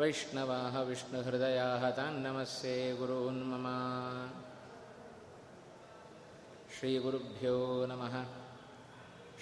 [0.00, 3.66] वैष्णवाः विष्णुहृदयाः तान्नमस्ये गुरून् मम
[6.76, 7.54] श्रीगुरुभ्यो
[7.90, 8.14] नमः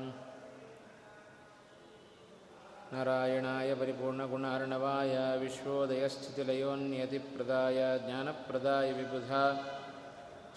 [2.95, 9.43] नारायणाय परिपूर्णगुणार्णवाय विश्वोदयस्थितिलयोन्यतिप्रदाय ज्ञानप्रदाय विबुधा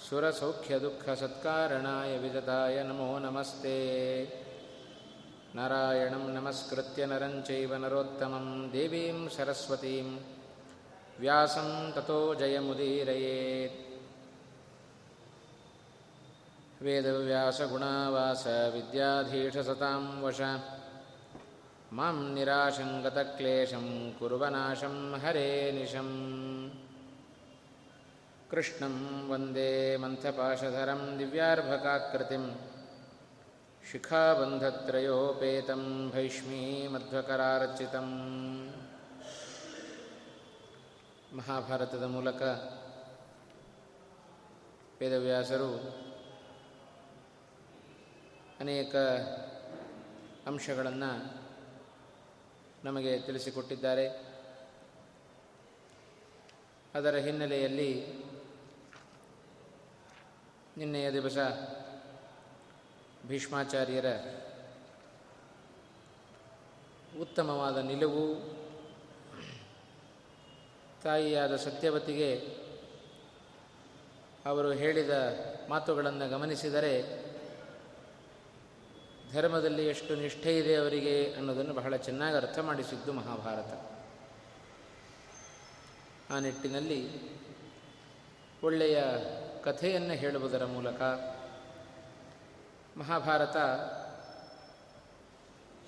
[0.05, 3.77] सुरसौख्यदुःखसत्कारणाय विदताय नमो नमस्ते
[5.55, 10.07] नारायणं नमस्कृत्य नरं चैव नरोत्तमं देवीं सरस्वतीं
[11.19, 13.77] व्यासं ततो जयमुदीरयेत्
[16.85, 18.43] वेदव्यासगुणावास
[18.73, 20.41] विद्याधीशसतां वश
[21.97, 23.85] मां निराशङ्गतक्लेशं
[24.19, 26.15] कुर्वनाशं हरे निशम्
[28.51, 28.95] कृष्णं
[29.29, 29.71] वन्दे
[30.03, 32.45] मन्थपाशधरं दिव्यार्भकाकृतिं
[33.83, 35.83] शिखाबन्धत्रयोपेतं
[36.15, 38.09] भैष्मीमध्वकरार्चितं
[41.37, 42.41] ಮಹಾಭಾರತದ ಮೂಲಕ
[44.99, 45.69] ವೇದವ್ಯಾಸರು
[48.59, 48.95] ಅನೇಕ
[50.49, 51.09] ಅಂಶಗಳನ್ನು
[52.84, 54.08] ನಮಗೆ ತಿಳಿಸಿಕೊಟ್ಟಿದ್ದಾರೆ.
[56.94, 58.06] ಅದರ ಹಿನ್ನೆಲೆಯಲ್ಲಿ
[60.76, 61.38] ನಿನ್ನೆಯ ದಿವಸ
[63.26, 64.06] ಭೀಷ್ಮಾಚಾರ್ಯರ
[67.20, 68.58] ಉತ್ತಮವಾದ ನಿಲುವು,
[71.02, 72.58] ತಾಯಿಯಾದ ಸತ್ಯವತಿಗೆ
[74.46, 75.10] ಅವರು ಹೇಳಿದ
[75.68, 76.94] ಮಾತುಗಳನ್ನು ಗಮನಿಸಿದರೆ
[79.32, 83.98] ಧರ್ಮದಲ್ಲಿ ಎಷ್ಟು ನಿಷ್ಠೆ ಇದೆ ಅವರಿಗೆ ಅನ್ನೋದನ್ನು ಬಹಳ ಚೆನ್ನಾಗಿ ಅರ್ಥ ಮಾಡಿಸಿದ್ದು ಮಹಾಭಾರತ.
[86.32, 87.00] ಆ ನಿಟ್ಟಿನಲ್ಲಿ
[88.62, 89.02] ಒಳ್ಳೆಯ
[89.64, 91.02] ಕಥೆಯನ್ನು ಹೇಳುವುದರ ಮೂಲಕ
[92.96, 93.56] ಮಹಾಭಾರತ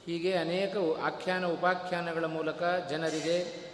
[0.07, 3.71] ಹೀಗೆ ಅನೇಕ ಆಖ್ಯಾನ, ಉಪಾಖ್ಯಾನಗಳ ಮೂಲಕ ಜನರಿಗೆ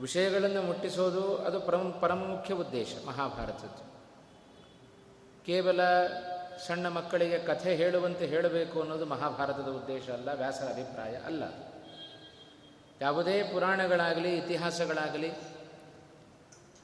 [0.00, 3.88] ವಿಷಯಗಳನ್ನು ಮುಟ್ಟಿಸೋದು ಅದು ಪರಮ ಪರಮ ಮುಖ್ಯ ಉದ್ದೇಶ ಮಹಾಭಾರತದ್ದು.
[5.46, 5.80] ಕೇವಲ
[6.66, 11.42] ಸಣ್ಣ ಮಕ್ಕಳಿಗೆ ಕಥೆ ಹೇಳುವಂತೆ ಹೇಳಬೇಕು ಅನ್ನೋದು ಮಹಾಭಾರತದ ಉದ್ದೇಶ ಅಲ್ಲ, ವ್ಯಾಸರ ಅಭಿಪ್ರಾಯ ಅಲ್ಲ.
[13.00, 15.32] ಯಾವುದೇ ಪುರಾಣಗಳಾಗಲಿ, ಇತಿಹಾಸಗಳಾಗಲಿ,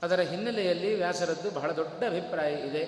[0.02, 2.84] ಅದರ ಹಿನ್ನೆಲೆಯಲ್ಲಿ ವ್ಯಾಸರದ್ದು ಬಹಳ ದೊಡ್ಡ ಅಭಿಪ್ರಾಯ ಇದೆ.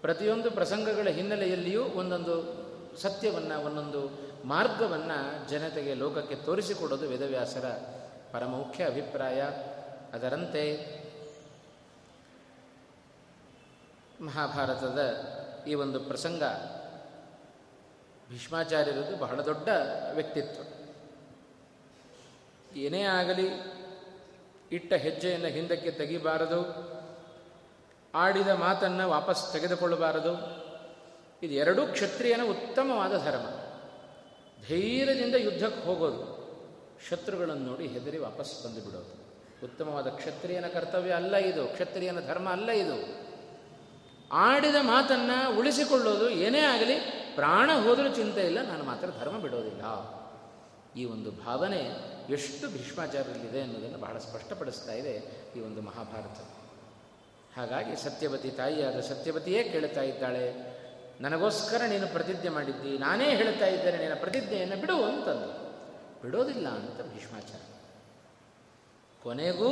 [0.00, 2.64] ಪ್ರತಿಯೊಂದು ಪ್ರಸಂಗಗಳ ಹಿನ್ನೆಲೆಯಲ್ಲಿಯೂ ಒಂದೊಂದು
[2.96, 4.10] ಸತ್ಯವನ್ನು, ಒಂದೊಂದು
[4.44, 7.70] ಮಾರ್ಗವನ್ನು ಜನತೆಗೆ ಲೋಕಕ್ಕೆ ತೋರಿಸಿಕೊಡೋದು ವೇದವ್ಯಾಸರ
[8.32, 9.42] ಪರಮುಖ್ಯ ಅಭಿಪ್ರಾಯ.
[10.12, 10.64] ಅದರಂತೆ
[14.20, 14.98] ಮಹಾಭಾರತದ
[15.66, 16.42] ಈ ಒಂದು ಪ್ರಸಂಗ
[18.30, 19.68] ಭೀಷ್ಮಾಚಾರ್ಯರದು ಬಹಳ ದೊಡ್ಡ
[20.14, 20.62] ವ್ಯಕ್ತಿತ್ವ.
[22.76, 23.48] ಏನೇ ಆಗಲಿ,
[24.72, 26.60] ಇಟ್ಟ ಹೆಜ್ಜೆಯನ್ನು ಹಿಂದಕ್ಕೆ ತೆಗಿಬಾರದು,
[28.14, 30.32] ಆಡಿದ ಮಾತನ್ನು ವಾಪಸ್ ತೆಗೆದುಕೊಳ್ಳಬಾರದು.
[31.42, 33.46] ಇದು ಎರಡೂ ಕ್ಷತ್ರಿಯನ ಉತ್ತಮವಾದ ಧರ್ಮ.
[34.68, 36.22] ಧೈರ್ಯದಿಂದ ಯುದ್ಧಕ್ಕೆ ಹೋಗೋದು,
[37.08, 39.14] ಶತ್ರುಗಳನ್ನು ನೋಡಿ ಹೆದರಿ ವಾಪಸ್ ಬಂದು ಬಿಡೋದು.
[39.64, 43.23] ಉತ್ತಮವಾದ ಕ್ಷತ್ರಿಯನ ಕರ್ತವ್ಯ ಅಲ್ಲ ಇದು, ಕ್ಷತ್ರಿಯನ ಧರ್ಮ ಅಲ್ಲ ಇದು.
[44.34, 46.96] ಆಡಿದ ಮಾತನ್ನು ಉಳಿಸಿಕೊಳ್ಳೋದು ಏನೇ ಆಗಲಿ,
[47.34, 49.82] ಪ್ರಾಣ ಹೋದರೂ ಚಿಂತೆ ಇಲ್ಲ, ನಾನು ಮಾತ್ರ ಧರ್ಮ ಬಿಡೋದಿಲ್ಲ.
[50.96, 51.80] ಈ ಒಂದು ಭಾವನೆ
[52.32, 55.14] ಎಷ್ಟು ಭೀಷ್ಮಾಚಾರ್ಯರಲ್ಲಿದೆ ಅನ್ನೋದನ್ನು ಬಹಳ ಸ್ಪಷ್ಟಪಡಿಸ್ತಾ ಇದೆ
[55.56, 56.38] ಈ ಒಂದು ಮಹಾಭಾರತ.
[57.56, 60.74] ಹಾಗಾಗಿ ಸತ್ಯವತಿ ತಾಯಿಯಾದ ಸತ್ಯವತಿಯೇ ಕೇಳ್ತಾ ಇದ್ದಾಳೆ,
[61.20, 65.50] ನನಗೋಸ್ಕರ ನೀನು ಪ್ರತಿಜ್ಞೆ ಮಾಡಿದ್ದಿ, ನಾನೇ ಹೇಳ್ತಾ ಇದ್ದೇನೆ, ನಿನ್ನ ಪ್ರತಿಜ್ಞೆಯನ್ನು ಬಿಡು ಅಂತಂದು.
[66.22, 67.60] ಬಿಡೋದಿಲ್ಲ ಅಂತ ಭೀಷ್ಮಾಚಾರ
[69.22, 69.70] ಕೊನೆಗೂ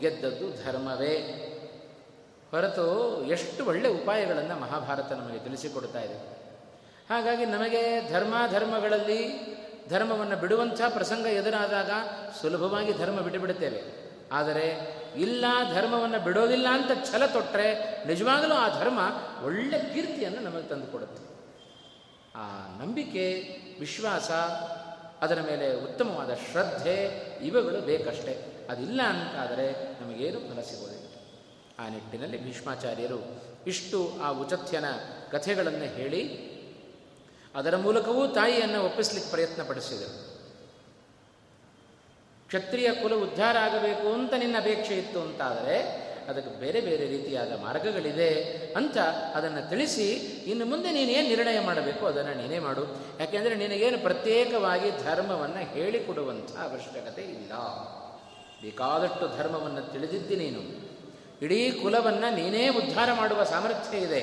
[0.00, 1.14] ಗೆದ್ದದ್ದು ಧರ್ಮವೇ.
[2.56, 6.18] ಹೊರತು ಎಷ್ಟು ಒಳ್ಳೆ ಉಪಾಯಗಳನ್ನು ಮಹಾಭಾರತ ನಮಗೆ ತಿಳಿಸಿಕೊಡ್ತಾ ಇದೆ.
[7.10, 9.20] ಹಾಗಾಗಿ ನಮಗೆ ಧರ್ಮಾಧರ್ಮಗಳಲ್ಲಿ
[9.88, 11.90] ಧರ್ಮವನ್ನು ಬಿಡುವಂಥ ಪ್ರಸಂಗ ಎದುರಾದಾಗ
[12.40, 13.82] ಸುಲಭವಾಗಿ ಧರ್ಮ ಬಿಟ್ಟುಬಿಡುತ್ತೇವೆ.
[14.32, 15.44] ಆದರೆ ಇಲ್ಲ
[15.74, 17.68] ಧರ್ಮವನ್ನು ಬಿಡೋದಿಲ್ಲ ಅಂತ ಛಲ ತೊಟ್ಟರೆ
[18.06, 18.98] ನಿಜವಾಗಲೂ ಆ ಧರ್ಮ
[19.44, 21.22] ಒಳ್ಳೆ ಕೀರ್ತಿಯನ್ನು ನಮಗೆ ತಂದುಕೊಡುತ್ತೆ.
[22.36, 22.44] ಆ
[22.80, 24.30] ನಂಬಿಕೆ, ವಿಶ್ವಾಸ,
[25.24, 27.04] ಅದರ ಮೇಲೆ ಉತ್ತಮವಾದ ಶ್ರದ್ಧೆ
[27.42, 28.66] ಇವುಗಳು ಬೇಕಷ್ಟೇ.
[28.70, 29.72] ಅದಿಲ್ಲ ಅಂತಾದರೆ
[30.02, 30.95] ನಮಗೇನು ಫಲ ಸಿಗೋದಿಲ್ಲ.
[31.78, 34.84] ಆ ನಿಟ್ಟಿನಲ್ಲಿ ಭೀಷ್ಮಾಚಾರ್ಯರು ಇಷ್ಟು ಆ ಉಚಥ್ಯನ
[35.32, 36.46] ಕಥೆಗಳನ್ನು ಹೇಳಿ
[37.54, 40.36] ಅದರ ಮೂಲಕವೂ ತಾಯಿಯನ್ನು ಒಪ್ಪಿಸ್ಲಿಕ್ಕೆ ಪ್ರಯತ್ನ ಪಡಿಸಿದರು
[42.46, 48.42] ಕ್ಷತ್ರಿಯ ಕುಲ ಉದ್ಧಾರ ಆಗಬೇಕು ಅಂತ ನಿನ್ನ ಅಪೇಕ್ಷೆ ಇತ್ತು ಅಂತಾದರೆ ಅದಕ್ಕೆ ಬೇರೆ ಬೇರೆ ರೀತಿಯಾದ ಮಾರ್ಗಗಳಿದೆ
[48.76, 48.98] ಅಂತ
[49.34, 50.12] ಅದನ್ನು ತಿಳಿಸಿ
[50.46, 52.82] ಇನ್ನು ಮುಂದೆ ನೀನೇನು ನಿರ್ಣಯ ಮಾಡಬೇಕು ಅದನ್ನು ನೀನೇ ಮಾಡು.
[53.20, 57.52] ಯಾಕೆಂದರೆ ನಿನಗೇನು ಪ್ರತ್ಯೇಕವಾಗಿ ಧರ್ಮವನ್ನು ಹೇಳಿಕೊಡುವಂಥ ಅವಶ್ಯಕತೆ ಇಲ್ಲ.
[58.62, 60.85] ಬೇಕಾದಷ್ಟು ಧರ್ಮವನ್ನು ತಿಳಿದಿದ್ದಿ ನೀನು.
[61.42, 64.20] ಇಡೀ ಕುಲವನ್ನು ನೀನೇ ಉದ್ಧಾರ ಮಾಡುವ ಸಾಮರ್ಥ್ಯ ಇದೆ.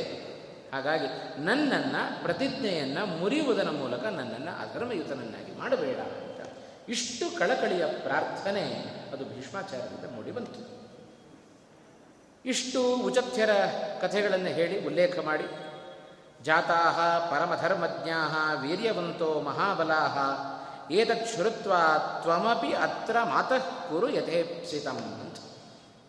[0.74, 1.08] ಹಾಗಾಗಿ
[1.46, 6.48] ನನ್ನನ್ನು, ಪ್ರತಿಜ್ಞೆಯನ್ನು ಮುರಿಯುವುದರ ಮೂಲಕ ನನ್ನನ್ನು ಅಧರ್ಮಯುತನನ್ನಾಗಿ ಮಾಡಬೇಡ ಅಂತ.
[6.90, 8.64] ಇಷ್ಟು ಕಳಕಳಿಯ ಪ್ರಾರ್ಥನೆ
[9.14, 10.84] ಅದು ಭೀಷ್ಮಾಚಾರ್ಯದಿಂದ ಮೂಡಿಬಂತು
[12.46, 13.50] ಇಷ್ಟು ಉಚತ್ಯರ
[14.02, 15.46] ಕಥೆಗಳನ್ನು ಹೇಳಿ ಉಲ್ಲೇಖ ಮಾಡಿ.
[16.44, 20.02] ಜಾತಾ ಪರಮಧರ್ಮಜ್ಞಾ ವೀರ್ಯವಂತೋ ಮಹಾಬಲಾ
[20.92, 21.74] ಏತತ್ ಶ್ರುತ್ವ
[22.22, 25.36] ತ್ವಮಪಿ ಅತ್ರ ಮಾತಃ ಕುರು ಯಥೇಪ್ಸಿತಂ ಅಂತ.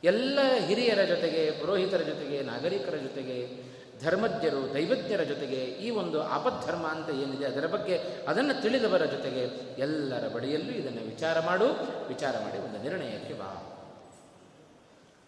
[0.05, 3.62] ಎಲ್ಲ ಹಿರಿಯರ ಜೊತೆಗೆ, ಪುರೋಹಿತರ ಜೊತೆಗೆ, ನಾಗರಿಕರ ಜೊತೆಗೆ,
[4.03, 9.41] ಧರ್ಮಜ್ಞರು, ದೈವಜ್ಞರ ಜೊತೆಗೆ ಈ ಒಂದು ಆಪದ್ಧರ್ಮ ಅಂತ ಏನಿದೆ ಅದರ ಬಗ್ಗೆ ಅದನ್ನು ತಿಳಿದವರ ಜೊತೆಗೆ
[9.81, 11.65] ಎಲ್ಲರ ಬಳಿಯಲ್ಲೂ ಇದನ್ನು ವಿಚಾರ ಮಾಡು,
[12.09, 13.71] ವಿಚಾರ ಮಾಡಿ ಒಂದು ನಿರ್ಣಯಕ್ಕೆ ಬಾ.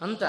[0.00, 0.22] ಅಂತ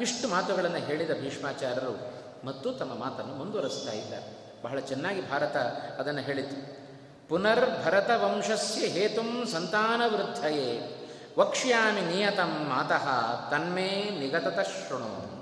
[0.00, 2.12] ಇಷ್ಟು ಮಾತುಗಳನ್ನು ಹೇಳಿದ ಭೀಷ್ಮಾಚಾರ್ಯರು
[2.46, 4.36] ಮತ್ತು ತಮ್ಮ ಮಾತನ್ನು ಮುಂದುವರಿಸ್ತಾ ಇದ್ದಾರೆ.
[4.62, 5.56] ಬಹಳ ಚೆನ್ನಾಗಿ ಭಾರತ
[5.98, 6.82] ಅದನ್ನು ಹೇಳಿತು
[7.28, 10.98] ಪುನರ್ ಭರತ ವಂಶಸ್ಯ ಹೇತುಂ ಸಂತಾನವೃದ್ಧಯೇ.
[11.38, 13.06] ವಕ್ಷ್ಯಾಮಿ ನಿಯತಂ ಮಾತಃ,
[13.50, 15.32] ತನ್ಮೇ ನಿಗತತ ಶೃಣು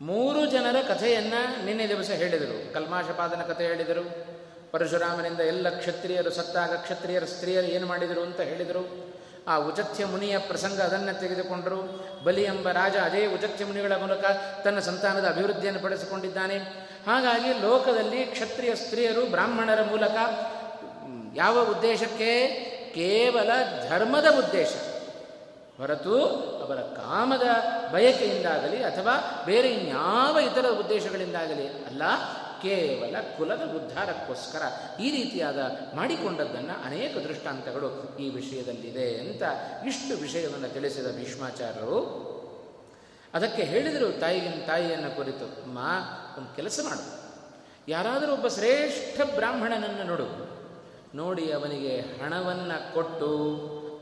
[0.00, 2.72] ಮೂರು ಜನರ ಕಥೆಯನ್ನು ನಿನ್ನೆ ದಿವಸ ಹೇಳಿದರು.
[2.72, 4.26] ಕಲ್ಮಾಷಪಾದನ ಕಥೆ ಹೇಳಿದರು.
[4.72, 9.14] ಪರಶುರಾಮನಿಂದ ಎಲ್ಲ ಕ್ಷತ್ರಿಯರು ಸತ್ತಾಗ ಕ್ಷತ್ರಿಯರ ಸ್ತ್ರೀಯರು ಏನು ಮಾಡಿದರು ಅಂತ ಹೇಳಿದರು.
[9.48, 12.06] ಆ ಉಚಥ್ಯ ಮುನಿಯ ಪ್ರಸಂಗ ಅದನ್ನು ತೆಗೆದುಕೊಂಡರು.
[12.24, 14.24] ಬಲಿ ಎಂಬ ರಾಜ ಅದೇ ಉಚಥ್ಯ ಮುನಿಗಳ ಮೂಲಕ
[14.64, 16.58] ತನ್ನ ಸಂತಾನದ ಅಭಿವೃದ್ಧಿಯನ್ನು ಪಡಿಸಿಕೊಂಡಿದ್ದಾನೆ.
[17.06, 20.16] ಹಾಗಾಗಿ ಲೋಕದಲ್ಲಿ ಕ್ಷತ್ರಿಯ ಸ್ತ್ರೀಯರು ಬ್ರಾಹ್ಮಣರ ಮೂಲಕ
[21.34, 23.50] ಯಾವ ಉದ್ದೇಶಕ್ಕೆ ಕೇವಲ
[23.88, 24.68] ಧರ್ಮದ ಉದ್ದೇಶ.
[25.76, 26.24] ಹೊರತು
[26.64, 27.46] ಅವರ ಕಾಮದ
[27.92, 32.02] ಬಯಕೆಯಿಂದಾಗಲಿ ಅಥವಾ ಬೇರೆ ಇನ್ಯಾವ ಇತರ ಉದ್ದೇಶಗಳಿಂದಾಗಲಿ ಅಲ್ಲ,
[32.62, 34.62] ಕೇವಲ ಕುಲದ ಉದ್ಧಾರಕ್ಕೋಸ್ಕರ
[35.00, 35.58] ಈ ರೀತಿಯಾದ
[35.94, 39.42] ಮಾಡಿಕೊಂಡದ್ದನ್ನು ಅನೇಕ ದೃಷ್ಟಾಂತಗಳು ಈ ವಿಷಯದಲ್ಲಿದೆ ಅಂತ
[39.86, 42.32] ಇಷ್ಟು ವಿಷಯವನ್ನು ತಿಳಿಸಿದ ಭೀಷ್ಮಾಚಾರ್ಯರು.
[43.34, 45.78] ಅದಕ್ಕೆ ಹೇಳಿದರು, ತಾಯಿಗಿನ, ತಾಯಿಯನ್ನು ಕುರಿತು, ಅಮ್ಮ,
[46.38, 47.22] ಒಂದು ಕೆಲಸ ಮಾಡು.
[47.88, 50.51] ಯಾರಾದರೂ ಒಬ್ಬ ಶ್ರೇಷ್ಠ ಬ್ರಾಹ್ಮಣನನ್ನು ನೋಡು.
[51.14, 53.30] ನೋಡಿ ಅವನಿಗೆ ಹಣವನ್ನು ಕೊಟ್ಟು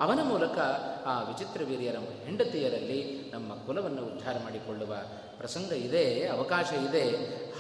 [0.01, 0.59] ಅವನ ಮೂಲಕ
[1.07, 4.95] ಆ ವಿಚಿತ್ರ ವೀರ್ಯರ ಹೆಂಡತಿಯರಲ್ಲಿ ನಮ್ಮ ಕುಲವನ್ನು ಉದ್ಧಾರ ಮಾಡಿಕೊಳ್ಳುವ
[5.39, 7.05] ಪ್ರಸಂಗ ಇದೆ, ಅವಕಾಶ ಇದೆ.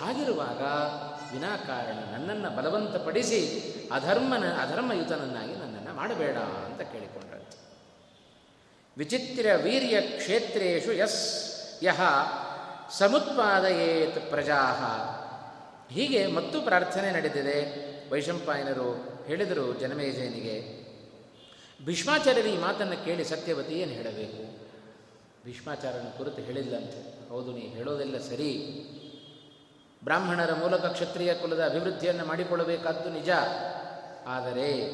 [0.00, 0.62] ಹಾಗಿರುವಾಗ
[1.32, 3.40] ವಿನಾಕಾರಣ ನನ್ನನ್ನು ಬಲವಂತಪಡಿಸಿ
[3.92, 7.46] ಅಧರ್ಮನ, ಅಧರ್ಮಯುತನನ್ನಾಗಿ ನನ್ನನ್ನು ಮಾಡಬೇಡ ಅಂತ ಕೇಳಿಕೊಂಡರು.
[8.96, 11.20] ವಿಚಿತ್ರ ವೀರ್ಯ ಕ್ಷೇತ್ರೇಶು ಯಸ್
[11.82, 12.00] ಯಹ
[12.98, 14.62] ಸಮುತ್ಪಾದಯೇತ್ ಪ್ರಜಾ
[15.90, 17.99] ಹೀಗೆ ಮತ್ತು ಪ್ರಾರ್ಥನೆ ನಡೆದಿದೆ.
[18.12, 20.80] ವೈಶಂಪಾಯನರು ಹೇಳಿದರು, ಜನಮೇಜಯನಿಗೆ,
[21.84, 24.68] ಭೀಷ್ಮಾಚಾರ್ಯರು ಈ ಮಾತನ್ನು ಕೇಳಿ ಸತ್ಯವತಿ ಏನು ಹೇಳಬೇಕು?
[25.44, 27.28] ಭೀಷ್ಮಾಚಾರ್ಯನ ಕುರಿತು ಹೇಳಿಲ್ಲಂತೆ.
[27.28, 28.52] ಹೌದು, ನೀ ಹೇಳೋದೆಲ್ಲ ಸರಿ.
[30.04, 33.30] ಬ್ರಾಹ್ಮಣರ ಮೂಲಕ ಕ್ಷತ್ರಿಯ ಕುಲದ ಅಭಿವೃದ್ಧಿಯನ್ನು ಮಾಡಿಕೊಳ್ಳಬೇಕಾದ್ದು ನಿಜ.
[34.26, 34.90] ಆದರೆ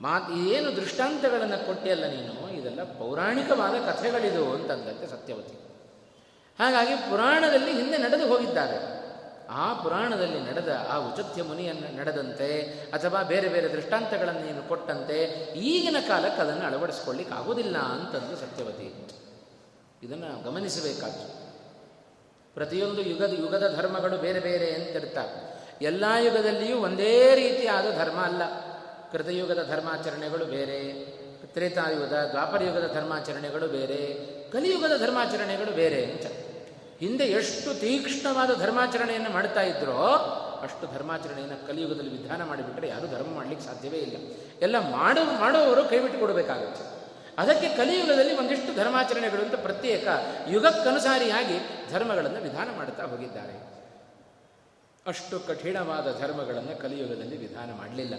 [0.00, 2.60] ಮಾತು ಏನು ದೃಷ್ಟಾಂತಗಳನ್ನು ಕೊಟ್ಟಿಯಲ್ಲ ನೀನು?
[2.60, 5.54] ಇದೆಲ್ಲ ಪೌರಾಣಿಕವಾದ ಕಥೆಗಳಿದು, ಅಂತಂದಂತೆ ಸತ್ಯವತಿ.
[6.58, 8.99] ಹಾಗಾಗಿ ಪುರಾಣದಲ್ಲಿ ಹಿಂದೆ ನಡೆದು ಹೋಗಿದ್ದಾರೆ.
[9.50, 12.60] ಆ ಪುರಾಣದಲ್ಲಿ ನಡೆದ ಆ ಉಚತ್ಯ ಮುನಿಯನ್ನು ನಡೆದಂತೆ
[12.92, 15.24] ಅಥವಾ ಬೇರೆ ಬೇರೆ ದೃಷ್ಟಾಂತಗಳನ್ನು ನೀನು ಕೊಟ್ಟಂತೆ
[15.56, 19.06] ಈಗಿನ ಕಾಲಕ್ಕೆ ಅದನ್ನು ಅಳವಡಿಸ್ಕೊಳ್ಳಿಕ್ಕೆ ಆಗೋದಿಲ್ಲ ಅಂತಂದು ಸತ್ಯವತಿ.
[20.02, 21.40] ಇದನ್ನು ಗಮನಿಸಬೇಕಾದ್ರು
[22.54, 28.42] ಪ್ರತಿಯೊಂದು ಯುಗದ ಯುಗದ ಧರ್ಮಗಳು ಬೇರೆ ಬೇರೆ ಅಂತಿರ್ತಾರೆ ಎಲ್ಲ ಯುಗದಲ್ಲಿಯೂ ಒಂದೇ ರೀತಿಯಾದ ಧರ್ಮ ಅಲ್ಲ.
[29.12, 31.06] ಕೃತಯುಗದ ಧರ್ಮಾಚರಣೆಗಳು ಬೇರೆ,
[31.46, 36.39] ತ್ರೇತಾಯುಗದ ದ್ವಾಪರಯುಗದ ಧರ್ಮಾಚರಣೆಗಳು ಬೇರೆ, ಕಲಿಯುಗದ ಧರ್ಮಾಚರಣೆಗಳು ಬೇರೆ ಅಂತ.
[37.00, 40.06] ಹಿಂದೆ ಎಷ್ಟು ತೀಕ್ಷ್ಣವಾದ ಧರ್ಮಾಚರಣೆಯನ್ನು ಮಾಡ್ತಾ ಇದ್ರೋ,
[40.62, 44.34] ಅಷ್ಟು ಧರ್ಮಾಚರಣೆಯನ್ನು ಕಲಿಯುಗದಲ್ಲಿ ವಿಧಾನ ಮಾಡಿಬಿಟ್ರೆ ಯಾರೂ ಧರ್ಮ ಮಾಡಲಿಕ್ಕೆ ಸಾಧ್ಯವೇ ಇಲ್ಲ.
[44.62, 47.00] ಎಲ್ಲ ಮಾಡೋ ಮಾಡೋವರು ಕೈಬಿಟ್ಟು ಕೊಡಬೇಕಾಗುತ್ತೆ.
[47.38, 50.08] ಅದಕ್ಕೆ ಕಲಿಯುಗದಲ್ಲಿ ಒಂದಿಷ್ಟು ಧರ್ಮಾಚರಣೆಗಳು ಅಂತ ಪ್ರತ್ಯೇಕ
[50.48, 53.70] ಯುಗಕ್ಕನುಸಾರಿಯಾಗಿ ಧರ್ಮಗಳನ್ನು ವಿಧಾನ ಮಾಡ್ತಾ ಹೋಗಿದ್ದಾರೆ.
[55.06, 58.14] ಅಷ್ಟು ಕಠಿಣವಾದ ಧರ್ಮಗಳನ್ನು ಕಲಿಯುಗದಲ್ಲಿ ವಿಧಾನ ಮಾಡಲಿಲ್ಲ.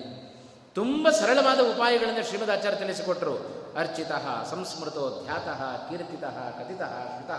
[0.75, 4.11] ತುಂಬ ಸರಳವಾದ ಉಪಾಯಗಳನ್ನು ಶ್ರೀಮದಾಚಾರ್ಯ ತಿಳಿಸಿಕೊಟ್ಟರು ಅರ್ಚಿತ
[4.49, 5.47] ಸಂಸ್ಮೃತೋ ಧ್ಯಾತ
[5.89, 7.31] ಕೀರ್ತಿತ ಕಥಿತ ಶ್ರುತ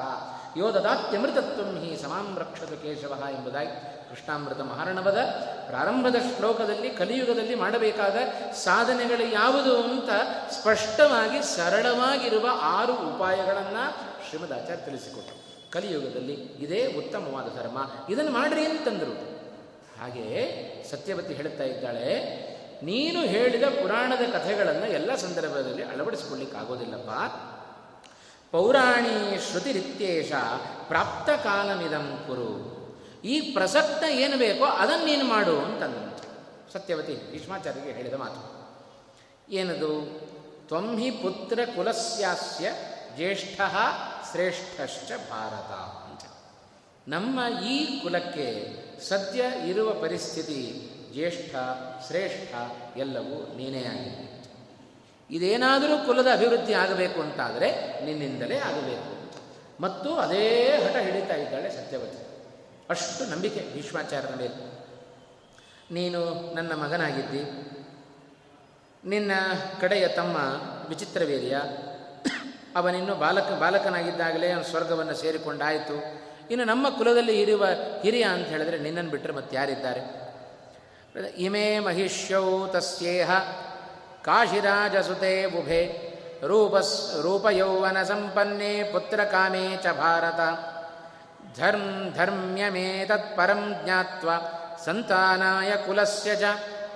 [0.57, 3.69] ಯೋ ದದಾತ್ಯಮೃತತ್ವ ಹಿ ಸಮಾಂ ರಕ್ಷತು ಕೇಶವ ಎಂಬುದಾಗಿ
[4.11, 5.19] ಕೃಷ್ಣಾಮೃತ ಮಹಾರಣವದ
[5.67, 8.17] ಪ್ರಾರಂಭದ ಶ್ಲೋಕದಲ್ಲಿ, ಕಲಿಯುಗದಲ್ಲಿ ಮಾಡಬೇಕಾದ
[8.53, 10.11] ಸಾಧನೆಗಳು ಯಾವುದು ಅಂತ
[10.51, 13.97] ಸ್ಪಷ್ಟವಾಗಿ, ಸರಳವಾಗಿರುವ ಆರು ಉಪಾಯಗಳನ್ನು
[14.29, 15.71] ಶ್ರೀಮದಾಚಾರ್ಯ ತಿಳಿಸಿಕೊಟ್ಟರು.
[15.73, 17.79] ಕಲಿಯುಗದಲ್ಲಿ ಇದೇ ಉತ್ತಮವಾದ ಧರ್ಮ.
[18.11, 19.33] ಇದನ್ನು ಮಾಡ್ರಿ ಅಂತಂದರು.
[20.01, 22.52] ಹಾಗೆಯೇ ಸತ್ಯವತಿ ಹೇಳುತ್ತಾ ಇದ್ದಾಳೆ
[22.83, 27.11] ನೀನು ಹೇಳಿದ ಪುರಾಣದ ಕಥೆಗಳನ್ನು ಎಲ್ಲ ಸಂದರ್ಭದಲ್ಲಿ ಅಳವಡಿಸಿಕೊಳ್ಳಿಕ್ಕಾಗೋದಿಲ್ಲಪ್ಪ.
[28.51, 30.33] ಪೌರಾಣಿ ಶ್ರುತಿರಿತ್ಯೇಷ
[30.89, 32.73] ಪ್ರಾಪ್ತ ಕಾಲಮಿದಂ ಕುರು.
[33.25, 36.13] ಈ ಪ್ರಸಕ್ತ ಏನು ಬೇಕೋ ಅದನ್ನೇನು ನೀನು ಮಾಡು ಅಂತಂದ
[36.73, 38.63] ಸತ್ಯವತಿ ಭೀಷ್ಮಾಚಾರ್ಯರಿಗೆ ಹೇಳಿದ ಮಾತು.
[39.53, 40.21] ಏನದು?
[40.67, 42.69] ತ್ವಂಹಿ ಪುತ್ರ ಕುಲಸ್ಯಾಸ್ಯ
[43.17, 43.61] ಜ್ಯೇಷ್ಠ
[44.31, 46.21] ಶ್ರೇಷ್ಠಶ್ಚ ಭಾರತ ಅಂತ.
[47.09, 48.77] ನಮ್ಮ ಈ ಕುಲಕ್ಕೆ
[49.09, 51.55] ಸದ್ಯ ಇರುವ ಪರಿಸ್ಥಿತಿ ಜ್ಯೇಷ್ಠ,
[52.07, 52.55] ಶ್ರೇಷ್ಠ
[52.97, 54.33] ಎಲ್ಲವೂ ನೀನೇ ಆಗಿದೆ
[55.31, 59.13] ಇದೇನಾದರೂ ಕುಲದ ಅಭಿವೃದ್ಧಿ ಆಗಬೇಕು ಅಂತಾದರೆ ನಿನ್ನಿಂದಲೇ ಆಗಬೇಕು.
[59.83, 62.27] ಮತ್ತು ಅದೇ ಹಠ ಹಿಡಿತಾ ಇದ್ದಾಳೆ ಸತ್ಯವತಿ.
[62.91, 64.83] ಅಷ್ಟು ನಂಬಿಕೆ ಭೀಷ್ಮಾಚಾರ್ಯನ ಮೇಲೆ
[65.91, 67.43] ನೀನು ನನ್ನ ಮಗನಾಗಿದ್ದಿ.
[69.09, 69.33] ನಿನ್ನ
[69.81, 70.37] ಕಡೆಯ ತಮ್ಮ
[70.89, 71.63] ವಿಚಿತ್ರವೀರ್ಯ
[72.77, 76.23] ಅವನಿನ್ನು ಬಾಲಕ, ಬಾಲಕನಾಗಿದ್ದಾಗಲೇ ಅವನು ಸ್ವರ್ಗವನ್ನು ಸೇರಿಕೊಂಡಾಯಿತು.
[76.51, 77.67] ಇನ್ನು ನಮ್ಮ ಕುಲದಲ್ಲಿ ಇರುವ
[78.03, 80.22] ಹಿರಿಯ ಅಂತ ಹೇಳಿದ್ರೆ ನಿನ್ನನ್ನು ಬಿಟ್ಟರೆ ಮತ್ತೆ ಯಾರಿದ್ದಾರೆ
[81.17, 83.31] ಇಮೇ ಮಹಿಷ್ಯೌ ತಸ್ಯೇಹ
[84.25, 85.83] ಕಾಶಿರಾಜಸುತೆ ಬುಭೆ
[86.47, 90.41] ರೂಪಸ್ ರೂಪಯೌವನ ಸಂಪನ್ನೆ ಪುತ್ರಕಾಮೇ ಚ ಭಾರತ.
[91.59, 94.29] ಧರ್ಮ ಧರ್ಮ್ಯಮೇತತ್ ಪರಂ ಜ್ಞಾತ್ವ
[94.85, 96.43] ಸಂತಾನಾಯ ಕುಲಸ್ಯ ಚ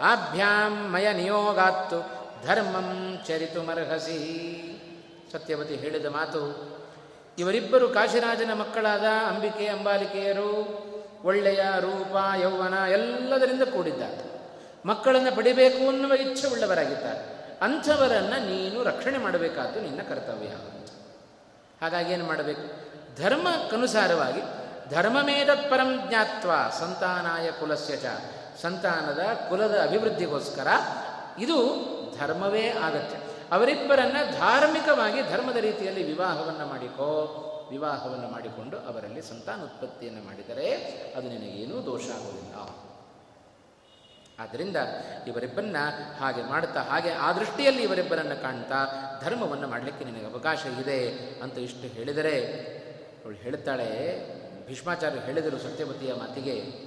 [0.03, 1.99] ಆಭ್ಯಾಂ ಮಯ ನಿಯೋಗಾತ್ತು
[2.47, 4.21] ಧರ್ಮಂ ಚರಿತುಮರ್ಹಸಿ.
[5.33, 6.43] ಸತ್ಯವತಿ ಹೇಳಿದ ಮಾತು
[7.39, 10.51] ಇವರಿಬ್ಬರು ಕಾಶಿರಾಜನ ಮಕ್ಕಳಾದ ಅಂಬಿಕೆ ಅಂಬಾಲಿಕೆಯರು
[11.27, 14.37] ಒಳ್ಳೆಯ ರೂಪ, ಯೌವನ ಎಲ್ಲದರಿಂದ ಕೂಡಿದ್ದಾರೆ
[14.87, 20.47] ಮಕ್ಕಳನ್ನು ಪಡಿಬೇಕು ಅನ್ನುವ ಇಚ್ಛೆ ಉಳ್ಳವರಾಗಿದ್ದಾರೆ ಅಂಥವರನ್ನು ನೀನು ರಕ್ಷಣೆ ಮಾಡಬೇಕಾದ್ದು ನಿನ್ನ ಕರ್ತವ್ಯ.
[21.83, 22.65] ಹಾಗಾಗಿ ಏನು ಮಾಡಬೇಕು?
[23.23, 24.43] ಧರ್ಮಕ್ಕನುಸಾರವಾಗಿ
[24.95, 28.05] ಧರ್ಮಮೇದತ್ಪರಂ ಜ್ಞಾತ್ವ ಸಂತಾನಾಯ ಕುಲಸ್ಯ ಚ
[28.63, 30.67] ಸಂತಾನದ ಕುಲದ ಅಭಿವೃದ್ಧಿಗೋಸ್ಕರ
[31.39, 31.59] ಇದು
[32.21, 33.19] ಧರ್ಮವೇ ಆಗತ್ತೆ.
[33.53, 37.43] ಅವರಿಬ್ಬರನ್ನು ಧಾರ್ಮಿಕವಾಗಿ ಧರ್ಮದ ರೀತಿಯಲ್ಲಿ ವಿವಾಹವನ್ನು ಮಾಡಿಕೋ.
[37.71, 40.75] ವಿವಾಹವನ್ನು ಮಾಡಿಕೊಂಡು ಅವರಲ್ಲಿ ಸಂತಾನೋತ್ಪತ್ತಿಯನ್ನು ಮಾಡಿದರೆ
[41.17, 42.55] ಅದು ನಿನಗೇನೂ ದೋಷ ಆಗುವುದಿಲ್ಲ.
[44.39, 44.77] ಆದ್ದರಿಂದ
[45.27, 45.77] ಇವರಿಬ್ಬರನ್ನ
[46.21, 48.79] ಹಾಗೆ ಮಾಡ್ತಾ ಹಾಗೆ ಆ ದೃಷ್ಟಿಯಲ್ಲಿ ಇವರಿಬ್ಬರನ್ನು ಕಾಣ್ತಾ
[49.25, 51.09] ಧರ್ಮವನ್ನು ಮಾಡಲಿಕ್ಕೆ ನಿನಗೆ ಅವಕಾಶ ಇದೆ
[51.43, 52.37] ಅಂತ ಇಷ್ಟು ಹೇಳಿದರೆ,
[53.25, 53.89] ಅವಳು ಹೇಳ್ತಾಳೆ
[54.67, 56.87] ಭೀಷ್ಮಾಚಾರ್ಯ ಹೇಳಿದರು ಸತ್ಯವತಿಯ ಮಾತಿಗೆ,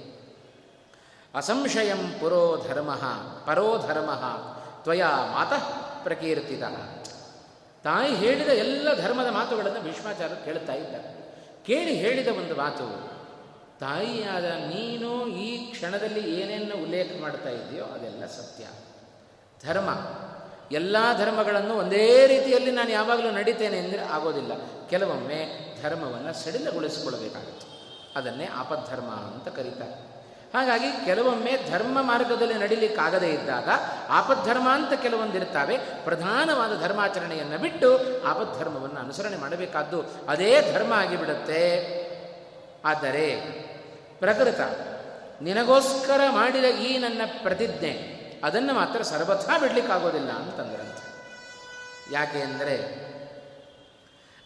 [1.34, 2.94] ಅಸಂಶಯಂ ಪುರೋ ಧರ್ಮ,
[3.46, 4.10] ಪರೋ ಧರ್ಮ,
[4.82, 5.64] ತ್ವಯ ಮಾತಃ
[6.02, 6.62] ಪ್ರಕೀರ್ತಿತ.
[7.84, 10.94] ತಾಯಿ ಹೇಳಿದ ಎಲ್ಲ ಧರ್ಮದ ಮಾತುಗಳನ್ನು ಭೀಷ್ಮಾಚಾರ್ಯ ಕೇಳ್ತಾ ಇದ್ದ
[11.66, 12.86] ಕೇಳಿ ಹೇಳಿದ ಒಂದು ಮಾತು,
[13.80, 18.64] ತಾಯಿಯಾದ ನೀನು ಈ ಕ್ಷಣದಲ್ಲಿ ಏನೇನು ಉಲ್ಲೇಖ ಮಾಡ್ತಾ ಇದೆಯೋ ಅದೆಲ್ಲ ಸತ್ಯ.
[19.66, 19.88] ಧರ್ಮ,
[20.72, 24.52] ಎಲ್ಲ ಧರ್ಮಗಳನ್ನು ಒಂದೇ ರೀತಿಯಲ್ಲಿ ನಾನು ಯಾವಾಗಲೂ ನಡೀತೇನೆ ಅಂದರೆ ಆಗೋದಿಲ್ಲ.
[24.90, 25.40] ಕೆಲವೊಮ್ಮೆ
[25.82, 27.66] ಧರ್ಮವನ್ನು ಸಡಿಲಗೊಳಿಸಿಕೊಳ್ಳಬೇಕಾಗುತ್ತೆ.
[28.16, 29.96] ಅದನ್ನೇ ಆಪದ್ಧರ್ಮ ಅಂತ ಕರೀತಾರೆ.
[30.54, 33.68] ಹಾಗಾಗಿ ಕೆಲವೊಮ್ಮೆ ಧರ್ಮ ಮಾರ್ಗದಲ್ಲಿ ನಡಿಲಿಕ್ಕಾಗದೇ ಇದ್ದಾಗ
[34.08, 37.90] ಆಪದ್ಧರ್ಮ ಅಂತ ಕೆಲವೊಂದಿರ್ತಾವೆ ಪ್ರಧಾನವಾದ ಧರ್ಮಾಚರಣೆಯನ್ನು ಬಿಟ್ಟು
[38.24, 41.60] ಆಪದ್ಧರ್ಮವನ್ನು ಅನುಸರಣೆ ಮಾಡಬೇಕಾದ್ದು ಅದೇ ಧರ್ಮ ಆಗಿಬಿಡುತ್ತೆ.
[42.84, 43.40] ಆದರೆ
[44.18, 44.60] ಪ್ರಕೃತ
[45.42, 47.92] ನಿನಗೋಸ್ಕರ ಮಾಡಿದ ಈ ನನ್ನ ಪ್ರತಿಜ್ಞೆ
[48.44, 51.10] ಅದನ್ನು ಮಾತ್ರ ಸರ್ವಥಾ ಬಿಡಲಿಕ್ಕಾಗೋದಿಲ್ಲ ಅಂತಂದ್ರಂತೆ.
[52.12, 52.76] ಯಾಕೆ ಅಂದರೆ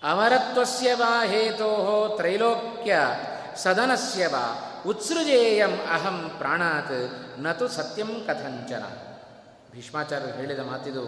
[0.02, 2.98] ಅಮರತ್ವಸ್ಯ ವಾ ಹೇತೋ ತ್ರೈಲೋಕ್ಯ
[3.56, 6.98] ಸದನಸ್ಯ ವಾ ಉತ್ಸೃಜೇಯಂ ಅಹಂ ಪ್ರಾಣಾತ್,
[7.44, 8.84] ನತು ಸತ್ಯಂ ಕಥಂಚನ.
[9.72, 11.04] ಭೀಷ್ಮಾಚಾರ್ಯರು ಹೇಳಿದ ಮಾತಿದು,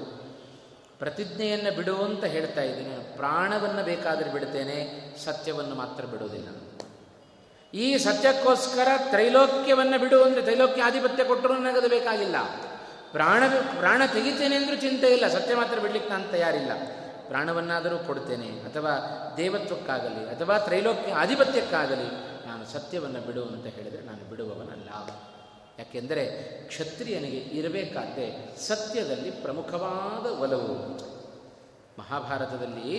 [1.00, 4.78] ಪ್ರತಿಜ್ಞೆಯನ್ನು ಬಿಡುವಂತ ಹೇಳ್ತಾ ಇದ್ದೀನಿ, ಪ್ರಾಣವನ್ನು ಬೇಕಾದರೆ ಬಿಡುತ್ತೇನೆ
[5.24, 6.48] ಸತ್ಯವನ್ನು ಮಾತ್ರ ಬಿಡುವುದಿಲ್ಲ.
[7.74, 12.36] ಈ ಸತ್ಯಕ್ಕೋಸ್ಕರ ತ್ರೈಲೋಕ್ಯವನ್ನು ಬಿಡು ಅಂದರೆ ತ್ರೈಲೋಕ್ಯ ಆಧಿಪತ್ಯ ಕೊಟ್ಟರು ನನಗದು ಬೇಕಾಗಿಲ್ಲ.
[13.12, 13.42] ಪ್ರಾಣ
[13.80, 16.72] ಪ್ರಾಣ ತೆಗಿತೇನೆ ಅಂದರೂ ಚಿಂತೆ ಇಲ್ಲ, ಸತ್ಯ ಮಾತ್ರ ಬಿಡ್ಲಿಕ್ಕೆ ನಾನು ತಯಾರಿಲ್ಲ.
[17.28, 18.92] ಪ್ರಾಣವನ್ನಾದರೂ ಕೊಡ್ತೇನೆ, ಅಥವಾ
[19.36, 22.08] ದೇವತ್ವಕ್ಕಾಗಲಿ, ಅಥವಾ ತ್ರೈಲೋಕ್ಯ ಆಧಿಪತ್ಯಕ್ಕಾಗಲಿ
[22.46, 24.90] ನಾನು ಸತ್ಯವನ್ನು ಬಿಡು ಅಂತ ಹೇಳಿದರೆ ನಾನು ಬಿಡುವವನಲ್ಲ.
[25.78, 26.24] ಯಾಕೆಂದರೆ
[26.68, 28.26] ಕ್ಷತ್ರಿಯನಿಗೆ ಇರಬೇಕಾದ್ರೆ
[28.60, 30.74] ಸತ್ಯದಲ್ಲಿ ಪ್ರಮುಖವಾದ ಒಲವು.
[31.98, 32.92] ಮಹಾಭಾರತದಲ್ಲಿ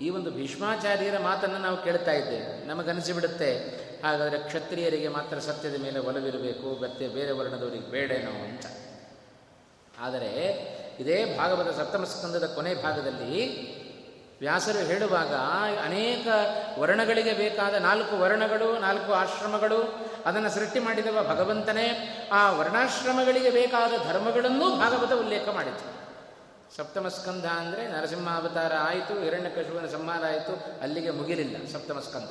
[0.00, 2.66] ಈ ಒಂದು ಭೀಷ್ಮಾಚಾರ್ಯರ ಮಾತನ್ನು ನಾವು ಕೇಳ್ತಾ ಇದ್ದೇವೆ.
[2.66, 3.50] ನಮಗನಿಸಿಬಿಡುತ್ತೆ
[4.04, 8.66] ಹಾಗಾದರೆ ಕ್ಷತ್ರಿಯರಿಗೆ ಮಾತ್ರ ಸತ್ಯದ ಮೇಲೆ ಒಲವಿರಬೇಕು, ಮತ್ತೆ ಬೇರೆ ವರ್ಣದವರಿಗೆ ಬೇಡೇನೋ ಅಂತ.
[9.98, 10.32] ಆದರೆ
[11.00, 13.34] ಇದೇ ಭಾಗವತ ಸಪ್ತಮ ಸ್ಕಂದದ ಕೊನೆ ಭಾಗದಲ್ಲಿ
[14.40, 15.34] ವ್ಯಾಸರು ಹೇಳುವಾಗ
[15.84, 16.26] ಅನೇಕ
[16.78, 21.86] ವರ್ಣಗಳಿಗೆ ಬೇಕಾದ ನಾಲ್ಕು ವರ್ಣಗಳು, ನಾಲ್ಕು ಆಶ್ರಮಗಳು, ಅದನ್ನು ಸೃಷ್ಟಿ ಮಾಡಿದವ ಭಗವಂತನೇ.
[22.32, 25.96] ಆ ವರ್ಣಾಶ್ರಮಗಳಿಗೆ ಬೇಕಾದ ಧರ್ಮಗಳನ್ನೂ ಭಾಗವತ ಉಲ್ಲೇಖ ಮಾಡಿತು.
[26.76, 32.28] ಸಪ್ತಮಸ್ಕಂಧ ಅಂದರೆ ನರಸಿಂಹಾವತಾರ ಆಯಿತು, ಹಿರಣ್ಯಕಶುವಿನ ಸಂಹಾರ ಆಯಿತು, ಅಲ್ಲಿಗೆ ಮುಗಿಲಿಲ್ಲ ಸಪ್ತಮಸ್ಕಂಧ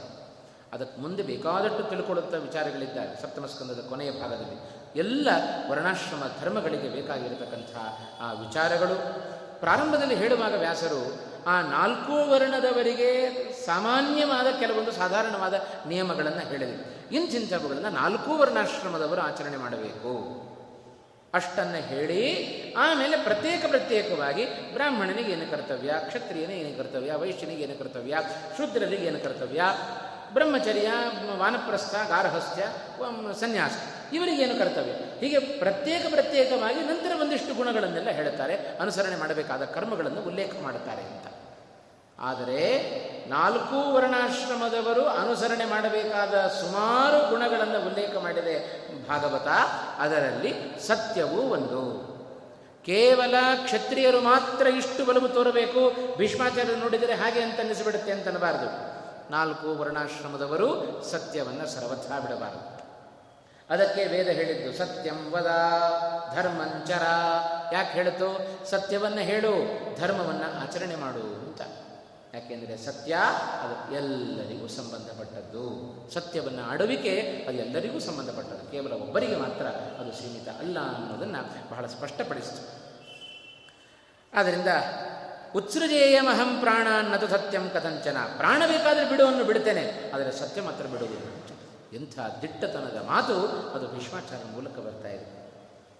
[0.74, 4.57] ಅದಕ್ಕೆ ಮುಂದೆ ಬೇಕಾದಷ್ಟು ತಿಳ್ಕೊಳ್ಳುತ್ತಾ ವಿಚಾರಗಳಿದ್ದಾರೆ ಸಪ್ತಮ ಸ್ಕಂದದ ಕೊನೆಯ ಭಾಗದಲ್ಲಿ.
[5.00, 5.29] ಎಲ್ಲ
[5.69, 7.75] ವರ್ಣಾಶ್ರಮ ಧರ್ಮಗಳಿಗೆ ಬೇಕಾಗಿರತಕ್ಕಂಥ
[8.21, 9.25] ಆ ವಿಚಾರಗಳು.
[9.59, 13.09] ಪ್ರಾರಂಭದಲ್ಲಿ ಹೇಳುವಾಗ ವ್ಯಾಸರು ಆ ನಾಲ್ಕು ವರ್ಣದವರಿಗೆ
[13.65, 15.53] ಸಾಮಾನ್ಯವಾದ ಕೆಲವೊಂದು ಸಾಧಾರಣವಾದ
[15.87, 16.95] ನಿಯಮಗಳನ್ನು ಹೇಳಿದೆ.
[17.15, 20.45] ಇಂಥಿಂಥವುಗಳನ್ನು ನಾಲ್ಕು ವರ್ಣಾಶ್ರಮದವರು ಆಚರಣೆ ಮಾಡಬೇಕು.
[21.33, 22.21] ಅಷ್ಟನ್ನು ಹೇಳಿ,
[22.77, 28.17] ಆಮೇಲೆ ಪ್ರತ್ಯೇಕ ಪ್ರತ್ಯೇಕವಾಗಿ ಬ್ರಾಹ್ಮಣನಿಗೆ ಏನು ಕರ್ತವ್ಯ ಕ್ಷತ್ರಿಯನಿಗೆ ಏನು ಕರ್ತವ್ಯ, ವೈಶ್ಯನಿಗೆ ಏನು ಕರ್ತವ್ಯ,
[28.57, 29.61] ಶೂದ್ರರಿಗೆ ಏನು ಕರ್ತವ್ಯ,
[30.33, 30.89] ಬ್ರಹ್ಮಚರ್ಯ,
[31.37, 32.63] ವಾನಪ್ರಸ್ಥ ಗಾರ್ಹಸ್ಥ್ಯ
[33.39, 33.71] ಸನ್ಯಾಸ
[34.13, 34.91] ಇವರಿಗೇನು ಕರ್ತವ್ಯ?
[35.19, 41.34] ಹೀಗೆ ಪ್ರತ್ಯೇಕ ಪ್ರತ್ಯೇಕವಾಗಿ ನಂತರ ಒಂದಿಷ್ಟು ಗುಣಗಳನ್ನೆಲ್ಲ ಹೇಳುತ್ತಾರೆ ಅನುಸರಣೆ ಮಾಡಬೇಕಾದ ಕರ್ಮಗಳನ್ನು ಉಲ್ಲೇಖ ಮಾಡುತ್ತಾರೆ ಅಂತ.
[42.19, 42.81] ಆದರೆ
[43.29, 49.48] ನಾಲ್ಕು ವರ್ಣಾಶ್ರಮದವರು ಅನುಸರಣೆ ಮಾಡಬೇಕಾದ ಸುಮಾರು ಗುಣಗಳನ್ನು ಉಲ್ಲೇಖ ಮಾಡಿದೆ ಭಾಗವತ.
[50.00, 52.15] ಅದರಲ್ಲಿ ಸತ್ಯವೂ ಒಂದು.
[52.86, 56.15] ಕೇವಲ ಕ್ಷತ್ರಿಯರು ಮಾತ್ರ ಇಷ್ಟು ಬಲವು ತೋರಬೇಕು.
[56.17, 58.95] ಭೀಷ್ಮಾಚಾರ್ಯರು ನೋಡಿದರೆ ಹಾಗೆ ಅಂತ ಅನ್ನಿಸಿಬಿಡುತ್ತೆ ಅಂತನಬಾರದು
[59.31, 62.75] ನಾಲ್ಕು ವರ್ಣಾಶ್ರಮದವರು ಸತ್ಯವನ್ನು ಸರ್ವಥಾ ಬಿಡಬಾರದು.
[63.69, 65.51] ಅದಕ್ಕೆ ವೇದ ಹೇಳಿದ್ದು, ಸತ್ಯಂ ವದ
[66.36, 67.03] ಧರ್ಮಂಚರ
[67.74, 68.60] ಯಾಕೆ ಹೇಳಿತು?
[68.69, 69.51] ಸತ್ಯವನ್ನು ಹೇಳು,
[70.00, 71.62] ಧರ್ಮವನ್ನು ಆಚರಣೆ ಮಾಡು ಅಂತ.
[72.35, 73.17] ಯಾಕೆಂದರೆ ಸತ್ಯ
[73.61, 75.63] ಅದು ಎಲ್ಲರಿಗೂ ಸಂಬಂಧಪಟ್ಟದ್ದು.
[76.13, 78.71] ಸತ್ಯವನ್ನು ಆಡುವಿಕೆ ಅದು ಎಲ್ಲರಿಗೂ ಸಂಬಂಧಪಟ್ಟದ್ದು.
[78.71, 82.85] ಕೇವಲ ಒಬ್ಬರಿಗೆ ಮಾತ್ರ ಅದು ಸೀಮಿತ ಅಲ್ಲ ಅನ್ನೋದನ್ನು ಬಹಳ ಸ್ಪಷ್ಟಪಡಿಸಿತು.
[84.33, 84.67] ಆದ್ದರಿಂದ
[85.55, 88.17] ಉತ್ಸೃಜೇಯಮಹಂ ಪ್ರಾಣ ಅನ್ನದು ಸತ್ಯಂ ಕಥಂಚನ.
[88.37, 91.23] ಪ್ರಾಣ ಬೇಕಾದರೆ ಬಿಡುವನ್ನು ಬಿಡುತ್ತೇನೆ ಆದರೆ ಸತ್ಯ ಮಾತ್ರ ಬಿಡುವುದಿಲ್ಲ
[91.93, 93.35] ಎಂಥ ದಿಟ್ಟತನದ ಮಾತು
[93.71, 95.45] ಅದು ಭೀಷ್ಮಾಚಾರ ಮೂಲಕ ಬರ್ತಾ ಇದೆ.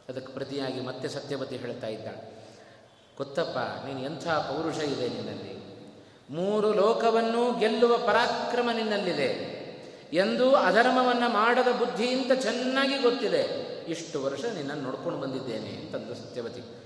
[0.10, 2.36] ಅದಕ್ಕೆ ಪ್ರತಿಯಾಗಿ ಮತ್ತೆ ಸತ್ಯವತಿ ಹೇಳ್ತಾ ಇದ್ದಾಳೆ.
[3.18, 5.65] ಗೊತ್ತಪ್ಪ ನೀನು ಎಂಥ ಪೌರುಷ ಇದೆ ನಿನ್ನಲ್ಲಿ?
[6.30, 9.56] ಮೂರು ಲೋಕವನ್ನು ಗೆಲ್ಲುವ ಪರಾಕ್ರಮ ನಿನ್ನಲ್ಲಿದೆ.
[10.14, 13.66] ಎಂದು ಅಧರ್ಮವನ್ನು ಮಾಡದ ಬುದ್ಧಿ ಅಂತ ಚೆನ್ನಾಗಿ ಗೊತ್ತಿದೆ.
[13.88, 16.86] ಇಷ್ಟು ವರ್ಷ ನಿನ್ನನ್ನು ನೋಡ್ಕೊಂಡು ಬಂದಿದ್ದೇನೆ ಅಂತಂದು ಸತ್ಯವತಿ.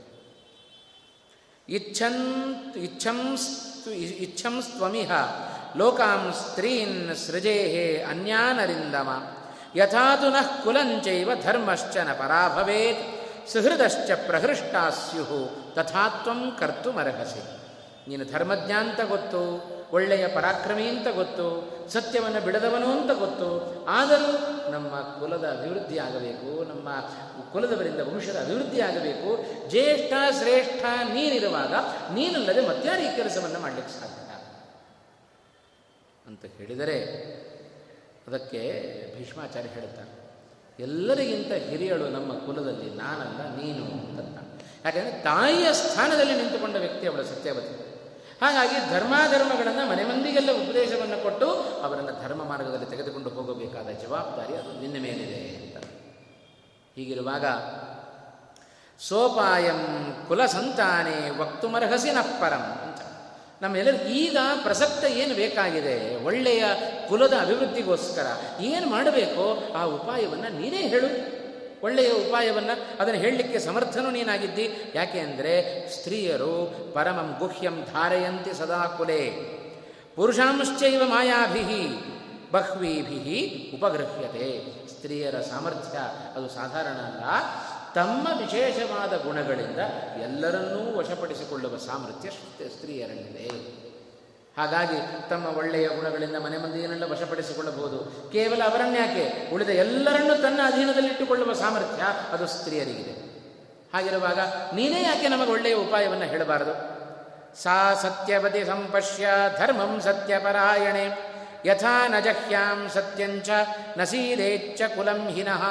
[1.70, 5.12] ಇಚ್ಛಂತ್ ಇಚ್ಛಂಸ್ತು ಇಚ್ಛಂಸ್ತ್ವಮಿಹ
[5.78, 9.32] ಲೋಕಾಂ ಸ್ತ್ರೀನ್ ಸೃಜೇಹೇ ಅನ್ಯಾನರಿಂದಮ
[9.76, 13.20] ಯಥಾತು ನಃ ಕುಲಂಚೈವ ಧರ್ಮಶ್ಚ ನ ಪರಾಭವೇತ್
[13.50, 17.59] ಸುಹೃದಶ್ಚ ಪ್ರಹೃಷ್ಟಾ ಸ್ಯು ತಥಾತ್ವಂ ಕರ್ತುಮರ್ಹಸಿ.
[18.10, 19.42] ನೀನು ಧರ್ಮಜ್ಞ ಅಂತ ಗೊತ್ತು,
[19.92, 21.46] ಒಳ್ಳೆಯ ಪರಾಕ್ರಮಿ ಅಂತ ಗೊತ್ತು,
[21.90, 23.50] ಸತ್ಯವನ್ನು ಬಿಡದವನು ಅಂತ ಗೊತ್ತು,
[23.90, 24.32] ಆದರೂ
[24.72, 26.90] ನಮ್ಮ ಕುಲದ ಅಭಿವೃದ್ಧಿ ಆಗಬೇಕು, ನಮ್ಮ
[27.54, 29.30] ಕುಲದವರಿಂದ ವಂಶದ ಅಭಿವೃದ್ಧಿ ಆಗಬೇಕು.
[29.70, 31.74] ಜ್ಯೇಷ್ಠ, ಶ್ರೇಷ್ಠ ನೀನಿರುವಾಗ
[32.14, 34.16] ನೀನಲ್ಲದೆ ಮತ್ಯಾರು ಈ ಕೆಲಸವನ್ನು ಮಾಡಲಿಕ್ಕೆ ಸಾಧ್ಯ
[36.28, 36.98] ಅಂತ ಹೇಳಿದರೆ
[38.28, 38.62] ಅದಕ್ಕೆ
[39.18, 40.12] ಭೀಷ್ಮಾಚಾರ್ಯ ಹೇಳುತ್ತಾರೆ,
[40.80, 43.86] ಎಲ್ಲರಿಗಿಂತ ಹಿರಿಯಳು ನಮ್ಮ ಕುಲದಲ್ಲಿ ನಾನಲ್ಲ, ನೀನು
[44.22, 44.38] ಅಂತ.
[44.86, 47.89] ಯಾಕೆಂದರೆ ತಾಯಿಯ ಸ್ಥಾನದಲ್ಲಿ ನಿಂತುಕೊಂಡ ವ್ಯಕ್ತಿ ಅವಳ ಸತ್ಯವತಿ.
[48.42, 51.48] ಹಾಗಾಗಿ ಧರ್ಮಾಧರ್ಮಗಳನ್ನು ಮನೆ ಮಂದಿಗೆಲ್ಲ ಉಪದೇಶವನ್ನು ಕೊಟ್ಟು
[51.84, 55.86] ಅವರನ್ನು ಧರ್ಮ ಮಾರ್ಗದಲ್ಲಿ ತೆಗೆದುಕೊಂಡು ಹೋಗಬೇಕಾದ ಜವಾಬ್ದಾರಿ ಅದು ನಿನ್ನ ಮೇಲಿದೆ ಅಂತ.
[56.96, 57.46] ಹೀಗಿರುವಾಗ,
[59.00, 59.82] ಸೋಪಾಯಂ
[60.28, 63.02] ಕುಲ ಸಂತಾನೆ ವಕ್ತುಮರ್ಹಸಿ ನಪ್ಪರಂ ಅಂತ.
[63.62, 66.64] ನಮ್ಮೆಲ್ಲರಿಗೂ ಈಗ ಪ್ರಸಕ್ತ ಏನು ಬೇಕಾಗಿದೆ, ಒಳ್ಳೆಯ
[67.10, 68.28] ಕುಲದ ಅಭಿವೃದ್ಧಿಗೋಸ್ಕರ
[68.62, 71.39] ಏನು ಮಾಡಬೇಕೋ ಆ ಉಪಾಯವನ್ನು ನೀನೇ ಹೇಳು.
[71.84, 74.92] ಒಳ್ಳೆಯ ಉಪಾಯವನ್ನು ಅದನ್ನು ಹೇಳಲಿಕ್ಕೆ ಸಮರ್ಥನೂ ನೀನಾಗಿದ್ದಿ.
[74.96, 79.32] ಯಾಕೆ ಅಂದರೆ ಸ್ತ್ರೀಯರು ಪರಮಂ ಗುಹ್ಯಂ ಧಾರಯಂತಿ ಸದಾ ಕುಲೆ.
[80.16, 82.00] ಪುರುಷಾಂಶ್ಚೈವ ಮಾಯಾಭಿ
[82.52, 84.80] ಬಹ್ವೀಭಿ ಉಪಗೃಹ್ಯತೆ.
[84.90, 85.98] ಸ್ತ್ರೀಯರ ಸಾಮರ್ಥ್ಯ
[86.36, 87.24] ಅದು ಸಾಧಾರಣ ಅಲ್ಲ.
[87.94, 89.80] ತಮ್ಮ ವಿಶೇಷವಾದ ಗುಣಗಳಿಂದ
[90.22, 92.30] ಎಲ್ಲರನ್ನೂ ವಶಪಡಿಸಿಕೊಳ್ಳುವ ಸಾಮರ್ಥ್ಯ
[92.68, 93.89] ಸ್ತ್ರೀಯರಲ್ಲಿದೆ.
[94.58, 94.98] ಹಾಗಾಗಿ
[95.30, 97.98] ತಮ್ಮ ಒಳ್ಳೆಯ ಗುಣಗಳಿಂದ ಮನೆ ಮಂದಿಯನ್ನೆಲ್ಲ ವಶಪಡಿಸಿಕೊಳ್ಳಬಹುದು,
[98.32, 103.14] ಕೇವಲ ಅವರನ್ಯಾಕೆ ಉಳಿದ ಎಲ್ಲರನ್ನೂ ತನ್ನ ಅಧೀನದಲ್ಲಿಟ್ಟುಕೊಳ್ಳುವ ಸಾಮರ್ಥ್ಯ ಅದು ಸ್ತ್ರೀಯರಿಗಿದೆ.
[103.94, 104.40] ಹಾಗಿರುವಾಗ
[104.76, 106.74] ನೀನೇ ಯಾಕೆ ನಮಗೆ ಒಳ್ಳೆಯ ಉಪಾಯವನ್ನು ಹೇಳಬಾರದು?
[107.62, 109.28] ಸಾ ಸತ್ಯವತಿ ಸಂಪಶ್ಯ
[109.60, 111.06] ಧರ್ಮಂ ಸತ್ಯಪರಾಯಣೆ,
[111.66, 113.50] ಯಥಾ ನ ಜಹ್ಯಾಂ ಸತ್ಯಂಚ
[113.98, 115.64] ನಸೀದೇಚ್ಚ ಕುಲಂ ಹಿನಃ,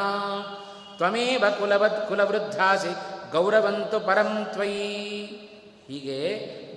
[0.96, 2.94] ತ್ವಮೇವ ಕುಲವತ್ ಕುಲವೃದ್ಧಾಸಿ
[3.32, 4.88] ಗೌರವಂತು ಪರಂ ತ್ವಯಿ.
[5.88, 6.16] ಹೀಗೆ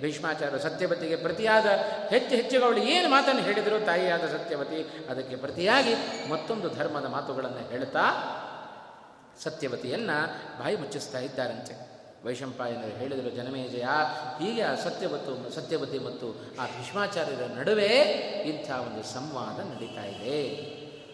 [0.00, 1.66] ಭೀಷ್ಮಾಚಾರ್ಯ ಸತ್ಯವತಿಗೆ ಪ್ರತಿಯಾದ
[2.08, 5.94] ಹೆಚ್ಚು ಹೆಚ್ಚು ಅವಳು ಏನು ಮಾತನ್ನು ಹೇಳಿದರು ತಾಯಿಯಾದ ಸತ್ಯವತಿ ಅದಕ್ಕೆ ಪ್ರತಿಯಾಗಿ
[6.30, 8.04] ಮತ್ತೊಂದು ಧರ್ಮದ ಮಾತುಗಳನ್ನು ಹೇಳ್ತಾ
[9.42, 10.16] ಸತ್ಯವತಿಯನ್ನು
[10.60, 11.92] ಬಾಯಿ ಮುಚ್ಚಿಸ್ತಾ ಇದ್ದಾರಂತೆ.
[12.24, 13.86] ವೈಶಂಪಾಯನರು ಹೇಳಿದರು, ಜನಮೇಜಯ,
[14.38, 16.26] ಹೀಗೆ ಆ ಸತ್ಯವತ್ತು, ಸತ್ಯವತಿ ಮತ್ತು
[16.60, 17.88] ಆ ಭೀಷ್ಮಾಚಾರ್ಯರ ನಡುವೆ
[18.48, 20.38] ಇಂಥ ಒಂದು ಸಂವಾದ ನಡೀತಾ ಇದೆ.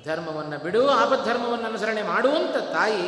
[0.05, 3.05] ಧರ್ಮವನ್ನು ಬಿಡು ಆಪದ್ಧರ್ಮವನ್ನು ಅನುಸರಣೆ ಮಾಡುವಂಥ ತಾಯಿ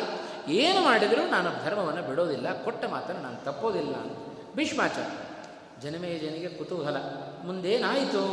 [0.53, 3.94] ಏನು ಮಾಡಿದರೂ ನಾನು ಧರ್ಮವನ್ನು ಬಿಡೋದಿಲ್ಲ, ಕೊಟ್ಟ ಮಾತನ್ನು ನಾನು ತಪ್ಪೋದಿಲ್ಲ
[4.54, 5.16] ಭೀಷ್ಮಾಚಾರ್ಯ
[5.82, 6.96] ಜನಮೇಜನಿಗೆ ಕುತೂಹಲ.
[7.44, 8.24] ಮುಂದೇನಾಯಿತು?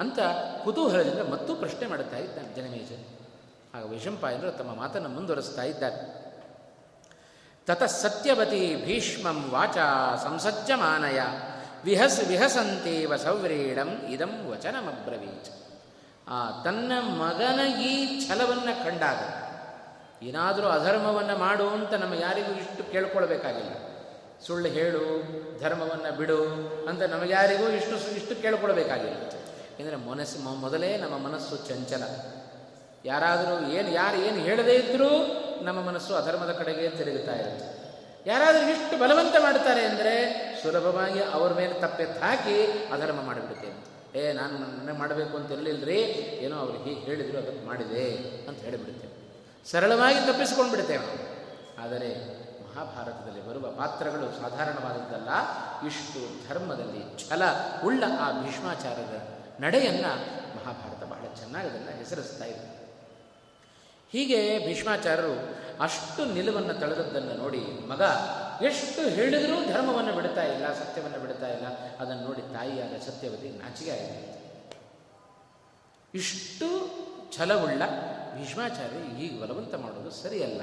[0.00, 0.18] ಅಂತ
[0.64, 3.02] ಕುತೂಹಲದಿಂದ ಮತ್ತೂ ಪ್ರಶ್ನೆ ಮಾಡುತ್ತಾ ಇದ್ದಾನೆ ಜನ.
[3.74, 6.20] ಆಗ ವೈಶಂಪಾಯನರು ತಮ್ಮ ಮಾತನ್ನು ಮುಂದುವರಿಸ್ತಾ ಇದ್ದಾರೆ.
[7.66, 9.76] ತತಃ ಸತ್ಯವತಿ ಭೀಷ್ಮಂ ವಾಚ
[10.24, 11.20] ಸಂಸಜ್ಜಮಾನಯ.
[11.84, 15.48] ವಿಹಸ್ ವಿಹಸಂತೇವ ಸೌವ್ರೀಡಂ ಇದಂ ವಚನಮ್ರವೀಚ
[16.28, 19.18] ಆ ತನ್ನ ಮಗನ ಈ ಛಲವನ್ನು ಕಂಡಾಗ
[20.24, 23.89] ಏನಾದರೂ ಅಧರ್ಮವನ್ನು ಮಾಡು ಅಂತ ನಮ್ಮ ಯಾರಿಗೂ ಇಷ್ಟು ಕೇಳ್ಕೊಳ್ಬೇಕಾಗಿಲ್ಲ.
[24.46, 25.02] ಸುಳ್ಳು ಹೇಳು,
[25.60, 26.38] ಧರ್ಮವನ್ನು ಬಿಡು
[26.88, 29.16] ಅಂತ ನಮಗ್ಯಾರಿಗೂ ಇಷ್ಟು ಇಷ್ಟು ಕೇಳ್ಕೊಳ್ಬೇಕಾಗಿಲ್ಲ
[29.72, 32.04] ಏಕೆಂದರೆ ಮನಸ್ಸು ಮೊದಲೇ ನಮ್ಮ ಮನಸ್ಸು ಚಂಚಲ.
[33.04, 35.10] ಯಾರಾದರೂ ಏನು, ಯಾರು ಏನು ಹೇಳದೇ ಇದ್ದರೂ
[35.62, 37.68] ನಮ್ಮ ಮನಸ್ಸು ಅಧರ್ಮದ ಕಡೆಗೆ ತಿರುಗುತ್ತಾ ಇರುತ್ತೆ.
[38.26, 40.14] ಯಾರಾದರೂ ಇಷ್ಟು ಬಲವಂತ ಮಾಡ್ತಾರೆ ಅಂದರೆ
[40.62, 42.56] ಸುಲಭವಾಗಿ ಅವ್ರ ಮೇಲೆ ತಪ್ಪೆತ್ತು ಹಾಕಿ
[42.92, 43.70] ಅಧರ್ಮ ಮಾಡಿಬಿಡುತ್ತೆ.
[44.20, 45.98] ಏ, ನಾನು ನನಗೆ ಮಾಡಬೇಕು ಅಂತ ಇರಲಿಲ್ಲರಿ
[46.44, 48.04] ಏನೋ ಅವ್ರು ಹೀಗೆ ಹೇಳಿದ್ರು ಅದಕ್ಕೆ ಮಾಡಿದೆ
[48.48, 49.14] ಅಂತ ಹೇಳಿಬಿಡುತ್ತೇವೆ
[49.66, 51.20] ಸರಳವಾಗಿ ತಪ್ಪಿಸ್ಕೊಂಡು ಬಿಡ್ತೇವೆ ನಾವು
[51.84, 52.10] ಆದರೆ
[52.70, 55.28] ಮಹಾಭಾರತದಲ್ಲಿ ಬರುವ ಪಾತ್ರಗಳು ಸಾಧಾರಣವಾದದ್ದಲ್ಲ.
[55.86, 57.42] ಇಷ್ಟು ಧರ್ಮದಲ್ಲಿ ಛಲ
[57.84, 59.16] ಉಳ್ಳ ಆ ಭೀಷ್ಮಾಚಾರ್ಯರ
[59.60, 60.12] ನಡೆಯನ್ನು
[60.56, 62.80] ಮಹಾಭಾರತ ಬಹಳ ಚೆನ್ನಾಗಿ ಅದನ್ನು ಹೆಸರಿಸ್ತಾ ಇದೆ.
[64.12, 68.02] ಹೀಗೆ ಭೀಷ್ಮಾಚಾರ್ಯರು ಅಷ್ಟು ನಿಲುವನ್ನು ತಳೆದದ್ದನ್ನು ನೋಡಿ ಮಗ,
[68.62, 71.66] ಎಷ್ಟು ಹೇಳಿದರೂ ಧರ್ಮವನ್ನು ಬಿಡ್ತಾ ಇಲ್ಲ, ಸತ್ಯವನ್ನು ಬಿಡ್ತಾ ಇಲ್ಲ.
[72.00, 74.40] ಅದನ್ನು ನೋಡಿ ತಾಯಿಯಾದ ಸತ್ಯವತಿ ನಾಚಿಗೆ ಆಗಿದೆ.
[76.14, 76.68] ಇಷ್ಟು
[77.36, 77.82] ಛಲವುಳ್ಳ
[78.36, 80.60] ಭೀಷ್ಮಾಚಾರ್ಯ ಈಗ ಬಲವಂತ ಮಾಡೋದು ಸರಿಯಲ್ಲ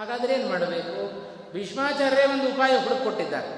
[0.00, 0.92] ಹಾಗಾದರೆ ಏನು ಮಾಡಬೇಕು?
[1.52, 3.50] ಭೀಷ್ಮಾಚಾರ್ಯರೇ ಒಂದು ಉಪಾಯ ಹುಡುಕೊಟ್ಟಿದ್ದಾರೆ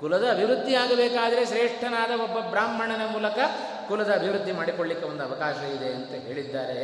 [0.00, 3.38] ಕುಲದ ಅಭಿವೃದ್ಧಿ ಆಗಬೇಕಾದರೆ ಶ್ರೇಷ್ಠನಾದ ಒಬ್ಬ ಬ್ರಾಹ್ಮಣನ ಮೂಲಕ
[3.88, 6.80] ಕುಲದ ಅಭಿವೃದ್ಧಿ ಮಾಡಿಕೊಳ್ಳಿಕ್ಕೆ ಒಂದು ಅವಕಾಶ ಇದೆ ಅಂತ ಹೇಳಿದ್ದಾರೆ.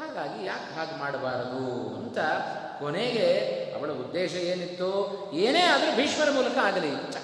[0.00, 1.64] ಹಾಗಾಗಿ ಯಾಕೆ ಹಾಗೆ ಮಾಡಬಾರದು
[1.96, 2.18] ಅಂತ
[2.78, 3.28] ಕೊನೆಗೆ
[3.76, 4.90] ಅವಳ ಉದ್ದೇಶ ಏನಿತ್ತು?
[5.32, 6.90] ಏನೇ ಆದರೂ ಭೀಷ್ಮರ ಮೂಲಕ ಆಗಲಿ.
[6.90, 7.16] ಅಂತ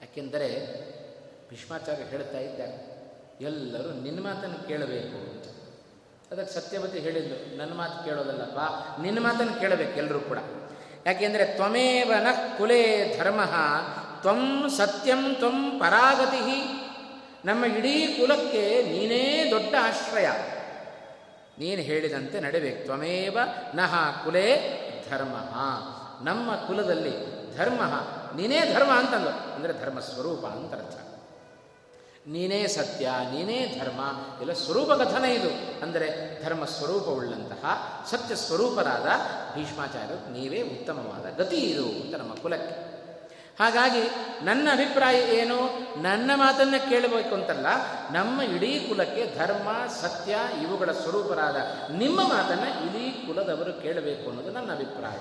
[0.00, 0.50] ಯಾಕೆಂದರೆ
[1.50, 2.76] ಭೀಷ್ಮಾಚಾರ್ಯ ಹೇಳ್ತಾ ಇದ್ದಾರೆ,
[3.44, 5.46] ಎಲ್ಲರೂ ನಿನ್ನ ಮಾತನ್ನು ಕೇಳಬೇಕು ಅಂತ.
[6.32, 8.60] ಅದಕ್ಕೆ ಸತ್ಯವತಿ ಹೇಳಿದ್ದು, ನನ್ನ ಮಾತು ಕೇಳೋದಲ್ಲಪ್ಪ,
[9.02, 10.38] ನಿನ್ನ ಮಾತನ್ನು ಕೇಳಬೇಕು ಎಲ್ಲರೂ ಕೂಡ.
[11.06, 12.82] ಯಾಕೆಂದರೆ ತ್ವಮೇವ ನ ಕುಲೇ
[13.18, 13.40] ಧರ್ಮ,
[14.22, 14.40] ತ್ವಂ
[14.76, 16.40] ಸತ್ಯಂ ತ್ವಂ ಪರಾಗತಿ,
[17.44, 20.28] ನಮ್ಮ ಇಡೀ ಕುಲಕ್ಕೆ ನೀನೇ ದೊಡ್ಡ ಆಶ್ರಯ.
[21.58, 22.80] ನೀನು ಹೇಳಿದಂತೆ ನಡಬೇಕು.
[22.84, 23.38] ತ್ವಮೇವ
[23.74, 24.48] ನಹ ಕುಲೇ
[25.10, 25.34] ಧರ್ಮ,
[26.24, 27.14] ನಮ್ಮ ಕುಲದಲ್ಲಿ
[27.56, 27.80] ಧರ್ಮ,
[28.36, 29.32] ನೀನೇ ಧರ್ಮ ಅಂತಂದು.
[29.54, 30.96] ಅಂದರೆ ಧರ್ಮ ಸ್ವರೂಪ ಅಂತ ಅರ್ಥ.
[32.26, 34.00] ನೀನೇ ಸತ್ಯ, ನೀನೇ ಧರ್ಮ
[34.42, 35.50] ಇಲ್ಲ ಸ್ವರೂಪ ಕಥನ ಇದು.
[35.82, 36.08] ಅಂದರೆ
[36.44, 37.64] ಧರ್ಮ ಸ್ವರೂಪವುಳ್ಳಂತಹ
[38.10, 39.08] ಸತ್ಯ ಸ್ವರೂಪರಾದ
[39.54, 42.74] ಭೀಷ್ಮಾಚಾರ್ಯರು ನೀವೇ ಉತ್ತಮವಾದ ಗತಿ ಇದು ಅಂತ ನಮ್ಮ ಕುಲಕ್ಕೆ.
[43.58, 44.02] ಹಾಗಾಗಿ
[44.44, 45.58] ನನ್ನ ಅಭಿಪ್ರಾಯ ಏನು?
[46.02, 47.66] ನನ್ನ ಮಾತನ್ನು ಕೇಳಬೇಕು ಅಂತಲ್ಲ,
[48.12, 49.68] ನಮ್ಮ ಇಡೀ ಕುಲಕ್ಕೆ ಧರ್ಮ,
[50.00, 51.56] ಸತ್ಯ ಇವುಗಳ ಸ್ವರೂಪರಾದ
[51.98, 55.20] ನಿಮ್ಮ ಮಾತನ್ನು ಇಡೀ ಕುಲದವರು ಕೇಳಬೇಕು ಅನ್ನೋದು ನನ್ನ ಅಭಿಪ್ರಾಯ.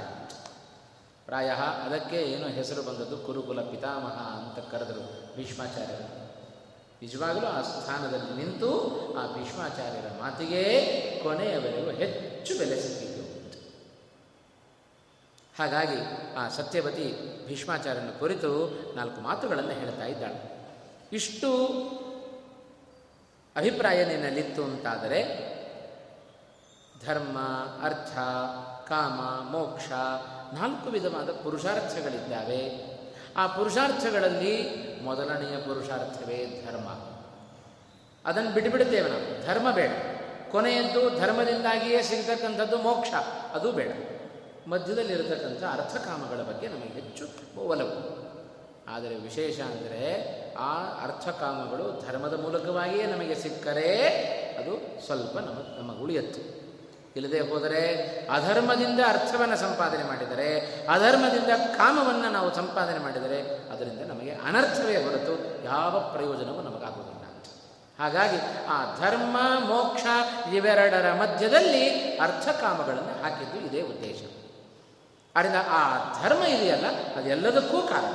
[1.25, 1.49] ಪ್ರಾಯ
[1.87, 6.20] ಅದಕ್ಕೆ ಏನು ಹೆಸರು ಬಂದದ್ದು ಕುರುಕುಲ ಪಿತಾಮಹ ಅಂತ ಕರೆದರು ಭೀಷ್ಮಾಚಾರ್ಯರು.
[7.01, 8.69] ನಿಜವಾಗಲೂ ಆ ಸ್ಥಾನದಲ್ಲಿ ನಿಂತು
[9.17, 10.63] ಆ ಭೀಷ್ಮಾಚಾರ್ಯರ ಮಾತಿಗೆ
[11.23, 13.21] ಕೊನೆಯವರೆಗೂ ಹೆಚ್ಚು ಬೆಲೆ ಸಿಕ್ಕಿತು
[15.59, 17.15] ಹಾಗಾಗಿ ಆ ಸತ್ಯವತಿ
[17.47, 20.51] ಭೀಷ್ಮಾಚಾರ್ಯನ ಕುರಿತು ನಾಲ್ಕು ಮಾತುಗಳನ್ನು ಹೇಳ್ತಾ ಇದ್ದಾಳೆ.
[21.13, 21.63] ಇಷ್ಟು
[23.55, 25.51] ಅಭಿಪ್ರಾಯ ನಿನ್ನಲ್ಲಿತ್ತು ಅಂತಾದರೆ,
[27.05, 27.37] ಧರ್ಮ,
[27.83, 28.17] ಅರ್ಥ,
[28.89, 29.89] ಕಾಮ, ಮೋಕ್ಷ,
[30.53, 32.90] ನಾಲ್ಕು ವಿಧವಾದ ಪುರುಷಾರ್ಥಗಳಿದ್ದಾವೆ.
[33.37, 36.89] ಆ ಪುರುಷಾರ್ಥಗಳಲ್ಲಿ ಮೊದಲನೆಯ ಪುರುಷಾರ್ಥವೇ ಧರ್ಮ.
[38.25, 39.45] ಅದನ್ನು ಬಿಟ್ಟುಬಿಡುತ್ತೇವೆ ನಾವು.
[39.45, 39.89] ಧರ್ಮ ಬೇಡ.
[40.51, 43.13] ಕೊನೆಯದ್ದು ಧರ್ಮದಿಂದಾಗಿಯೇ ಸಿಗತಕ್ಕಂಥದ್ದು ಮೋಕ್ಷ.
[43.53, 43.91] ಅದು ಬೇಡ.
[44.67, 47.27] ಮಧ್ಯದಲ್ಲಿರತಕ್ಕಂಥ ಅರ್ಥಕಾಮಗಳ ಬಗ್ಗೆ ನಮಗೆ ಹೆಚ್ಚು
[47.67, 48.21] ಒಲವು.
[48.87, 54.07] ಆದರೆ ವಿಶೇಷ ಅಂದರೆ ಆ ಅರ್ಥಕಾಮಗಳು ಧರ್ಮದ ಮೂಲಕವಾಗಿಯೇ ನಮಗೆ ಸಿಕ್ಕರೆ
[54.57, 56.60] ಅದು ಸ್ವಲ್ಪ ನಮ್ಮ ನಮಗೆ ಉಳಿಯತ್ತು.
[57.15, 57.93] ಇಲ್ಲದೆ ಹೋದರೆ
[58.31, 66.61] ಅಧರ್ಮದಿಂದ ಅರ್ಥವನ್ನು ಸಂಪಾದನೆ ಮಾಡಿದರೆ, ಅಧರ್ಮದಿಂದ ಕಾಮವನ್ನು ನಾವು ಸಂಪಾದನೆ ಮಾಡಿದರೆ, ಅದರಿಂದ ನಮಗೆ ಅನರ್ಥವೇ ಹೊರತು ಯಾವ ಪ್ರಯೋಜನವೂ
[66.61, 67.21] ನಮಗಾಗುವುದಿಲ್ಲ.
[67.99, 68.37] ಹಾಗಾಗಿ
[68.69, 70.03] ಆ ಧರ್ಮ, ಮೋಕ್ಷ
[70.53, 74.23] ಇವೆರಡರ ಮಧ್ಯದಲ್ಲಿ ಅರ್ಥ ಕಾಮಗಳನ್ನು ಹಾಕಿದ್ದು ಇದೇ ಉದ್ದೇಶ.
[75.35, 78.13] ಆದ್ದರಿಂದ ಆ ಧರ್ಮ ಇದೆಯಲ್ಲ ಅದೆಲ್ಲದಕ್ಕೂ ಕಾರಣ.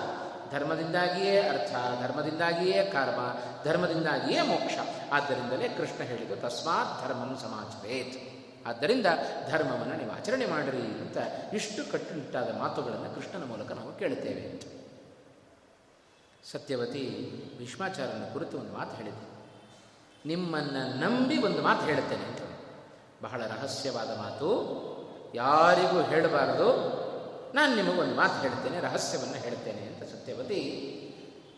[0.53, 3.21] ಧರ್ಮದಿಂದಾಗಿಯೇ ಅರ್ಥ, ಧರ್ಮದಿಂದಾಗಿಯೇ ಕರ್ಮ,
[3.65, 4.75] ಧರ್ಮದಿಂದಾಗಿಯೇ ಮೋಕ್ಷ.
[5.13, 8.36] ಆದ್ದರಿಂದಲೇ ಕೃಷ್ಣ ಹೇಳಿದ್ದು, ತಸ್ಮಾತ್ ಧರ್ಮಂ ಸಮಾಚರೇತ್
[8.67, 9.07] ಆದ್ದರಿಂದ
[9.51, 11.17] ಧರ್ಮವನ್ನು ನೀವು ಆಚರಣೆ ಮಾಡಿರಿ ಅಂತ
[11.55, 14.77] ಇಷ್ಟು ಕಟ್ಟುನಿಟ್ಟಾದ ಮಾತುಗಳನ್ನು ಕೃಷ್ಣನ ಮೂಲಕ ನಾವು ಕೇಳುತ್ತೇವೆ.
[16.51, 19.37] ಸತ್ಯವತಿ ಭೀಷ್ಮಾಚಾರ್ಯನ ಕುರಿತು ಒಂದು ಮಾತು ಹೇಳಿದೆ.
[20.29, 22.39] ನಿಮ್ಮನ್ನು ನಂಬಿ ಒಂದು ಮಾತು ಹೇಳುತ್ತೇನೆ ಅಂತ
[23.23, 24.87] ಬಹಳ ರಹಸ್ಯವಾದ ಮಾತು.
[25.35, 26.97] ಯಾರಿಗೂ ಹೇಳಬಾರದು.
[27.55, 30.63] ನಾನು ನಿಮಗೊಂದು ಮಾತು ಹೇಳ್ತೇನೆ ರಹಸ್ಯವನ್ನು ಹೇಳ್ತೇನೆ ಅಂತ ಸತ್ಯವತಿ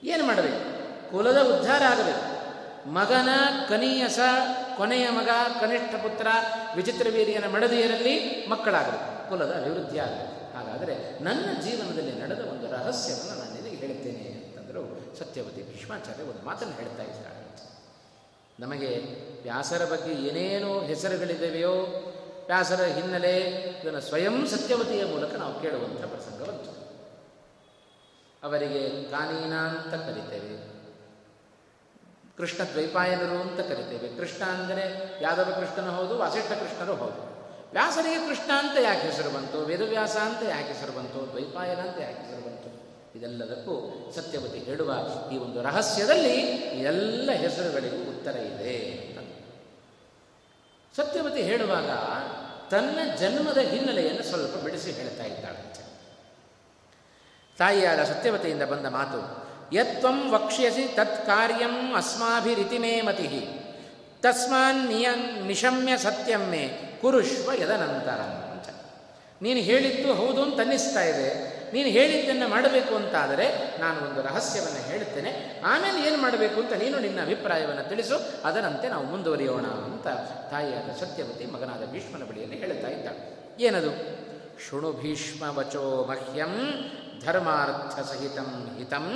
[0.02, 0.88] ಏನು ಮಾಡಬೇಕು?
[1.10, 2.37] ಕುಲದ ಉದ್ಧಾರ ಆಗಬೇಕು.
[2.88, 3.28] ಮಗನ
[3.68, 4.18] ಕನಿಯಸ
[4.76, 5.28] ಕೊನೆಯ ಮಗ,
[5.60, 6.26] ಕನಿಷ್ಠ ಪುತ್ರ,
[6.76, 9.28] ವಿಚಿತ್ರ ವೀರ್ಯನ ಮಡದಿಯರಲ್ಲಿ ಮಕ್ಕಳಾಗಬೇಕು.
[9.28, 10.56] ಕುಲದ ಅಭಿವೃದ್ಧಿ ಆಗಬೇಕು.
[10.56, 17.02] ಹಾಗಾದರೆ ನನ್ನ ಜೀವನದಲ್ಲಿ ನಡೆದ ಒಂದು ರಹಸ್ಯವನ್ನು ನಾನು ನಿನಗೆ ಹೇಳ್ತೇನೆ ಅಂತಂದರು ಸತ್ಯವತಿ ಭೀಷ್ಮಾಚಾರ್ಯ ಒಂದು ಮಾತನ್ನು ಹೇಳ್ತಾ
[17.02, 17.38] ಇದ್ದಾರೆ.
[18.60, 18.88] ನಮಗೆ
[19.42, 21.72] ವ್ಯಾಸರ ಬಗ್ಗೆ ಏನೇನು ಹೆಸರುಗಳಿದ್ದಾವೆಯೋ
[22.46, 23.36] ವ್ಯಾಸರ ಹಿನ್ನೆಲೆ
[23.82, 26.78] ಇದನ್ನು ಸ್ವಯಂ ಸತ್ಯವತಿಯ ಮೂಲಕ ನಾವು ಕೇಳುವಂಥ ಪ್ರಸಂಗ ಬಂತು.
[28.42, 30.67] ಅವರಿಗೆ ಕಾನೀನ ಅಂತ ಕರಿತೇವೆ
[32.38, 34.08] ಕೃಷ್ಣ ದ್ವೈಪಾಯನರು ಅಂತ ಕರಿತೇವೆ.
[34.16, 34.84] ಕೃಷ್ಣ ಅಂದರೆ
[35.22, 37.20] ಯಾದವ ಕೃಷ್ಣನು ಹೌದು, ವಾಸಿಷ್ಠ ಕೃಷ್ಣರು ಹೌದು.
[37.72, 42.42] ವ್ಯಾಸರಿಗೆ ಕೃಷ್ಣ ಅಂತ ಯಾಕೆ ಹೆಸರು ಬಂತು, ವೇದವ್ಯಾಸ ಅಂತ ಯಾಕೆ ಹೆಸರು ಬಂತು, ದ್ವೈಪಾಯನ ಅಂತ ಯಾಕೆ ಹೆಸರು
[42.46, 42.68] ಬಂತು?
[43.18, 43.74] ಇದೆಲ್ಲದಕ್ಕೂ
[44.14, 44.92] ಸತ್ಯವತಿ ಹೇಳುವ
[45.32, 46.36] ಈ ಒಂದು ರಹಸ್ಯದಲ್ಲಿ
[46.82, 48.76] ಎಲ್ಲ ಹೆಸರುಗಳಿಗೂ ಉತ್ತರ ಇದೆ
[49.18, 49.36] ಅಂತ.
[50.96, 51.90] ಸತ್ಯವತಿ ಹೇಳುವಾಗ
[52.70, 55.82] ತನ್ನ ಜನ್ಮದ ಹಿನ್ನೆಲೆಯನ್ನು ಸ್ವಲ್ಪ ಬಿಡಿಸಿ ಹೇಳ್ತಾ ಇದ್ದಾಳಂತೆ
[57.58, 63.60] ತಾಯಿಯಾದ ಸತ್ಯವತಿಯಿಂದ ಬಂದ ಮಾತು ಯತ್ವಂ ವಕ್ಷ್ಯಸಿ ತತ್ ಕಾರ್ಯಂ ಅಸ್ಮಾಭಿರಿತಿ ಮೇ ಮತಿ.
[64.22, 65.08] ತಸ್ಮಾನ್ ನಿಯ
[65.46, 68.20] ನಿಶಮ್ಯ ಸತ್ಯಂ ಮೇ ಕುರುಷ್ವ ಯದನಂತರ
[68.52, 68.68] ಅಂತ.
[69.42, 71.58] ನೀನು ಹೇಳಿದ್ದು ಹೌದು ಅಂತ ಅನ್ನಿಸ್ತಾ ಇದೆ.
[71.72, 75.62] ನೀನು ಹೇಳಿದ್ದನ್ನು ಮಾಡಬೇಕು ಅಂತಾದರೆ ನಾನು ಒಂದು ರಹಸ್ಯವನ್ನು ಹೇಳುತ್ತೇನೆ.
[75.64, 78.20] ಆಮೇಲೆ ಏನು ಮಾಡಬೇಕು ಅಂತ ನೀನು ನಿನ್ನ ಅಭಿಪ್ರಾಯವನ್ನು ತಿಳಿಸು.
[78.44, 80.06] ಅದರಂತೆ ನಾವು ಮುಂದುವರಿಯೋಣ ಅಂತ
[80.50, 83.90] ತಾಯಿಯಾದ ಸತ್ಯವತಿ ಮಗನಾದ ಭೀಷ್ಮನ ಬಳಿಯಲ್ಲಿ ಹೇಳುತ್ತಾ ಇದ್ದಾಳೆ ಏನದು?
[84.68, 86.54] ಶೃಣು ಭೀಷ್ಮ ವಚೋ ಮಹ್ಯಂ
[87.24, 89.06] ಧರ್ಮಾರ್ಥ ಸಹಿತಂ ಹಿತಂ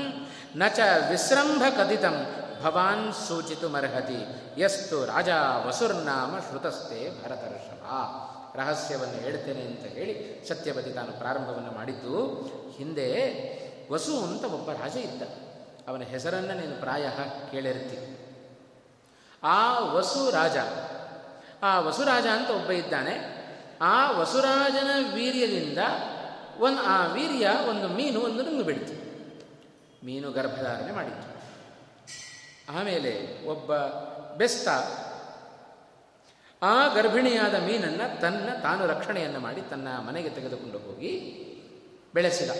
[0.56, 2.16] ನ ಚ ವಿಸೃಂಭ ಕಥಿತಂ
[2.62, 4.20] ಭವಾನ್ ಸೂಚಿತುಮರ್ಹತಿ
[4.60, 5.28] ಯಸ್ತು ರಾಜ
[5.66, 7.86] ವಸುರ್ನಾಮ ಶ್ರುತಸ್ತೆ ಭರತರ್ಷಭ
[8.58, 10.14] ರಹಸ್ಯವನ್ನು ಹೇಳ್ತೇನೆ ಅಂತ ಹೇಳಿ
[10.48, 12.16] ಸತ್ಯಪತಿ ತಾನು ಪ್ರಾರಂಭವನ್ನು ಮಾಡಿದ್ದು,
[12.78, 13.08] ಹಿಂದೆ
[13.92, 15.22] ವಸು ಅಂತ ಒಬ್ಬ ರಾಜ ಇದ್ದ.
[15.88, 17.04] ಅವನ ಹೆಸರನ್ನು ನೀನು ಪ್ರಾಯ
[17.50, 17.98] ಕೇಳಿರ್ತಿ.
[19.42, 20.56] ಆ ವಸು ರಾಜ,
[21.62, 23.14] ಆ ವಸುರಾಜ ಅಂತ ಒಬ್ಬ ಇದ್ದಾನೆ.
[23.80, 25.78] ಆ ವಸುರಾಜನ ವೀರ್ಯದಿಂದ
[26.62, 28.92] ಒಂದು ಆ ವೀರ್ಯ ಒಂದು ಮೀನು ಒಂದು ನುಂಗು ಬಿಡ್ತು.
[30.06, 31.32] ಮೀನು ಗರ್ಭಧಾರಣೆ ಮಾಡಿತ್ತು.
[32.78, 33.76] ಆಮೇಲೆ ಒಬ್ಬ
[34.36, 34.68] ಬೆಸ್ತ
[36.64, 41.12] ಆ ಗರ್ಭಿಣಿಯಾದ ಮೀನನ್ನು ತನ್ನ ತಾನು ರಕ್ಷಣೆಯನ್ನು ಮಾಡಿ ತನ್ನ ಮನೆಗೆ ತೆಗೆದುಕೊಂಡು ಹೋಗಿ
[42.14, 42.50] ಬೆಳೆಸಿದ.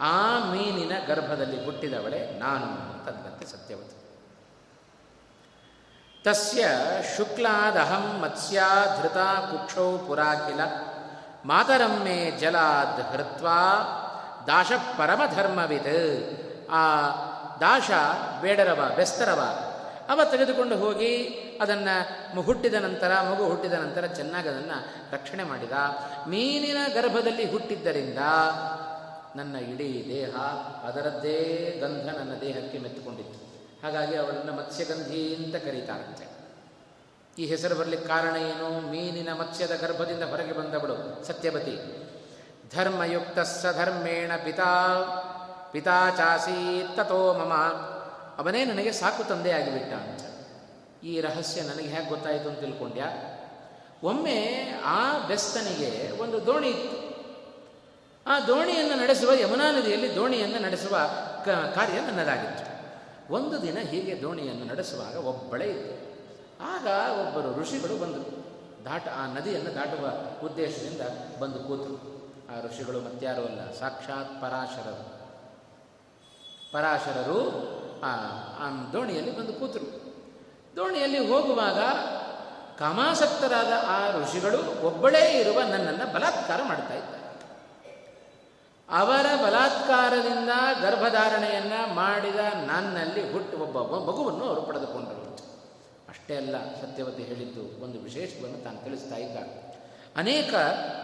[0.00, 4.00] ಆ ಮೀನಿನ ಗರ್ಭದಲ್ಲಿ ಹುಟ್ಟಿದವಳೆ ನಾನು ತದ್ದಂತೆ ಸತ್ಯವತಿ.
[6.24, 6.68] ತಸ್ಯ
[7.16, 9.16] ಶುಕ್ಲಾದಹಂ ಮತ್ಸ್ಯಾ ಧೃತ
[9.50, 10.60] ಕುಕ್ಷೌ ಪುರಾಕಿಲ
[11.44, 13.96] ಮಾತರಮ್ಮೆ ಜಲಾದ್ ಹೃತ್ವಾ
[14.46, 17.00] ದಾಶ ಪರಮಧರ್ಮವಿತ್ ಆ
[17.60, 17.90] ದಾಶ
[18.40, 19.40] ಬೇಡರವ, ಬೆಸ್ತರವ.
[20.08, 21.16] ಅವ ತೆಗೆದುಕೊಂಡು ಹೋಗಿ
[21.62, 25.72] ಅದನ್ನು ಹುಟ್ಟಿದ ನಂತರ, ಮಗು ಹುಟ್ಟಿದ ನಂತರ ಚೆನ್ನಾಗಿ ಅದನ್ನು ರಕ್ಷಣೆ ಮಾಡಿದ.
[26.28, 28.18] ಮೀನಿನ ಗರ್ಭದಲ್ಲಿ ಹುಟ್ಟಿದ್ದರಿಂದ
[29.36, 30.40] ನನ್ನ ಇಡೀ ದೇಹ
[30.86, 33.50] ಅದರದ್ದೇ ಗಂಧ ನನ್ನ ದೇಹಕ್ಕೆ ಮೆತ್ತುಕೊಂಡಿತ್ತು.
[33.82, 36.39] ಹಾಗಾಗಿ ಅವಳನ್ನು ಮತ್ಸ್ಯಗಂಧಿ ಅಂತ ಕರೀತಾರಂತೆ.
[37.38, 38.90] ಈ ಹೆಸರು ಬರಲಿಕ್ಕೆ ಕಾರಣ ಏನು?
[38.90, 41.26] ಮೀನಿನ ಮತ್ಸ್ಯದ ಗರ್ಭದಿಂದ ಹೊರಗೆ ಬಂದವಳು.
[41.26, 41.78] ಸತ್ಯವತಿ.
[42.74, 43.38] ಧರ್ಮಯುಕ್ತ
[43.76, 44.94] ಧರ್ಮೇಣ ಪಿತಾ
[45.72, 47.52] ಪಿತಾ ಚಾಸಿ ತಥೋ ಮಮ.
[48.38, 50.20] ಅವನೇ ನನಗೆ ಸಾಕು ತಂದೆ ಆಗಿಬಿಟ್ಟ ಅಂತ.
[51.04, 53.02] ಈ ರಹಸ್ಯ ನನಗೆ ಹೇಗೆ ಗೊತ್ತಾಯಿತು ಅಂತ ತಿಳ್ಕೊಂಡ್ಯ?
[54.02, 57.10] ಒಮ್ಮೆ ಆ ಬೆಸ್ತನಿಗೆ ಒಂದು ದೋಣಿ ಇತ್ತು.
[58.26, 60.98] ಆ ದೋಣಿಯನ್ನು ನಡೆಸುವ ಯಮುನಾ ನದಿಯಲ್ಲಿ ದೋಣಿಯನ್ನು ನಡೆಸುವ
[61.74, 62.70] ಕಾರ್ಯ ನನ್ನದಾಗಿತ್ತು.
[63.34, 66.09] ಒಂದು ದಿನ ಹೀಗೆ ದೋಣಿಯನ್ನು ನಡೆಸುವಾಗ ಒಬ್ಬಳೇ ಇತ್ತು
[66.62, 66.86] ಆಗ
[67.18, 68.40] ಒಬ್ಬರು ಋಷಿಗಳು ಬಂದರು
[68.84, 70.06] ದಾಟ ಆ ನದಿಯನ್ನು ದಾಟುವ
[70.46, 71.00] ಉದ್ದೇಶದಿಂದ
[71.40, 71.96] ಬಂದು ಕೂತರು.
[72.50, 75.20] ಆ ಋಷಿಗಳು ಮತ್ಯಾರೂ ಅಲ್ಲ, ಸಾಕ್ಷಾತ್ ಪರಾಶರರು.
[76.72, 77.40] ಪರಾಶರರು
[78.04, 78.12] ಆ
[78.92, 79.88] ದೋಣಿಯಲ್ಲಿ ಬಂದು ಕೂತರು.
[80.76, 81.78] ದೋಣಿಯಲ್ಲಿ ಹೋಗುವಾಗ
[82.78, 86.94] ಕಾಮಾಸಕ್ತರಾದ ಆ ಋಷಿಗಳು ಒಬ್ಬಳೇ ಇರುವ ನನ್ನನ್ನು ಬಲಾತ್ಕಾರ ಮಾಡ್ತಾ
[88.90, 90.48] ಅವರ ಬಲಾತ್ಕಾರದಿಂದ
[90.82, 95.19] ಗರ್ಭಧಾರಣೆಯನ್ನು ಮಾಡಿದ ನನ್ನಲ್ಲಿ ಹುಟ್ಟು ಒಬ್ಬ ಮಗುವನ್ನು ಅವರು ಪಡೆದುಕೊಂಡರು.
[96.10, 99.36] ಅಷ್ಟೇ ಅಲ್ಲ ಸತ್ಯವತಿ ಹೇಳಿದ್ದು ಒಂದು ವಿಶೇಷವನ್ನು ತಾನು ತಿಳಿಸ್ತಾ ಇದ್ದ
[100.16, 100.54] ಅನೇಕ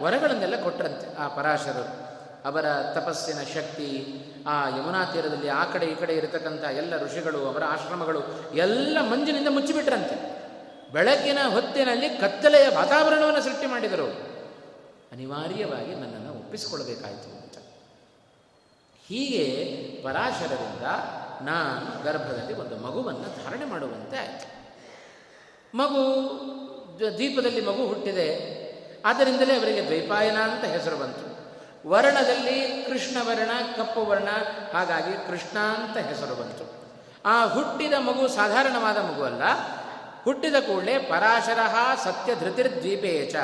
[0.01, 2.07] ವರಗಳನ್ನೆಲ್ಲ ಕೊಟ್ಟರಂತೆ ಆ ಪರಾಶರರು.
[2.45, 4.05] ಅವರ ತಪಸ್ಸಿನ ಶಕ್ತಿ,
[4.47, 8.19] ಆ ಯಮುನಾ ತೀರದಲ್ಲಿ ಆ ಕಡೆ ಈ ಕಡೆ ಇರತಕ್ಕಂಥ ಎಲ್ಲ ಋಷಿಗಳು, ಅವರ ಆಶ್ರಮಗಳು
[8.55, 10.37] ಎಲ್ಲ ಮಂಜಿನಿಂದ ಮುಚ್ಚಿಬಿಟ್ರಂತೆ.
[10.91, 14.07] ಬೆಳಕಿನ ಹೊತ್ತಿನಲ್ಲಿ ಕತ್ತಲೆಯ ವಾತಾವರಣವನ್ನು ಸೃಷ್ಟಿ ಮಾಡಿದರು.
[15.11, 17.57] ಅನಿವಾರ್ಯವಾಗಿ ನನ್ನನ್ನು ಒಪ್ಪಿಸಿಕೊಳ್ಳಬೇಕಾಯಿತು ಅಂತ.
[19.07, 19.43] ಹೀಗೆ
[20.03, 20.83] ಪರಾಶರರಿಂದ
[21.47, 24.57] ನಾನು ಗರ್ಭದಲ್ಲಿ ಒಂದು ಮಗುವನ್ನು ಧಾರಣೆ ಮಾಡುವಂತೆ ಆಯಿತು.
[25.75, 26.21] ಮಗು
[26.99, 28.57] ದ್ವೀಪದಲ್ಲಿ ಮಗು ಹುಟ್ಟಿದೆ.
[29.05, 31.37] ಆದ್ದರಿಂದಲೇ ಅವರಿಗೆ ದ್ವೈಪಾಯನ ಅಂತ ಹೆಸರು ಬಂತು.
[31.89, 34.27] ವರ್ಣದಲ್ಲಿ ಕೃಷ್ಣ ವರ್ಣ ಕಪ್ಪು ವರ್ಣ
[34.73, 36.73] ಹಾಗಾಗಿ ಕೃಷ್ಣ ಅಂತ ಹೆಸರು ಬಂತು.
[37.25, 39.43] ಆ ಹುಟ್ಟಿದ ಮಗು ಸಾಧಾರಣವಾದ ಮಗು ಅಲ್ಲ.
[40.23, 41.59] ಹುಟ್ಟಿದ ಕೂಡಲೇ ಪರಾಶರ
[42.03, 43.35] ಸತ್ಯ ಧೃತಿರ್ದ್ವೀಪೇ ಚ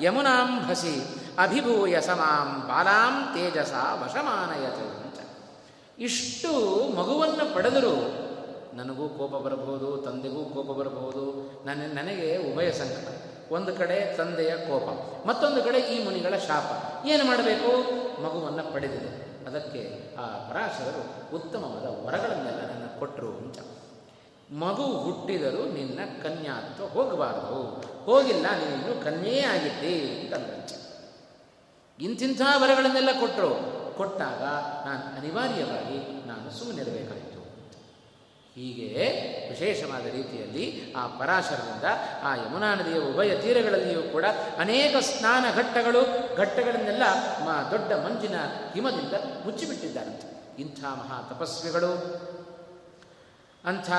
[0.00, 1.04] ಯಮುನಾಂಭಸಿ
[1.38, 4.94] ಅಭಿಭೂಯ ಸಮಾಂ ಬಾಲಾಂ ತೇಜಸ ವಶಮಾನಯತ
[5.98, 6.52] ಇಷ್ಟು
[6.96, 8.23] ಮಗುವನ್ನು ಪಡೆದರೂ
[8.76, 11.24] ನನಗೂ ಕೋಪ ಬರಬಹುದು, ತಂದೆಗೂ ಕೋಪ ಬರಬಹುದು
[11.66, 13.08] ನನ್ನ ನನಗೆ ಉಭಯ ಸಂಕಟ.
[13.52, 14.86] ಒಂದು ಕಡೆ ತಂದೆಯ ಕೋಪ,
[15.28, 16.68] ಮತ್ತೊಂದು ಕಡೆ ಈ ಮುನಿಗಳ ಶಾಪ.
[17.06, 17.70] ಏನು ಮಾಡಬೇಕು?
[18.22, 19.10] ಮಗುವನ್ನು ಪಡೆದಿದೆ.
[19.48, 19.82] ಅದಕ್ಕೆ
[20.16, 21.02] ಆ ಪರಾಶರರು
[21.36, 23.58] ಉತ್ತಮವಾದ ವರಗಳನ್ನೆಲ್ಲ ನನ್ನ ಕೊಟ್ಟರು ಅಂತ.
[24.62, 27.60] ಮಗು ಹುಟ್ಟಿದರೂ ನಿನ್ನ ಕನ್ಯಾತ್ವ ಹೋಗಬಾರದು.
[28.04, 29.94] ಹೋಗಿಲ್ಲ, ನೀನು ಕನ್ಯೇ ಆಗಿದ್ದೆ
[30.36, 30.70] ಅಂತ
[31.98, 33.50] ಇಂತಿಂಥ ವರಗಳನ್ನೆಲ್ಲ ಕೊಟ್ಟರು
[33.98, 34.42] ಕೊಟ್ಟಾಗ
[34.86, 37.23] ನಾನು ಅನಿವಾರ್ಯವಾಗಿ ನಾನು ಸುಮ್ಮನಿರಬೇಕಾಯಿತು.
[38.54, 39.06] ಹೀಗೆ
[39.50, 41.84] ವಿಶೇಷವಾದ ರೀತಿಯಲ್ಲಿ ಆ ಪರಾಶರದಿಂದ
[42.22, 44.24] ಆ ಯಮುನಾ ನದಿಯ ಉಭಯ ತೀರಗಳಲ್ಲಿಯೂ ಕೂಡ
[44.58, 46.00] ಅನೇಕ ಸ್ನಾನ ಘಟ್ಟಗಳು,
[46.36, 47.02] ಘಟ್ಟಗಳನ್ನೆಲ್ಲ
[47.70, 48.34] ದೊಡ್ಡ ಮಂಜಿನ
[48.74, 49.12] ಹಿಮದಿಂದ
[49.44, 50.44] ಮುಚ್ಚಿಬಿಟ್ಟಿದ್ದಾರಂತೆ.
[50.58, 51.92] ಇಂಥ ಮಹಾ ತಪಸ್ವಿಗಳು.
[53.64, 53.90] ಅಂಥ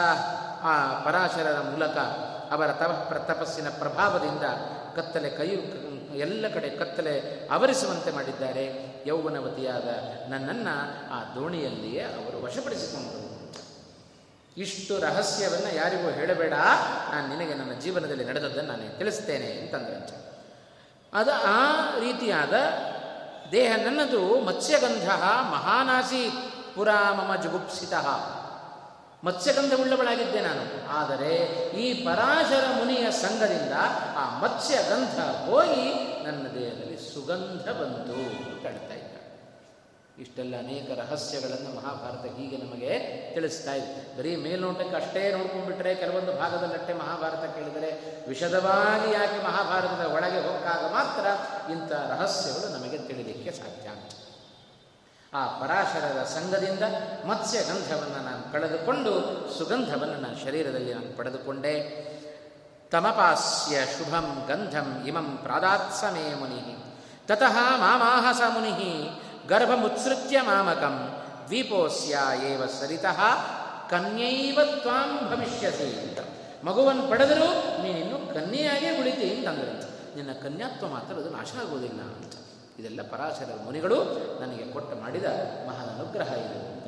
[0.62, 1.98] ಆ ಪರಾಶರರ ಮೂಲಕ
[2.52, 4.44] ಅವರ ತಪ ತಪಸ್ಸಿನ ಪ್ರಭಾವದಿಂದ
[4.96, 5.48] ಕತ್ತಲೆ ಕೈ
[6.18, 8.96] ಎಲ್ಲ ಕಡೆ ಕತ್ತಲೆ ಆವರಿಸುವಂತೆ ಮಾಡಿದ್ದಾರೆ.
[9.06, 9.88] ಯೌವನವತಿಯಾದ
[10.30, 10.76] ನನ್ನನ್ನು
[11.14, 13.25] ಆ ದೋಣಿಯಲ್ಲಿಯೇ ಅವರು ವಶಪಡಿಸಿಕೊಂಡರು.
[14.58, 16.54] ಇಷ್ಟು ರಹಸ್ಯವನ್ನು ಯಾರಿಗೂ ಹೇಳಬೇಡ.
[17.12, 20.26] ನಾನು ನಿನಗೆ ನನ್ನ ಜೀವನದಲ್ಲಿ ನಡೆದದ್ದನ್ನು ನಾನು ತಿಳಿಸ್ತೇನೆ ಅಂತಂದ್ರೆ
[21.14, 22.54] ಅದು ಆ ರೀತಿಯಾದ
[23.52, 25.10] ದೇಹ ನನ್ನದು ಮತ್ಸ್ಯಗಂಧ
[25.52, 26.32] ಮಹಾನಾಸಿ
[26.76, 27.94] ಪುರಾ ಮಮ ಜುಗುಪ್ಸಿತ.
[29.24, 30.90] ಮತ್ಸ್ಯಗಂಧವುಳ್ಳವಳಾಗಿದ್ದೆ ನಾನು.
[30.90, 31.36] ಆದರೆ
[31.70, 33.74] ಈ ಪರಾಶರ ಮುನಿಯ ಸಂಘದಿಂದ
[34.18, 38.14] ಆ ಮತ್ಸ್ಯಗಂಧ ಹೋಗಿ ನನ್ನ ದೇಹದಲ್ಲಿ ಸುಗಂಧ ಬಂತು
[38.68, 39.05] ಅಂತ
[40.20, 42.90] ಇಷ್ಟೆಲ್ಲ ಅನೇಕ ರಹಸ್ಯಗಳನ್ನು ಮಹಾಭಾರತ ಹೀಗೆ ನಮಗೆ
[43.34, 44.18] ತಿಳಿಸ್ತಾ ಇದೆ.
[44.18, 51.26] ಬರೀ ಮೇಲ್ನೋಟಕ್ಕೆ ಅಷ್ಟೇ ನೋಡ್ಕೊಂಡ್ಬಿಟ್ರೆ ಕೆಲವೊಂದು ಭಾಗದಲ್ಲಟ್ಟೆ ಮಹಾಭಾರತ ಕೇಳಿದರೆ ವಿಶದವಾಗಿ ಯಾಕೆ ಮಹಾಭಾರತದ ಒಳಗೆ ಹೊಕ್ಕಾಗ ಮಾತ್ರ
[51.72, 53.90] ಇಂಥ ರಹಸ್ಯಗಳು ನಮಗೆ ತಿಳಿಲಿಕ್ಕೆ ಸಾಧ್ಯ.
[55.34, 56.84] ಆ ಪರಾಶರದ ಸಂಘದಿಂದ
[57.26, 59.12] ಮತ್ಸ್ಯ ಗಂಧವನ್ನು ನಾನು ಕಳೆದುಕೊಂಡು
[59.58, 62.06] ಸುಗಂಧವನ್ನು ನನ್ನ ಶರೀರದಲ್ಲಿ ನಾನು ಪಡೆದುಕೊಂಡೆ.
[62.92, 66.78] ತಮಪಾಸ್ಯ ಶುಭಂ ಗಂಧಂ ಇಮಂ ಪ್ರಾದಾತ್ಸಮೇ ಮುನಿ.
[67.28, 69.22] ತತಃ ಮಾಮಾಹಸ ಮುನಿ.
[69.48, 70.96] ಗರ್ಭಮುತ್ಸೃತ್ಯ ಮಾಮಕಂ
[71.46, 72.18] ದ್ವೀಪೋಸ್ಯ
[72.52, 73.20] ಏವ ಸರಿತಃ
[73.90, 76.20] ಕನ್ಯೈವ ತ್ವಾಂ ಭವಿಷ್ಯಸಿ ಅಂತ
[76.64, 77.48] ಮಗುವನ್ನು ಪಡೆದರೂ
[77.84, 79.84] ನೀನಿನ್ನು ಕನ್ಯೆಯಾಗೇ ಉಳಿತಿ ಅಂತಂದ್ರಂತ
[80.16, 82.34] ನಿನ್ನ ಕನ್ಯಾತ್ವ ಮಾತ್ರ ಅದು ನಾಶ ಆಗೋದಿಲ್ಲ ಅಂತ.
[82.80, 83.98] ಇದೆಲ್ಲ ಪರಾಶರ ಮುನಿಗಳು
[84.42, 85.26] ನನಗೆ ಕೊಟ್ಟ ಮಾಡಿದ
[85.68, 86.88] ಮಹಾನ್ ಅನುಗ್ರಹ ಇದು ಅಂತ.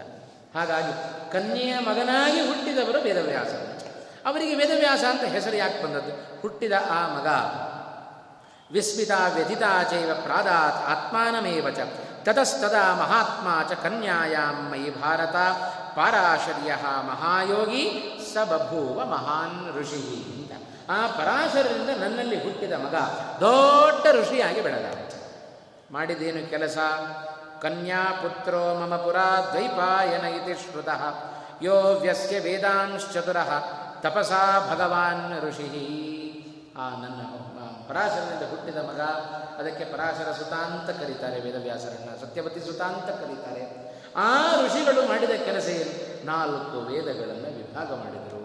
[0.58, 0.94] ಹಾಗಾಗಿ
[1.32, 3.54] ಕನ್ಯೆಯ ಮಗನಾಗಿ ಹುಟ್ಟಿದವರು ವೇದವ್ಯಾಸ.
[4.26, 6.42] ಅವರಿಗೆ ವೇದವ್ಯಾಸ ಅಂತ ಹೆಸರು ಯಾಕೆ ಬಂದದ್ದು?
[6.42, 7.28] ಹುಟ್ಟಿದ ಆ ಮಗ
[8.72, 11.80] ವಿಸ್ಮಿತ ವ್ಯಥಿತ ಚೈವ ಪ್ರಾದಾತ್ ಆತ್ಮಾನಮೇವ ಚ.
[12.28, 15.36] ತತಸ್ತದಾ ಮಹಾತ್ಮ ಚ ಕನ್ಯಾಯಾಂ ಮಯಿ ಭಾರತ,
[15.96, 16.76] ಪಾರಾಶರ್ಯ
[17.08, 17.84] ಮಹಾಯೋಗಿ
[18.34, 20.52] ಸ ಬಭೂವ ಮಹಾನ್ ಋಷಿ ಅಂತ.
[20.90, 22.96] ಆ ಪರಾಶರರಿಂದ ನನ್ನಲ್ಲಿ ಹುಟ್ಟಿದ ಮಗ
[23.40, 25.12] ದೊಡ್ಡ ಋಷಿಯಾಗಿ ಬೆಳೆದ
[25.92, 26.78] ಮಾಡಿದೇನು ಕೆಲಸ?
[27.62, 31.04] ಕನ್ಯಾ ಪುತ್ರೋ ಮಮ ಪುರಾ ದ್ವೈಪಾಯನ ಇತಿ ಶ್ರುತಃ.
[31.62, 33.38] ಯೋ ವ್ಯಸ್ಯ ವೇದಾಂಶ್ಚತುರ,
[34.02, 35.84] ತಪಸಾ ಭಗವಾನ್ ಋಷಿ.
[36.78, 37.22] ಆ ನನ್ನ
[37.90, 39.02] ಪರಾಶರನಿಂದ ಹುಟ್ಟಿದ ಮಗ,
[39.60, 43.64] ಅದಕ್ಕೆ ಪರಾಶರ ಸುತ ಅಂತ ಕರೀತಾರೆ ವೇದವ್ಯಾಸರನ್ನ, ಸತ್ಯವತಿ ಸುತ ಅಂತ ಕರೀತಾರೆ.
[44.16, 44.30] ಆ
[44.66, 46.26] ಋಷಿಗಳು ಮಾಡಿದ ಕೆಲಸ ಏನು?
[46.26, 48.44] ನಾಲ್ಕು ವೇದಗಳನ್ನು ವಿಭಾಗ ಮಾಡಿದರು.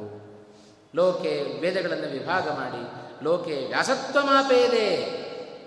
[0.95, 2.83] ಲೋಕೆ ವೇದಗಳನ್ನು ವಿಭಾಗ ಮಾಡಿ,
[3.25, 4.87] ಲೋಕೆ ವ್ಯಾಸತ್ವ ಮಾಪೇದೆ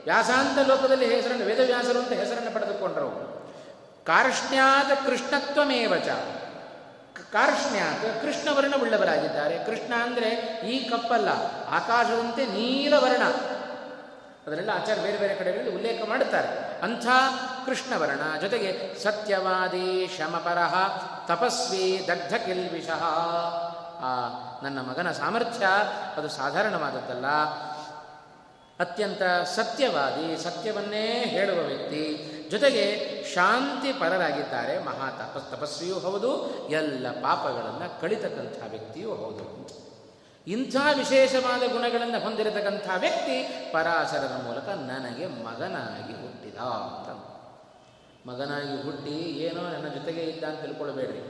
[0.04, 3.12] ವ್ಯಾಸಾಂತ ಲೋಕದಲ್ಲಿ ಹೆಸರನ್ನು, ವೇದವ್ಯಾಸರು ಅಂತ ಹೆಸರನ್ನು ಪಡೆದುಕೊಂಡರು.
[4.06, 6.10] ಕಾರ್ಷ್ಣ್ಯಾತ ಕೃಷ್ಣತ್ವಮೇವಚ.
[7.32, 9.56] ಕಾರ್ಷ್ಣ್ಯಾತ್ ಕೃಷ್ಣವರ್ಣವುಳ್ಳವರಾಗಿದ್ದಾರೆ.
[9.66, 10.30] ಕೃಷ್ಣ ಅಂದರೆ
[10.70, 11.30] ಈ ಕಪ್ಪಲ್ಲ,
[11.70, 13.24] ಆಕಾಶದಂತೆ ನೀಲವರ್ಣ.
[14.48, 16.82] ಅದನ್ನೆಲ್ಲ ಆಚಾರ್ಯ ಬೇರೆ ಬೇರೆ ಕಡೆಗಳಲ್ಲಿ ಉಲ್ಲೇಖ ಮಾಡುತ್ತಾರೆ.
[16.82, 17.06] ಅಂಥ
[17.66, 20.74] ಕೃಷ್ಣವರ್ಣ ಜೊತೆಗೆ ಸತ್ಯವಾದಿ ಶಮಪರಹ
[21.28, 24.12] ತಪಸ್ವಿ ದಗ್ಧ ಕಿಲ್ವಿಷ ಆ
[24.64, 25.66] ನನ್ನ ಮಗನ ಸಾಮರ್ಥ್ಯ
[26.16, 27.26] ಅದು ಸಾಧಾರಣವಾದದ್ದಲ್ಲ.
[28.80, 29.22] ಅತ್ಯಂತ
[29.56, 32.04] ಸತ್ಯವಾದಿ ಸತ್ಯವನ್ನೇ ಹೇಳುವ ವ್ಯಕ್ತಿ.
[32.52, 32.86] ಜೊತೆಗೆ
[33.34, 36.32] ಶಾಂತಿ ಪರರಾಗಿದ್ದಾರೆ ಮಹಾ ತಪಸ್ ತಪಸ್ವಿಯೂ ಹೌದು,
[36.70, 39.46] ಎಲ್ಲ ಪಾಪಗಳನ್ನು ಕಳಿತಕ್ಕಂಥ ವ್ಯಕ್ತಿಯೂ ಹೌದು.
[40.48, 43.38] ಇಂಥ ವಿಶೇಷವಾದ ಗುಣಗಳನ್ನು ಹೊಂದಿರತಕ್ಕಂಥ ವ್ಯಕ್ತಿ
[43.72, 47.10] ಪರಾಶರನ ಮೂಲಕ ನನಗೆ ಮಗನಾಗಿ ಹುಟ್ಟಿದ ಅಂತ.
[48.30, 49.16] ಮಗನಾಗಿ ಹುಟ್ಟಿ
[49.48, 51.24] ಏನೋ ನನ್ನ ಜೊತೆಗೆ ಇದ್ದ ಅಂತ ತಿಳ್ಕೊಳ್ಬೇಡ್ರಿ.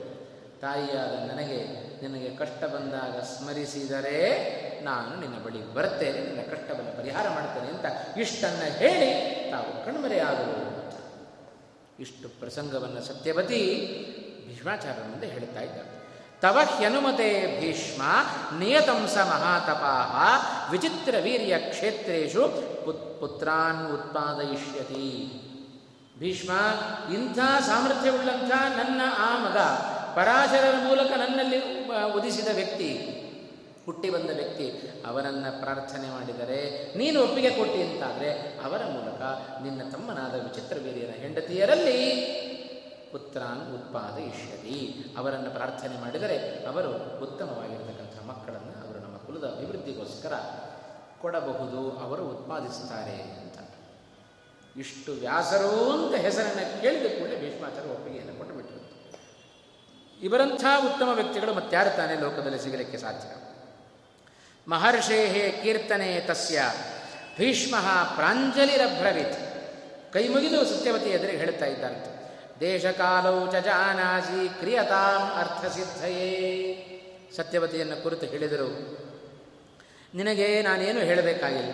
[0.61, 1.59] ತಾಯಿಯಾದ ನನಗೆ
[2.01, 4.19] ನಿನಗೆ ಕಷ್ಟ ಬಂದಾಗ ಸ್ಮರಿಸಿದರೆ
[4.83, 9.11] ನಾನು ನಿನ್ನ ಬಳಿ ಬರ್ತೇನೆ, ನಿನ್ನ ಕಷ್ಟವನ್ನು ಪರಿಹಾರ ಮಾಡ್ತೇನೆ ಅಂತ ಇಷ್ಟನ್ನು ಹೇಳಿ
[9.51, 10.57] ತಾವು ಕಣ್ಮರೆಯಾದರು
[11.99, 13.61] ಇಷ್ಟು ಪ್ರಸಂಗವನ್ನು ಸತ್ಯವತಿ
[14.47, 15.94] ಭೀಷ್ಮಾಚಾರ್ಯ ಮುಂದೆ ಹೇಳ್ತಾ ಇದ್ದಾರೆ.
[16.41, 18.01] ತವ ಹ್ಯನುಮತೆ ಭೀಷ್ಮ
[18.59, 20.13] ನಿಯತಂಸ ಮಹಾತಪಾಹ
[20.71, 22.43] ವಿಚಿತ್ರ ವೀರ್ಯ ಕ್ಷೇತ್ರೇಶು
[23.19, 25.41] ಪುತ್ರಾನ್ ಉತ್ಪಾದಯಿಷ್ಯತಿ
[26.19, 26.51] ಭೀಷ್ಮ
[27.13, 29.57] ಇಂಥ ಸಾಮರ್ಥ್ಯವುಳ್ಳಂಥ ನನ್ನ ಆ ಮಗ
[30.15, 31.57] ಪರಾಶರರ ಮೂಲಕ ನನ್ನಲ್ಲಿ
[32.13, 32.89] ಉದಿಸಿದ ವ್ಯಕ್ತಿ,
[33.85, 34.67] ಹುಟ್ಟಿ ಬಂದ ವ್ಯಕ್ತಿ,
[35.07, 38.29] ಅವರನ್ನು ಪ್ರಾರ್ಥನೆ ಮಾಡಿದರೆ, ನೀನು ಒಪ್ಪಿಗೆ ಕೊಟ್ಟಿ ಅಂತಾದರೆ,
[38.65, 39.21] ಅವರ ಮೂಲಕ
[39.63, 41.99] ನಿನ್ನ ತಮ್ಮನಾದ ವಿಚಿತ್ರ ವೀರ್ಯನ ಹೆಂಡತಿಯರಲ್ಲಿ
[43.15, 44.77] ಪುತ್ರಾನ್ ಉತ್ಪಾದಯಿಷ್ಯತಿ.
[45.17, 46.89] ಅವರನ್ನು ಪ್ರಾರ್ಥನೆ ಮಾಡಿದರೆ ಅವರು
[47.23, 50.33] ಉತ್ತಮವಾಗಿರತಕ್ಕಂಥ ಮಕ್ಕಳನ್ನು ಅವರು ನಮ್ಮ ಕುಲದ ಅಭಿವೃದ್ಧಿಗೋಸ್ಕರ
[51.21, 53.57] ಕೊಡಬಹುದು, ಅವರು ಉತ್ಪಾದಿಸುತ್ತಾರೆ ಅಂತ
[54.77, 58.81] ಇಷ್ಟು ವ್ಯಾಸರು ಅಂತ ಹೆಸರನ್ನು ಕೇಳಿದ ಕೂಡಲೇ ಭೀಷ್ಮಾಚಾರ್ಯ ಒಪ್ಪಿಗೆಯನ್ನು ಕೊಟ್ಟುಬಿಟ್ಟರು
[60.21, 63.29] ಇವರಂಥ ಉತ್ತಮ ವ್ಯಕ್ತಿಗಳು ಮತ್ತಾರು ತಾನೇ ಲೋಕದಲ್ಲಿ ಸಿಗಲಿಕ್ಕೆ ಸಾಧ್ಯ.
[64.67, 65.19] ಮಹರ್ಷೇ
[65.63, 66.61] ಕೀರ್ತನೆ ತಸ್ಯ
[67.37, 67.75] ಭೀಷ್ಮ
[68.15, 69.39] ಪ್ರಾಂಜಲಿರಭ್ರವಿತ್.
[70.13, 72.14] ಕೈ ಮುಗಿದು ಸತ್ಯವತಿ ಎದುರಿಗೆ ಹೇಳ್ತಾ ಇದ್ದಾರೆ.
[72.59, 76.91] ದೇಶಕಾಲೌ ಚ ಜಾನಾಸಿ ಕ್ರಿಯತಾಂ ಅರ್ಥಸಿದ್ಧಯೇ.
[77.35, 78.69] ಸತ್ಯವತಿಯನ್ನು ಕುರಿತು ಹೇಳಿದರು.
[80.15, 81.73] ನಿನಗೆ ನಾನೇನು ಹೇಳಬೇಕಾಗಿಲ್ಲ?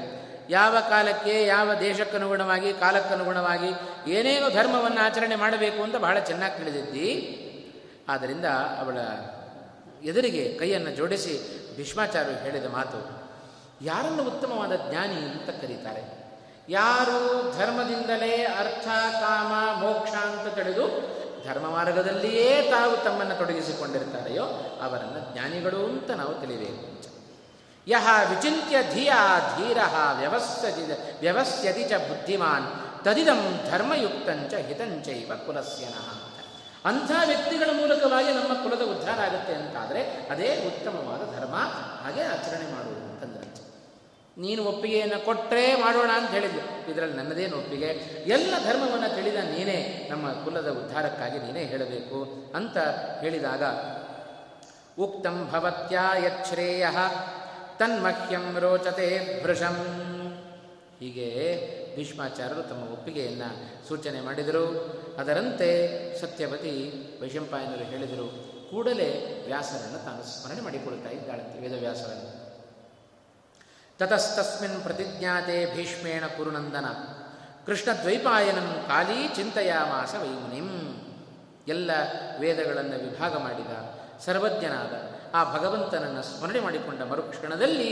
[0.49, 3.69] ಯಾವ ಕಾಲಕ್ಕೆ, ಯಾವ ದೇಶಕ್ಕನುಗುಣವಾಗಿ, ಕಾಲಕ್ಕನುಗುಣವಾಗಿ
[4.11, 7.37] ಏನೇನು ಧರ್ಮವನ್ನು ಆಚರಣೆ ಮಾಡಬೇಕು ಅಂತ ಬಹಳ ಚೆನ್ನಾಗಿ ತಿಳಿದಿದ್ದಿ?
[8.09, 8.97] ಆದ್ದರಿಂದ ಅವಳ
[10.05, 11.39] ಎದುರಿಗೆ ಕೈಯನ್ನು ಜೋಡಿಸಿ
[11.77, 12.99] ಭೀಷ್ಮಾಚಾರ್ಯರು ಹೇಳಿದ ಮಾತು,
[13.85, 16.20] ಯಾರನ್ನು ಉತ್ತಮವಾದ ಜ್ಞಾನಿ ಅಂತ ಕರೀತಾರೆ?
[16.77, 17.19] ಯಾರು
[17.57, 18.87] ಧರ್ಮದಿಂದಲೇ ಅರ್ಥ,
[19.21, 19.51] ಕಾಮ,
[19.81, 20.85] ಮೋಕ್ಷ ಅಂತ ತಿಳಿದು
[21.47, 24.45] ಧರ್ಮ ಮಾರ್ಗದಲ್ಲಿಯೇ ತಾವು ತಮ್ಮನ್ನು ತೊಡಗಿಸಿಕೊಂಡಿರ್ತಾರೆಯೋ
[24.85, 26.85] ಅವರನ್ನು ಜ್ಞಾನಿಗಳು ಅಂತ ನಾವು ತಿಳಿಬೇಕು.
[27.87, 29.13] ಯಹ ವಿಚಿತ್ಯ ಧಿಯ
[29.53, 29.79] ಧೀರ
[30.19, 30.83] ವ್ಯವಸ್ಥತಿ
[31.21, 32.67] ವ್ಯವಸ್ಥ್ಯತಿ ಚ ಬುದ್ಧಿಮಾನ್,
[33.05, 33.41] ತದಿದಂ
[33.71, 36.07] ಧರ್ಮಯುಕ್ತಂಚ ಹಿತಂಚೈವ ಕುಲಸ್ಯನಃ
[36.89, 40.01] ಅಂಥ ವ್ಯಕ್ತಿಗಳ ಮೂಲಕವಾಗಿ ನಮ್ಮ ಕುಲದ ಉದ್ಧಾರ ಆಗುತ್ತೆ ಅಂತಾದರೆ
[40.31, 41.55] ಅದೇ ಉತ್ತಮವಾದ ಧರ್ಮ
[42.03, 43.00] ಹಾಗೆ ಆಚರಣೆ ಮಾಡುವುದು.
[44.37, 47.89] ನೀನು ಒಪ್ಪಿಗೆಯನ್ನು ಕೊಟ್ಟರೆ ಮಾಡೋಣ ಅಂತ ಹೇಳಿದ್ದು ಇದರಲ್ಲಿ ನನ್ನದೇನು ಒಪ್ಪಿಗೆ?
[48.27, 52.77] ಎಲ್ಲ ಧರ್ಮವನ್ನು ತಿಳಿದ ನೀನೇ ನಮ್ಮ ಕುಲದ ಉದ್ಧಾರಕ್ಕಾಗಿ ನೀನೇ ಹೇಳಬೇಕು ಅಂತ
[53.21, 53.63] ಹೇಳಿದಾಗ,
[54.99, 56.85] ಉಕ್ತಂ ಭವತ್ಯಾ ಯಚ್ಛ್ರೇಯ
[57.79, 59.77] ತನ್ಮಹ್ಯಂ ರೋಚತೆ ಭೃಶಂ.
[60.99, 61.29] ಹೀಗೆ
[61.95, 64.65] ಭೀಷ್ಮಾಚಾರ್ಯರು ತಮ್ಮ ಒಪ್ಪಿಗೆಯನ್ನು ಸೂಚನೆ ಮಾಡಿದರು.
[65.19, 65.69] ಅದರಂತೆ
[66.21, 66.73] ಸತ್ಯಪತಿ
[67.21, 68.27] ವೈಶಂಪಾಯನರು ಹೇಳಿದರು,
[68.69, 69.09] ಕೂಡಲೇ
[69.45, 72.40] ವ್ಯಾಸರನ್ನು ತಾನು ಸ್ಮರಣೆ ಮಾಡಿಕೊಳ್ತಾ ಇದ್ದಾಳಂತೆ ವೇದವ್ಯಾಸರನ್ನು
[74.01, 76.85] ತತಸ್ತಸ್ಮಿನ್ ಪ್ರತಿಜ್ಞಾತೆ ಭೀಷ್ಮೇಣ ಕುರುನಂದನ.
[77.65, 80.91] ಕೃಷ್ಣ ದ್ವೈಪಾಯನಂ ಕಾಲೀ ಚಿಂತೆಯಾಮಾಸ ವೈಮುನಿಂ.
[81.67, 81.91] ಎಲ್ಲ
[82.39, 84.91] ವೇದಗಳನ್ನು ವಿಭಾಗ ಮಾಡಿದ ಸರ್ವಜ್ಞನಾದ
[85.33, 87.89] ಆ ಭಗವಂತನನ್ನು ಸ್ಮರಣೆ ಮಾಡಿಕೊಂಡ ಮರುಕ್ಷಣದಲ್ಲಿ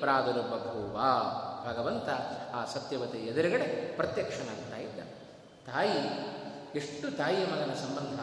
[0.00, 0.96] ಪ್ರಾದುರ್ಬಭೂವ
[1.68, 2.08] ಭಗವಂತ
[2.54, 5.00] ಆ ಸತ್ಯವತೆ ಎದುರುಗಡೆ ಪ್ರತ್ಯಕ್ಷನಾಗ್ತಾ ಇದ್ದ.
[5.66, 5.98] ತಾಯಿ,
[6.74, 8.20] ಎಷ್ಟು ತಾಯಿಯ ಮಗನ ಸಂಬಂಧ?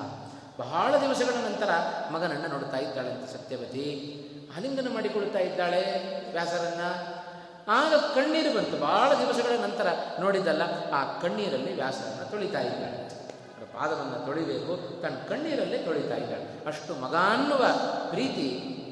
[0.59, 1.69] ಬಹಳ ದಿವಸಗಳ ನಂತರ
[2.11, 4.21] ಮಗನನ್ನು ನೋಡ್ತಾ ಅಂತ ಸತ್ಯವತಿ.
[4.57, 5.81] ಆಲಿಂಗನ ಮಾಡಿಕೊಳ್ತಾ ಇದ್ದಾಳೆ
[6.31, 7.14] ವ್ಯಾಸರನ್ನ.
[7.67, 8.77] ಆಗ ಕಣ್ಣೀರು ಬಂತು.
[8.77, 9.87] ಬಹಳ ದಿವಸಗಳ ನಂತರ
[10.19, 10.61] ನೋಡಿದ್ದಲ್ಲ,
[10.91, 13.05] ಆ ಕಣ್ಣೀರಲ್ಲಿ ವ್ಯಾಸರನ್ನು ತೊಳಿತಾ ಇದ್ದಾಳೆ.
[13.73, 16.67] ಪಾದವನ್ನು ತೊಳಿಬೇಕು, ತನ್ನ ಕಣ್ಣೀರಲ್ಲೇ ತೊಳಿತಾ ಇದ್ದಾಳೆ.
[16.67, 17.65] ಅಷ್ಟು ಮಗ ಅನ್ನುವ
[18.09, 18.47] ಪ್ರೀತಿ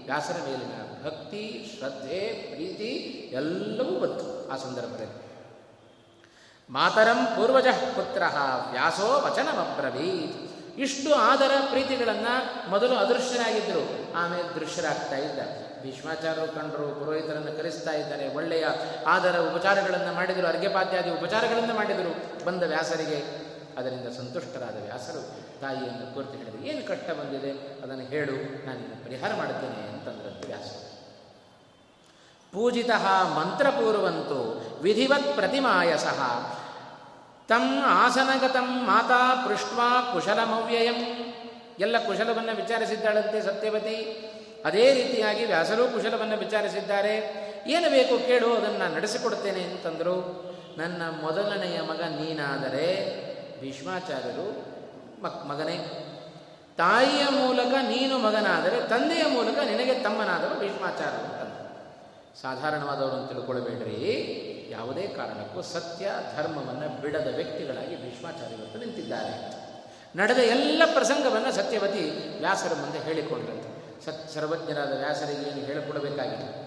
[0.05, 2.19] ವ್ಯಾಸರ ಮೇಲಿನ ಭಕ್ತಿ, ಶ್ರದ್ಧೆ,
[2.53, 2.89] ಪ್ರೀತಿ
[3.33, 5.23] ಎಲ್ಲವೂ ಬಂತು ಆ ಸಂದರ್ಭದಲ್ಲಿ.
[6.69, 8.23] ಮಾತರಂ ಪೂರ್ವಜ ಪುತ್ರ
[8.71, 10.53] ವ್ಯಾಸೋ ವಚನಮಬ್ರವೀತ್.
[10.79, 15.39] ಇಷ್ಟು ಆದರ ಪ್ರೀತಿಗಳನ್ನು ಮೊದಲು ಅದೃಶ್ಯರಾಗಿದ್ದರು, ಆಮೇಲೆ ದೃಶ್ಯರಾಗ್ತಾ ಇದ್ದ
[15.83, 18.65] ಭೀಷ್ಮಾಚಾರ್ಯರು ಕಂಡರು, ಪುರೋಹಿತರನ್ನು ಕರೆಸ್ತಾ ಇದ್ದಾರೆ, ಒಳ್ಳೆಯ
[19.07, 22.45] ಆದರ ಉಪಚಾರಗಳನ್ನು ಮಾಡಿದರು, ಅರ್ಘ್ಯಪಾತ್ಯಾದಿ ಉಪಚಾರಗಳನ್ನು ಮಾಡಿದರು.
[22.45, 23.19] ಬಂದ ವ್ಯಾಸರಿಗೆ
[23.77, 25.21] ಅದರಿಂದ ಸಂತುಷ್ಟರಾದ ವ್ಯಾಸರು,
[25.61, 27.51] ತಾಯಿಯನ್ನು ಕೋರ್ತು ಹೇಳಿದರು, ಏನು ಕಷ್ಟ ಬಂದಿದೆ?
[27.83, 30.83] ಅದನ್ನು ಹೇಳು ನಾನು ಪರಿಹಾರ ಮಾಡುತ್ತೇನೆ, ಅಂತಂದ್ರಂತೆ ವ್ಯಾಸರು.
[32.53, 32.89] ಪೂಜಿತ
[33.37, 34.39] ಮಂತ್ರಪೂರ್ವಂತು
[34.81, 36.19] ವಿಧಿವತ್ ಪ್ರತಿಮಾಯಸಃ
[37.49, 40.99] ತಮ್ಮ ಆಸನಗತಂ ಮಾತಾ ಪೃಷ್ಟ್ವಾ ಕುಶಲಮವ್ಯಯಂ.
[41.79, 44.29] ಎಲ್ಲ ಕುಶಲವನ್ನು ವಿಚಾರಿಸಿದ್ದಾಳಂತೆ ಸತ್ಯವತಿ.
[44.65, 47.43] ಅದೇ ರೀತಿಯಾಗಿ ವ್ಯಾಸರೂ ಕುಶಲವನ್ನು ವಿಚಾರಿಸಿದ್ದಾರೆ.
[47.67, 50.15] ಏನು ಬೇಕು ಕೇಳು, ಅದನ್ನು ನಡೆಸಿಕೊಡ್ತೇನೆ ಅಂತಂದರು.
[50.77, 52.87] ನನ್ನ ಮೊದಲನೆಯ ಮಗ ನೀನಾದರೆ,
[53.61, 54.73] ಭೀಷ್ಮಾಚಾರ್ಯರು
[55.23, 55.77] ಮಕ್, ಮಗನೇ,
[56.77, 61.63] ತಾಯಿಯ ಮೂಲಕ ನೀನು ಮಗನಾದರೆ, ತಂದೆಯ ಮೂಲಕ ನಿನಗೆ ತಮ್ಮನಾದರು ಭೀಷ್ಮಾಚಾರ್ಯರು ಅಂತಂದರು.
[62.41, 64.49] ಸಾಧಾರಣವಾದವರನ್ನು ತಿಳ್ಕೊಳ್ಬೇಡ್ರಿ.
[64.69, 69.63] ಯಾವುದೇ ಕಾರಣಕ್ಕೂ ಸತ್ಯ, ಧರ್ಮವನ್ನು ಬಿಡದ ವ್ಯಕ್ತಿಗಳಾಗಿ ಭೀಷ್ಮಾಚಾರ್ಯರು ನಿಂತಿದ್ದಾರೆ.
[70.17, 73.72] ನಡೆದ ಎಲ್ಲ ಪ್ರಸಂಗವನ್ನು ಸತ್ಯವತಿ ವ್ಯಾಸರ ಮುಂದೆ ಹೇಳಿಕೊಂಡ್ರಂತೆ.
[74.05, 76.63] ಸತ್ ಸರ್ವಜ್ಞರಾದ ವ್ಯಾಸರಿಗೆ ಏನು ಹೇಳಿಕೊಡಬೇಕಾಗಿದೆ.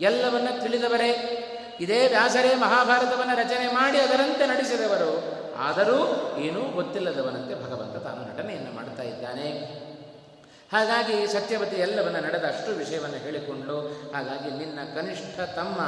[0.00, 1.42] ಎಲ್ಲವನ್ನ ತಿಳಿದವರೇ,
[1.80, 5.98] ಇದೇ ವ್ಯಾಸರೇ ಮಹಾಭಾರತವನ್ನು ರಚನೆ ಮಾಡಿ ಅದರಂತೆ ನಡೆಸಿದವರು, ಆದರೂ
[6.38, 9.48] ಏನೂ ಗೊತ್ತಿಲ್ಲದವನಂತೆ ಭಗವಂತ ತಾನು ನಟನೆಯನ್ನು ಮಾಡ್ತಾ ಇದ್ದಾನೆ.
[10.72, 13.80] ಹಾಗಾಗಿ ಸತ್ಯವತಿ ಎಲ್ಲವನ್ನ ನಡೆದ ಅಷ್ಟು ವಿಷಯವನ್ನು ಹೇಳಿಕೊಂಡು,
[14.14, 15.80] ಹಾಗಾಗಿ ನಿನ್ನ ಕನಿಷ್ಠ ತಮ್ಮ,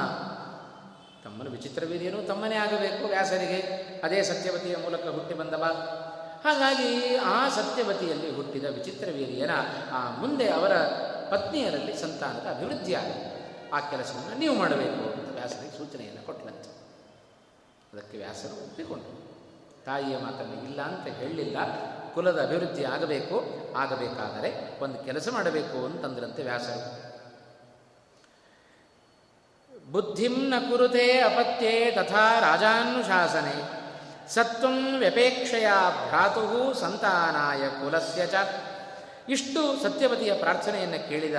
[1.25, 3.61] ತಮ್ಮನ ವಿಚಿತ್ರವೇನೇನು ತಮ್ಮನೇ ಆಗಬೇಕು ವ್ಯಾಸರಿಗೆ.
[4.05, 5.65] ಅದೇ ಸತ್ಯವತಿಯ ಮೂಲಕ ಹುಟ್ಟಿ ಬಂದವ.
[6.45, 9.51] ಹಾಗಾಗಿ ಆ ಸತ್ಯವತಿಯಲ್ಲಿ ಹುಟ್ಟಿದ ವಿಚಿತ್ರವೀರ್ಯನ
[9.93, 10.77] ಆ ಮುಂದೆ ಅವರ
[11.31, 13.39] ಪತ್ನಿಯರಲ್ಲಿ ಸಂತಾನದ ಅಭಿವೃದ್ಧಿಯಾಗಿ
[13.71, 16.71] ಆ ಕೆಲಸವನ್ನು ನೀವು ಮಾಡಬೇಕು ಅಂತ ವ್ಯಾಸರಿಗೆ ಸೂಚನೆಯನ್ನು ಕೊಟ್ಟನಂತೆ.
[17.93, 19.29] ಅದಕ್ಕೆ ವ್ಯಾಸರು ಒಪ್ಪಿಕೊಂಡರು.
[19.85, 21.57] ತಾಯಿಯ ಮಾತನ್ನು ಇಲ್ಲ ಅಂತ ಹೇಳಲಿಲ್ಲ
[22.15, 23.37] ಕುಲದ ಅಭಿವೃದ್ಧಿ ಆಗಬೇಕು,
[23.77, 27.09] ಆಗಬೇಕಾದರೆ ಒಂದು ಕೆಲಸ ಮಾಡಬೇಕು ಅಂತಂದ್ರಂತೆ ವ್ಯಾಸರು.
[29.93, 33.78] ಬುದ್ಧಿಂ ನ ಕುರುತೆ ಅಪತ್ಯೆ ತಥಾ ರಾಜಾನುಶಾಸನೆ.
[34.35, 35.69] ಸತ್ವಂ ವ್ಯಪೇಕ್ಷೆಯ
[36.07, 38.35] ಭ್ರಾತು ಸಂತಾನಾಯ ಕುಲಸ್ಯ ಚ.
[39.29, 41.35] ಇಷ್ಟು ಸತ್ಯವತಿಯ ಪ್ರಾರ್ಥನೆಯನ್ನು ಕೇಳಿದ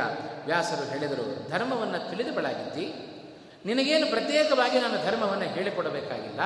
[0.45, 3.05] ವ್ಯಾಸರು ಹೇಳಿದರು, ಧರ್ಮವನ್ನು ತಿಳಿದು ಬೆಳಗಿದ್ದಿ
[3.65, 6.39] ನಿನಗೇನು ಪ್ರತ್ಯೇಕವಾಗಿ ನಾನು ಧರ್ಮವನ್ನು ಹೇಳಿಕೊಡಬೇಕಾಗಿಲ್ಲ?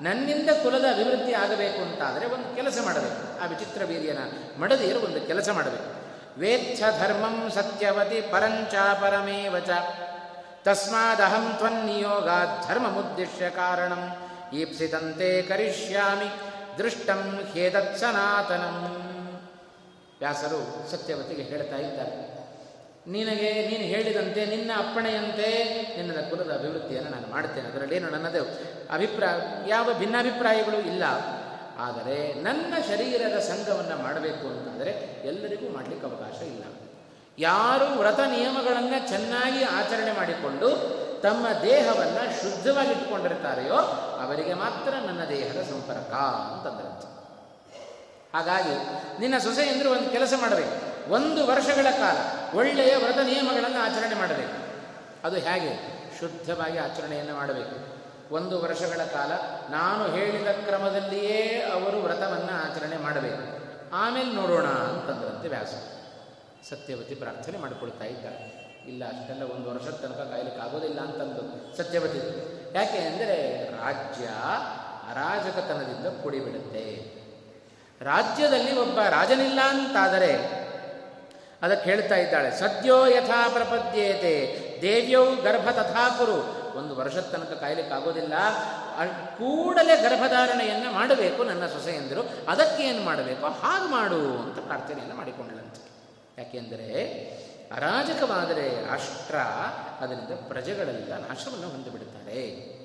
[0.00, 3.42] ನನ್ನಿಂದ ಕುಲದ ಅಭಿವೃದ್ಧಿ ಆಗಬೇಕು ಅಂತಾದರೆ ಒಂದು ಕೆಲಸ ಮಾಡಬೇಕು.
[3.42, 4.18] ಆ ವಿಚಿತ್ರ ವೀರ್ಯನ
[4.60, 5.90] ಮಡದಿಯರು ಒಂದು ಕೆಲಸ ಮಾಡಬೇಕು.
[6.40, 9.70] ವೇಚ್ಛ ಧರ್ಮಂ ಸತ್ಯವತಿ ಪರಂಚ ಪರಮೇವಚ
[10.64, 12.28] ತಸ್ಮಾದಹಂ ತ್ವನ್ನಿಯೋಗ
[12.68, 14.25] ಧರ್ಮಮುದ್ದಿಶ್ಯ ಕಾರಣಂ.
[14.52, 16.28] ಈಪ್ಸಿತಂತೆ ಕರಿಷ್ಯಾಮಿ,
[16.78, 18.78] ದೃಷ್ಟಂ ಹೇದತ್ ಸನಾತನಂ.
[20.18, 22.36] ವ್ಯಾಸರು ಸತ್ಯವತಿಗೆ ಹೇಳ್ತಾ ಇದ್ದಾರೆ,
[23.10, 25.48] ನಿನಗೆ, ನೀನು ಹೇಳಿದಂತೆ, ನಿನ್ನ ಅಪ್ಪಣೆಯಂತೆ
[25.96, 27.68] ನಿನ್ನ ಕುಲದ ಅಭಿವೃದ್ಧಿಯನ್ನು ನಾನು ಮಾಡ್ತೇನೆ.
[27.68, 28.42] ಅದರಲ್ಲೇನು ನನ್ನದು
[28.90, 29.36] ಅಭಿಪ್ರಾಯ,
[29.68, 31.02] ಯಾವ ಭಿನ್ನಾಭಿಪ್ರಾಯಗಳು ಇಲ್ಲ.
[31.78, 34.92] ಆದರೆ ನನ್ನ ಶರೀರದ ಸಂಘವನ್ನು ಮಾಡಬೇಕು ಅಂತಂದರೆ
[35.24, 36.64] ಎಲ್ಲರಿಗೂ ಮಾಡಲಿಕ್ಕೆ ಅವಕಾಶ ಇಲ್ಲ.
[37.38, 40.68] ಯಾರು ವ್ರತ ನಿಯಮಗಳನ್ನು ಚೆನ್ನಾಗಿ ಆಚರಣೆ ಮಾಡಿಕೊಂಡು
[41.26, 43.74] ತಮ್ಮ ದೇಹವನ್ನು ಶುದ್ಧವಾಗಿಟ್ಟುಕೊಂಡಿರ್ತಾರೆಯೋ
[44.26, 47.16] ಅವರಿಗೆ ಮಾತ್ರ ನನ್ನ ದೇಹದ ಸಂಪರ್ಕ ಅಂತಂದ್ರೆ
[48.34, 48.74] ಹಾಗಾಗಿ
[49.20, 51.10] ನಿನ್ನ ಸೊಸೆ ಎಂದರೆ ಒಂದು ಕೆಲಸ ಮಾಡಬೇಕು.
[51.12, 52.16] ಒಂದು ವರ್ಷಗಳ ಕಾಲ
[52.58, 54.74] ಒಳ್ಳೆಯ ವ್ರತ ನಿಯಮಗಳನ್ನು ಆಚರಣೆ ಮಾಡಬೇಕು.
[55.26, 55.96] ಅದು ಹೇಗೆ?
[56.20, 57.96] ಶುದ್ಧವಾಗಿ ಆಚರಣೆಯನ್ನು ಮಾಡಬೇಕು.
[58.34, 59.32] ಒಂದು ವರ್ಷಗಳ ಕಾಲ
[59.70, 63.58] ನಾನು ಹೇಳಿದ ಕ್ರಮದಲ್ಲಿಯೇ ಅವರು ವ್ರತವನ್ನು ಆಚರಣೆ ಮಾಡಬೇಕು.
[63.92, 65.74] ಆಮೇಲೆ ನೋಡೋಣ ಅಂತಂದ್ರಂತೆ ವ್ಯಾಸ
[66.70, 68.55] ಸತ್ಯವತಿ ಪ್ರಾರ್ಥನೆ ಮಾಡಿಕೊಳ್ತಾ ಇದ್ದಾರೆ.
[68.90, 71.42] ಇಲ್ಲ, ಅಷ್ಟೆಲ್ಲ ಒಂದು ವರ್ಷದ ತನಕ ಕಾಯಲಿಕ್ಕೆ ಆಗೋದಿಲ್ಲ ಅಂತಂದು
[71.76, 72.20] ಸತ್ಯವತಿ
[72.74, 73.36] ಯಾಕೆ ಅಂದರೆ
[73.82, 74.26] ರಾಜ್ಯ
[75.10, 76.84] ಅರಾಜಕತನದಿಂದ ಕೂಡಿಬಿಡುತ್ತೆ.
[78.00, 80.30] ರಾಜ್ಯದಲ್ಲಿ ಒಬ್ಬ ರಾಜನಿಲ್ಲ ಅಂತಾದರೆ
[81.62, 84.32] ಅದಕ್ಕೆ ಹೇಳ್ತಾ ಇದ್ದಾಳೆ, ಸದ್ಯೋ ಯಥಾ ಪ್ರಪದ್ಯೇತೆ,
[84.82, 86.38] ದೇವ್ಯೌ ಗರ್ಭ ತಥಾ ಕುರು.
[86.78, 88.34] ಒಂದು ವರ್ಷದ ತನಕ ಕಾಯಲಿಕ್ಕಾಗೋದಿಲ್ಲ
[89.38, 92.22] ಕೂಡಲೇ ಗರ್ಭಧಾರಣೆಯನ್ನು ಮಾಡಬೇಕು ನನ್ನ ಸೊಸೆಯಂದರು.
[92.48, 93.46] ಅದಕ್ಕೆ ಏನು ಮಾಡಬೇಕು?
[93.62, 95.82] ಹಾಗೆ ಮಾಡು ಅಂತ ಪ್ರಾರ್ಥನೆಯನ್ನು ಮಾಡಿಕೊಂಡಳಂತೆ.
[96.38, 96.88] ಯಾಕೆಂದರೆ
[97.72, 99.36] ಅರಾಜಕವಾದರೆ ರಾಷ್ಟ್ರ
[100.00, 102.76] ಅದರಿಂದ ಪ್ರಜೆಗಳೆಲ್ಲ ನಾಶವನ್ನು ಹೊಂದಿಬಿಡುತ್ತಾರೆ.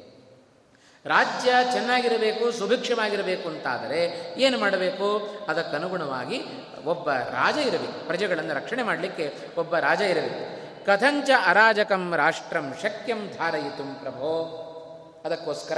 [1.06, 5.36] ರಾಜ್ಯ ಚೆನ್ನಾಗಿರಬೇಕು, ಸುಭಿಕ್ಷವಾಗಿರಬೇಕು ಅಂತಾದರೆ ಏನು ಮಾಡಬೇಕು?
[5.50, 6.42] ಅದಕ್ಕನುಗುಣವಾಗಿ
[6.86, 10.62] ಒಬ್ಬ ರಾಜ ಇರಬೇಕು, ಪ್ರಜೆಗಳನ್ನು ರಕ್ಷಣೆ ಮಾಡಲಿಕ್ಕೆ ಒಬ್ಬ ರಾಜ ಇರಬೇಕು.
[10.86, 14.68] ಕಥಂಚ ಅರಾಜಕಂ ರಾಷ್ಟ್ರಂ ಶಕ್ಯಂ ಧಾರಯಿತು ಪ್ರಭೋ.
[15.26, 15.78] ಅದಕ್ಕೋಸ್ಕರ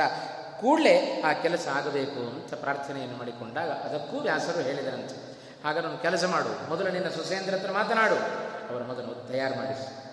[0.61, 5.33] ಕೂಡಲೇ ಆ ಕೆಲಸ ಆಗಬೇಕು ಅಂತ ಪ್ರಾರ್ಥನೆಯನ್ನು ಮಾಡಿಕೊಂಡಾಗ ಅದಕ್ಕೂ ವ್ಯಾಸರು ಹೇಳಿದರಂತೆ.
[5.65, 8.52] ಆಗ ನಾನು ಕೆಲಸ ಮಾಡು, ಮೊದಲು ನಿನ್ನ ಸುಸೇಂದ್ರ ಮಾತನಾಡು.
[8.73, 10.03] ಅವರ ಮೊದಲು ತಯಾರು ಮಾಡಿಸಿ.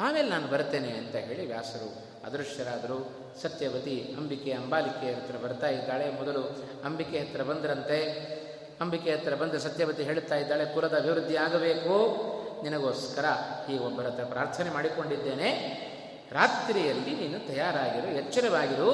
[0.00, 3.10] ಆಮೇಲೆ ನಾನು ಬರ್ತೇನೆ ಅಂತ ಹೇಳಿ ವ್ಯಾಸರು ಅದೃಶ್ಯರಾದರು
[3.42, 6.10] ಸತ್ಯವತಿ ಅಂಬಿಕೆ ಅಂಬಾಲಿಕೆ ಹತ್ರ ಬರ್ತಾ ಇದ್ದಾಳೆ.
[6.10, 8.00] ಮೊದಲು ಅಂಬಿಕೆ ಹತ್ರ ಬಂದರಂತೆ.
[8.80, 11.94] ಅಂಬಿಕೆ ಹತ್ರ ಬಂದು ಸತ್ಯವತಿ ಹೇಳುತ್ತಾ ಇದ್ದಾಳೆ, ಕುಲದ ಅಭಿವೃದ್ಧಿ ಆಗಬೇಕು.
[12.62, 13.24] ನಿನಗೋಸ್ಕರ
[13.70, 15.89] ಈ ಒಬ್ಬರ ಪ್ರಾರ್ಥನೆ ಮಾಡಿಕೊಂಡಿದ್ದೇನೆ.
[16.32, 18.90] ರಾತ್ರಿಯಲ್ಲಿ ನೀನು ತಯಾರಾಗಿರು, ಎಚ್ಚರವಾಗಿರು.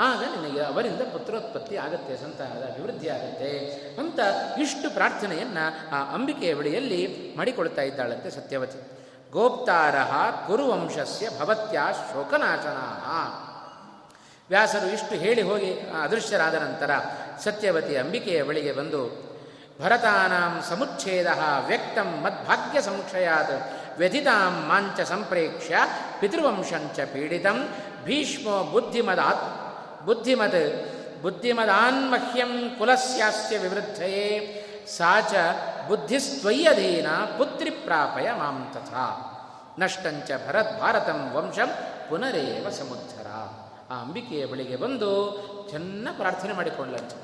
[0.00, 3.50] ಆಗ ನಿನಗೆ ಅವರಿಂದ ಪುತ್ರೋತ್ಪತ್ತಿ ಆಗುತ್ತೆ, ಸಂತಾನದ ಅಭಿವೃದ್ಧಿ ಆಗುತ್ತೆ.
[3.98, 4.18] ಅಂತ
[4.58, 8.80] ಇಷ್ಟು ಪ್ರಾರ್ಥನೆಯನ್ನು ಆ ಅಂಬಿಕೆಯ ಬಳಿಯಲ್ಲಿ ಮಾಡಿಕೊಳ್ತಾ ಇದ್ದಾಳಂತೆ ಸತ್ಯವತಿ.
[9.30, 9.94] ಗೋಪ್ತಾರ
[10.46, 11.80] ಕುರುವಂಶಸ್ಯ ಭವತ್ಯ
[12.12, 12.86] ಶೋಕನಾಚನಾ
[14.48, 16.90] ವ್ಯಾಸರು ಇಷ್ಟು ಹೇಳಿ ಹೋಗಿ ಅದೃಶ್ಯರಾದ ನಂತರ
[17.44, 19.02] ಸತ್ಯವತಿ ಅಂಬಿಕೆಯ ಬಳಿಗೆ ಬಂದು,
[19.82, 21.26] ಭರತಾನಾಂ ಸಮುಚ್ಛೇದ
[21.66, 23.77] ವ್ಯಕ್ತಂ ಮದ್ಭಾಗ್ಯ ಸಂಕ್ಷಯಾತ್.
[23.98, 25.76] ವ್ಯಥಿತಾಂ ಮಾಂಚ ಸಂಪ್ರೇಕ್ಷ್ಯ
[26.20, 27.58] ಪಿತೃವಂಶಂಚ ಪೀಡಿತಂ
[28.04, 29.46] ಭೀಷ್ಮೋ ಬುದ್ಧಿಮದಾತ್
[30.06, 30.60] ಬುದ್ಧಿಮತ್
[31.22, 34.26] ಬುದ್ಧಿಮದಾನ್ಮಹ್ಯಂ ಕುಲಸ್ಯಾಸ್ಯ ವಿವೃದ್ಧಯೇ
[34.96, 35.34] ಸಾ ಚ
[35.88, 39.06] ಬುದ್ಧಿಸ್ತ್ವಯ್ಯಧೀನ ಪುತ್ರಿ ಪ್ರಾಪಯ ಮಾಂ ತಥಾ
[39.78, 41.70] ನಷ್ಟಂಚ ಭರತ್ ಭಾರತಂ ವಂಶಂ
[42.08, 43.28] ಪುನರೇವ ಸಮುದ್ಧರ
[43.90, 45.10] ಆ ಅಂಬಿಕೆಯ ಬಳಿಗೆ ಬಂದು
[45.70, 47.16] ಚೆನ್ನ ಪ್ರಾರ್ಥನೆ ಮಾಡಿಕೊಂಡಂತೆ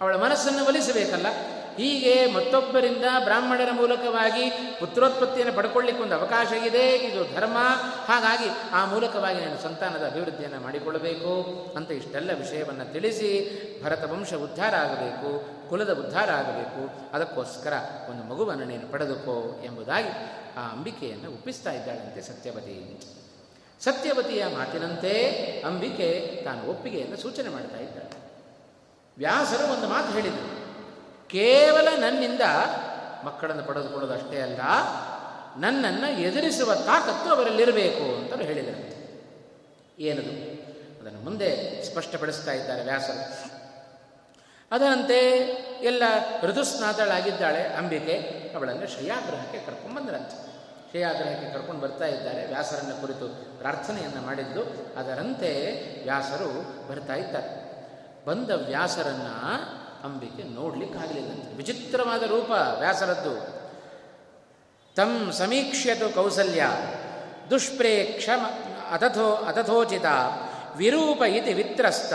[0.00, 1.28] ಅವಳ ಮನಸ್ಸನ್ನು ಒಲಿಸಬೇಕಲ್ಲ?
[1.76, 4.50] ಹೀಗೆ ಮತ್ತೊಬ್ಬರಿಂದ ಬ್ರಾಹ್ಮಣರ ಮೂಲಕವಾಗಿ
[4.80, 6.94] ಪುತ್ರೋತ್ಪತ್ತಿಯನ್ನು ಪಡ್ಕೊಳ್ಳಿಕ್ಕೆ ಒಂದು ಅವಕಾಶ ಇದೆ.
[6.94, 7.56] ಇದು ಧರ್ಮ.
[8.04, 11.32] ಹಾಗಾಗಿ ಆ ಮೂಲಕವಾಗಿ ನಾನು ಸಂತಾನದ ಅಭಿವೃದ್ಧಿಯನ್ನು ಮಾಡಿಕೊಳ್ಳಬೇಕು
[11.76, 13.32] ಅಂತ ಇಷ್ಟೆಲ್ಲ ವಿಷಯವನ್ನು ತಿಳಿಸಿ
[13.84, 17.12] ಭರತ ವಂಶ ಉದ್ಧಾರ ಆಗಬೇಕು, ಕುಲದ ಉದ್ಧಾರ ಆಗಬೇಕು.
[17.12, 17.72] ಅದಕ್ಕೋಸ್ಕರ
[18.10, 20.08] ಒಂದು ಮಗುವನ್ನು ನೀನು ಪಡೆದುಕೋ ಎಂಬುದಾಗಿ
[20.56, 23.00] ಆ ಅಂಬಿಕೆಯನ್ನು ಒಪ್ಪಿಸ್ತಾ ಇದ್ದಾಳಂತೆ ಸತ್ಯವತಿ.
[23.80, 25.30] ಸತ್ಯವತಿಯ ಮಾತಿನಂತೆ
[25.66, 28.22] ಅಂಬಿಕೆ ತಾನು ಒಪ್ಪಿಗೆಯನ್ನು ಸೂಚನೆ ಮಾಡ್ತಾ ಇದ್ದಾಳೆ.
[29.18, 30.61] ವ್ಯಾಸರು ಒಂದು ಮಾತು ಹೇಳಿದರು.
[31.32, 32.40] ಕೇವಲ ನನ್ನಿಂದ
[33.24, 34.60] ಮಕ್ಕಳನ್ನು ಪಡೆದುಕೊಳ್ಳೋದು ಅಷ್ಟೇ ಅಲ್ಲ,
[35.60, 38.92] ನನ್ನನ್ನು ಎದುರಿಸುವ ತಾಕತ್ತು ಅವರಲ್ಲಿರಬೇಕು ಅಂತಲೂ ಹೇಳಿದರು.
[39.98, 40.52] ಏನದು?
[41.00, 43.52] ಅದನ್ನು ಮುಂದೆ ಸ್ಪಷ್ಟಪಡಿಸ್ತಾ ಇದ್ದಾರೆ ವ್ಯಾಸರು.
[44.72, 45.28] ಅದರಂತೆ
[45.82, 46.02] ಎಲ್ಲ
[46.42, 48.12] ಋತುಸ್ನಾತಳಾಗಿದ್ದಾಳೆ ಅಂಬಿಕೆ.
[48.56, 50.52] ಅವಳನ್ನು ಕರ್ಕೊಂಡು ಬಂದರಂತೆ.
[50.90, 52.46] ಶ್ರೇಯಾಗ್ರಹಕ್ಕೆ ಕರ್ಕೊಂಡು ಬರ್ತಾ ಇದ್ದಾರೆ.
[52.46, 54.62] ವ್ಯಾಸರನ್ನು ಕುರಿತು ಪ್ರಾರ್ಥನೆಯನ್ನು ಮಾಡಿದ್ದು
[54.96, 56.48] ಅದರಂತೆ ವ್ಯಾಸರು
[56.88, 57.62] ಬರ್ತಾ ಇದ್ದಾರೆ.
[58.26, 61.56] ಬಂದ ವ್ಯಾಸರನ್ನು ಅಂಬಿಕೆ ನೋಡ್ಲಿಕ್ಕಾಗಲಿಲ್ಲಂತೆ.
[61.56, 63.62] ವಿಚಿತ್ರವಾದ ರೂಪ ವ್ಯಾಸರದ್ದು.
[64.94, 66.62] ತಂ ಸಮೀಕ್ಷ್ಯತು ಕೌಸಲ್ಯ
[67.50, 68.28] ದುಷ್ಪ್ರೇಕ್ಷ
[68.90, 70.04] ಅತಥೋ ಅತಥೋಚಿತ
[70.76, 72.12] ವಿರೂಪ ಇತಿ ವಿತ್ರಸ್ತ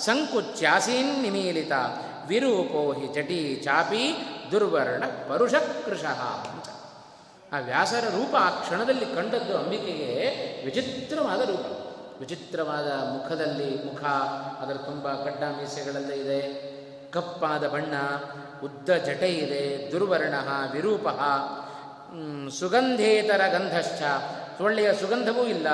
[0.00, 1.72] ಸಂಕುಚ್ಯಾಸೀನ್ ನಿಮೀಲಿತ,
[2.26, 4.16] ವಿರೂಪೋ ಹಿ ಜಟಿ ಚಾಪಿ
[4.50, 6.64] ದುರ್ವರ್ಣ ಪರುಷಕೃಶಃ ಅಂತ.
[7.54, 11.66] ಆ ವ್ಯಾಸರ ರೂಪ ಆ ಕ್ಷಣದಲ್ಲಿ ಕಂಡದ್ದು ಅಂಬಿಕೆಗೆ ವಿಚಿತ್ರವಾದ ರೂಪ.
[12.20, 14.04] ವಿಚಿತ್ರವಾದ ಮುಖದಲ್ಲಿ ಮುಖ,
[14.60, 16.75] ಅದರ ತುಂಬ ಗಡ್ಡ ಮೀಸೆಗಳೆಲ್ಲ ಇದೆ.
[17.12, 17.94] ಕಪ್ಪಾದ ಬಣ್ಣ,
[18.62, 20.34] ಉದ್ದ ಜಟೆ ಇದೆ, ದುರ್ವರ್ಣ,
[20.72, 21.06] ವಿರೂಪ.
[22.50, 24.02] ಸುಗಂಧೇತರ ಗಂಧಶ್ಚ.
[24.62, 25.66] ಒಳ್ಳೆಯ ಸುಗಂಧವೂ ಇಲ್ಲ,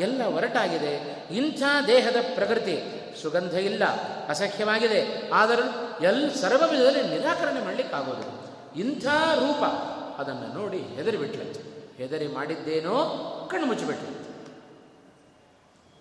[0.00, 0.94] ಎಲ್ಲ ಒರಟಾಗಿದೆ.
[1.30, 2.76] ಇಂಥ ದೇಹದ ಪ್ರಕೃತಿ
[3.22, 3.84] ಸುಗಂಧ ಇಲ್ಲ
[4.28, 5.66] ಅಸಖ್ಯವಾಗಿದೆ ಆದರೂ
[6.04, 8.26] ಎಲ್ ಸರ್ವ ವಿಧದಲ್ಲಿ ನಿರಾಕರಣೆ ಮಾಡಲಿಕ್ಕಾಗೋದು.
[8.78, 9.62] ಇಂಥ ರೂಪ
[10.20, 11.62] ಅದನ್ನು ನೋಡಿ ಹೆದರಿಬಿಟ್ಲಂತೆ
[11.96, 12.96] ಹೆದರಿ ಮಾಡಿದ್ದೇನೋ
[13.50, 14.20] ಕಣ್ಣು ಮುಚ್ಚಿಬಿಟ್ಲಂತೆ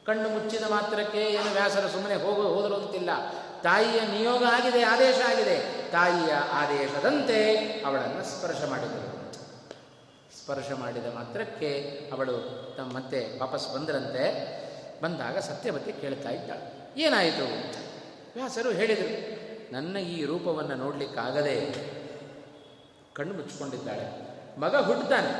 [0.06, 3.10] ಕಣ್ಣು ಮುಚ್ಚಿದ ಮಾತ್ರಕ್ಕೆ ಏನು ವ್ಯಾಸರ ಸುಮ್ಮನೆ ಹೋಗೋ ಹೋದರು ಅಂತಿಲ್ಲ.
[3.64, 5.57] ತಾಯಿಯ ನಿಯೋಗ ಆಗಿದೆ, ಆದೇಶ ಆಗಿದೆ.
[5.91, 7.55] ತಾಯಿಯ ಆದೇಶದಂತೆ
[7.86, 9.34] ಅವಳನ್ನು ಸ್ಪರ್ಶ ಮಾಡಿದರು.
[10.38, 11.72] ಸ್ಪರ್ಶ ಮಾಡಿದ ಮಾತ್ರಕ್ಕೆ
[12.14, 12.38] ಅವಳು
[12.78, 14.26] ತಮ್ಮ ಮತ್ತೆ ವಾಪಸ್ ಬಂದರಂತೆ.
[15.01, 16.66] ಬಂದಾಗ ಸತ್ಯವತಿ ಕೇಳ್ತಾ ಇದ್ದಾಳೆ.
[17.01, 17.45] ಏನಾಯಿತು?
[18.36, 19.39] ವ್ಯಾಸರು ಹೇಳಿದರು,
[19.74, 21.55] ನನ್ನ ಈ ರೂಪವನ್ನು ನೋಡಲಿಕ್ಕಾಗದೆ
[23.14, 24.07] ಕಣ್ಣು ಮುಚ್ಚಿಕೊಂಡಿದ್ದಾಳೆ.
[24.60, 25.32] ಮಗ ಹುಟ್ಟುತ್ತಾನೆ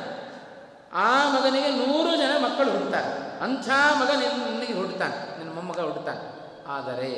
[0.92, 3.40] ಆ ಮಗನಿಗೆ ನೂರು ಜನ ಮಕ್ಕಳು ಹುಡ್ತಾರೆ.
[3.40, 3.68] ಅಂಥ
[3.98, 5.38] ಮಗ ನಿನ್ನಿಗೆ ಹುಡ್ತಾನೆ.
[5.38, 6.24] ನಿನ್ನ ಮೊಮ್ಮಗ ಹುಡ್ತಾನೆ.
[6.66, 7.10] ಆದರೆ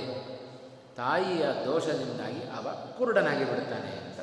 [0.96, 2.66] ತಾಯಿಯ ದೋಷದಿಂದಾಗಿ ಅವ
[2.98, 4.20] ಕುರುಡನಾಗಿ ಬಿಡುತ್ತಾನೆ ಅಂತ.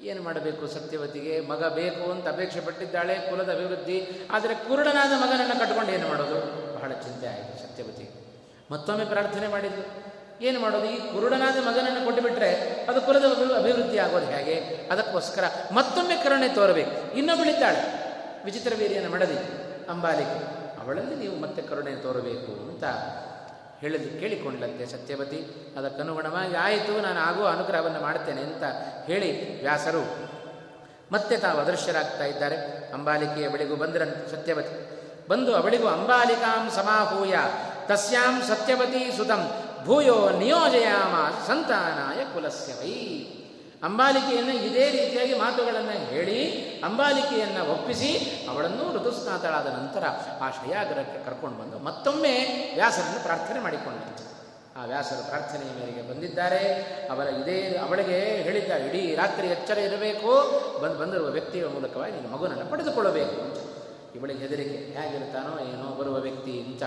[0.00, 1.34] ಏನು ಮಾಡಬೇಕು ಸತ್ಯವತಿಗೆ?
[1.50, 3.98] ಮಗ ಬೇಕು ಅಂತ ಅಪೇಕ್ಷೆ ಪಟ್ಟಿದ್ದಾಳೆ, ಕುಲದ ಅಭಿವೃದ್ಧಿ.
[4.30, 6.38] ಆದರೆ ಕುರುಡನಾದ ಮಗನನ್ನು ಕಟ್ಕೊಂಡು ಏನು ಮಾಡೋದು?
[6.74, 8.12] ಬಹಳ ಚಿಂತೆ ಆಯಿತು ಸತ್ಯವತಿಗೆ
[8.70, 9.82] ಮತ್ತೊಮ್ಮೆ ಪ್ರಾರ್ಥನೆ ಮಾಡಿದ್ದು
[10.46, 10.86] ಏನು ಮಾಡೋದು?
[10.86, 12.50] ಈ ಕುರುಡನಾದ ಮಗನನ್ನು ಕೊಟ್ಟುಬಿಟ್ರೆ
[12.88, 13.24] ಅದು ಕುಲದ
[13.56, 14.56] ಅಭಿವೃದ್ಧಿ ಆಗೋದು ಹೇಗೆ?
[14.92, 16.96] ಅದಕ್ಕೋಸ್ಕರ ಮತ್ತೊಮ್ಮೆ ಕರುಣೆ ತೋರಬೇಕು.
[17.18, 17.82] ಇನ್ನೊಬ್ಬಳಿದ್ದಾಳೆ.
[18.44, 19.38] ವಿಚಿತ್ರ ವೀರ್ಯನ ಮಡದಿ,
[19.92, 20.40] ಅಂಬಾಲಿಕೆ.
[20.80, 22.84] ಅವಳಲ್ಲಿ ನೀವು ಮತ್ತೆ ಕರುಣೆ ತೋರಬೇಕು ಅಂತ
[23.80, 25.40] ಹೇಳಿದ್ದು ಕೇಳಿಕೊಂಡಂತೆ ಸತ್ಯವತಿ
[25.76, 28.64] ಅದಕ್ಕನುಗುಣವಾಗಿ ಆಯಿತು, ನಾನು ಆಗುವ ಅನುಗ್ರಹವನ್ನು ಮಾಡ್ತೇನೆ ಅಂತ
[29.06, 29.30] ಹೇಳಿ
[29.62, 30.02] ವ್ಯಾಸರು
[31.12, 32.56] ಮತ್ತೆ ತಾವು ಅದೃಶ್ಯರಾಗ್ತಾ ಇದ್ದಾರೆ.
[32.92, 34.74] ಅಂಬಾಲಿಕೆಯ ಬಳಿಗೂ ಬಂದರಂತೆ ಸತ್ಯವತಿ
[35.28, 37.34] ಬಂದು ಅವಳಿಗೂ, ಅಂಬಾಲಿಕಾಂ ಸಮಾಹೂಯ,
[37.86, 39.42] ತಸ್ಯಾಂ ಸತ್ಯವತಿ ಸುತಂ,
[39.84, 41.14] ಭೂಯೋ ನಿಯೋಜಯಾಮ
[41.46, 42.94] ಸಂತಾನಾಯ ಕುಲಸ್ಯ ವೈ
[43.86, 46.38] ಅಂಬಾಲಿಕೆಯನ್ನು ಇದೇ ರೀತಿಯಾಗಿ ಮಾತುಗಳನ್ನು ಹೇಳಿ,
[46.84, 48.10] ಅಂಬಾಲಿಕೆಯನ್ನು ಒಪ್ಪಿಸಿ,
[48.50, 50.04] ಅವಳನ್ನು ಋತುಸ್ನಾತಳಾದ ನಂತರ
[50.40, 52.34] ಆ ಶ್ರೇಯಾಗ್ರಹಕ್ಕೆ ಕರ್ಕೊಂಡು ಬಂದು ಮತ್ತೊಮ್ಮೆ
[52.74, 54.24] ವ್ಯಾಸರನ್ನು ಪ್ರಾರ್ಥನೆ ಮಾಡಿಕೊಂಡಂತೆ
[54.80, 56.62] ಆ ವ್ಯಾಸರು ಪ್ರಾರ್ಥನೆಯ ಮೇರೆಗೆ ಬಂದಿದ್ದಾರೆ.
[57.10, 60.32] ಅವರ ಇದೇ, ಅವಳಿಗೆ ಹೇಳಿದ್ದಾರೆ ಇಡೀ ರಾತ್ರಿ ಎಚ್ಚರ ಇರಬೇಕು.
[60.82, 63.38] ಬಂದು, ಬಂದಿರುವ ವ್ಯಕ್ತಿಯ ಮೂಲಕವಾಗಿ ನೀನು ಮಗುನನ್ನು ಪಡೆದುಕೊಳ್ಳಬೇಕು.
[64.18, 66.82] ಇವಳಿಗೆ ಹೆದರಿಕೆ ಹೇಗಿರ್ತಾನೋ ಏನೋ ಬರುವ ವ್ಯಕ್ತಿ ಅಂತ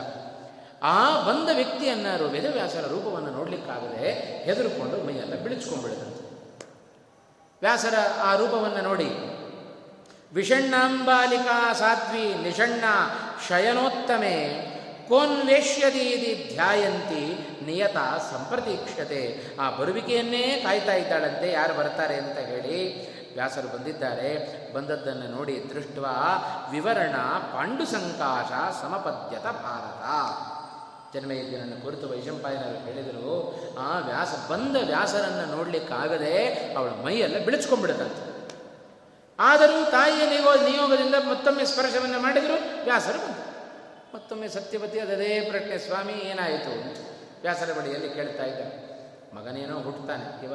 [0.83, 4.09] ಆ ಬಂದ ವ್ಯಕ್ತಿಯನ್ನು ವೇದವ್ಯಾಸರ ರೂಪವನ್ನು ನೋಡಲಿಕ್ಕಾಗದೆ
[4.43, 6.28] ಹೆದರುಕೊಂಡು ಮೈಯೆಲ್ಲ ಬಿಳಿಸ್ಕೊಂಡ್ಬಿಡುತ್ತಂತೆ
[7.61, 7.93] ವ್ಯಾಸರ
[8.23, 9.39] ಆ ರೂಪವನ್ನು ನೋಡಿ.
[10.33, 12.83] ವಿಷಣ್ಣಾಂಬಾಲಿಕಾ ಸಾಧ್ವಿ ನಿಷಣ್ಣ
[13.47, 14.69] ಶಯನೋತ್ತಮೆ
[15.09, 17.97] ಕೋನ್ವೇಷ್ಯದೀದಿ ಧ್ಯಾಯಂತಿ ನಿಯತ
[18.31, 24.29] ಸಂಪ್ರತೀಕ್ಷತೆ ಆ ಬರುವಿಕೆಯನ್ನೇ ಕಾಯ್ತಾ ಇದ್ದಾಳಂತೆ ಯಾರು ಬರ್ತಾರೆ ಅಂತ ಹೇಳಿ ವ್ಯಾಸರು ಬಂದಿದ್ದಾರೆ.
[24.73, 25.97] ಬಂದದ್ದನ್ನು ನೋಡಿ ದೃಷ್ಟ
[26.71, 27.15] ವಿವರಣ
[27.53, 30.05] ಪಾಂಡುಸಂಕಾಶ ಸಮಪದ್ಯತ ಭಾರತ.
[31.13, 33.29] ಜನ್ಮಯಜ್ಞನನ್ನು ಕುರಿತು ವೈಶಂಪಾಯನರು ಹೇಳಿದರು,
[33.79, 36.35] ಆ ವ್ಯಾಸ, ಬಂದ ವ್ಯಾಸರನ್ನು ನೋಡಲಿಕ್ಕಾಗದೆ
[36.77, 38.39] ಅವಳ ಮೈಯೆಲ್ಲ ಬಿಳಿಸ್ಕೊಂಡ್ಬಿಡುತ್ತಂತೆ
[39.39, 43.45] ಆದರೂ ತಾಯಿಯ ನಿಯೋ ನಿಯೋಗದಿಂದ ಮತ್ತೊಮ್ಮೆ ಸ್ಪರ್ಶವನ್ನು ಮಾಡಿದರು, ವ್ಯಾಸರು ಬಂದರು.
[44.13, 46.73] ಮತ್ತೊಮ್ಮೆ ಸತ್ಯವತಿ ಅದೇ ಪ್ರಶ್ನೆ, ಸ್ವಾಮಿ, ಏನಾಯಿತು?
[47.41, 48.61] ವ್ಯಾಸರ ಬಳಿಯಲ್ಲಿ ಕೇಳ್ತಾ ಇದ್ದ,
[49.35, 50.53] ಮಗನೇನೋ ಹುಟ್ಟುತ್ತಾನೆ ಇವ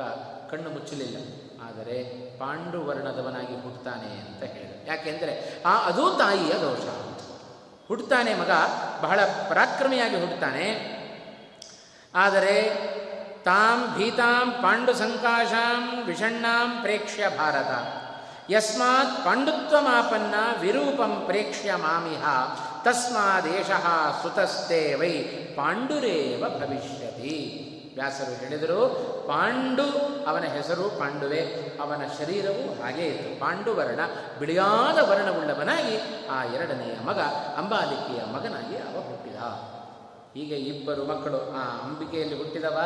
[0.50, 1.16] ಕಣ್ಣು ಮುಚ್ಚಲಿಲ್ಲ,
[1.68, 1.96] ಆದರೆ
[2.38, 4.88] ಪಾಂಡುವರ್ಣದವನಾಗಿ ಹುಟ್ಟುತ್ತಾನೆ ಅಂತ ಹೇಳಿದ.
[4.88, 7.13] ಯಾಕೆಂದರೆ, ಆ ಅದು ತಾಯಿಯ ದೋಷ.
[7.88, 8.50] ಹುಟ್ಟುತ್ತಾನೆ ಮಗ,
[9.00, 10.94] ಬಹಳ ಪರಾಕ್ರಮಿಯಾಗಿ ಹುಡ್ತಾನೆ.
[12.14, 12.62] ಆದರೆ
[13.44, 17.70] ತಾಂ ಭೀತಾಂ ಪಾಂಡು ಸಂಕಾಶಾಂ ವಿಷಣ್ಣಾಂ ಪ್ರೇಕ್ಷ್ಯ ಭಾರತ.
[18.50, 22.24] ಯಸ್ಮಾತ್ ಪಾಂಡುತ್ವಮಾಪನ್ನ ವಿರೂಪಂ ಪ್ರೇಕ್ಷ್ಯ ಮಾಮಿಹ.
[22.84, 23.70] ತಸ್ಮಾದೇಶ
[24.22, 25.10] ಸುತಸ್ತೆ ವೈ
[25.54, 27.70] ಪಾಂಡುರೇವ ಭವಿಷ್ಯತಿ.
[27.94, 28.80] ವ್ಯಾಸರು ಹೇಳಿದರು,
[29.28, 29.86] ಪಾಂಡು
[30.24, 31.40] ಅವನ ಹೆಸರು ಪಾಂಡುವೆ,
[31.80, 33.40] ಅವನ ಶರೀರವು ಹಾಗೇ ಇತ್ತು.
[33.40, 34.00] ಪಾಂಡು ವರ್ಣ
[34.38, 37.18] ಬಿಳಿಯಾದ ವರ್ಣವುಳ್ಳವನಾಗಿ, ಆ ಎರಡನೆಯ ಮಗ
[37.56, 39.36] ಅಂಬಾಲಿಕೆಯ ಮಗನಾಗಿ ಅವ ಹುಟ್ಟಿದ.
[40.34, 42.78] ಹೀಗೆ ಇಬ್ಬರು ಮಕ್ಕಳು ಆ ಅಂಬಿಕೆಯಲ್ಲಿ ಹುಟ್ಟಿದವ,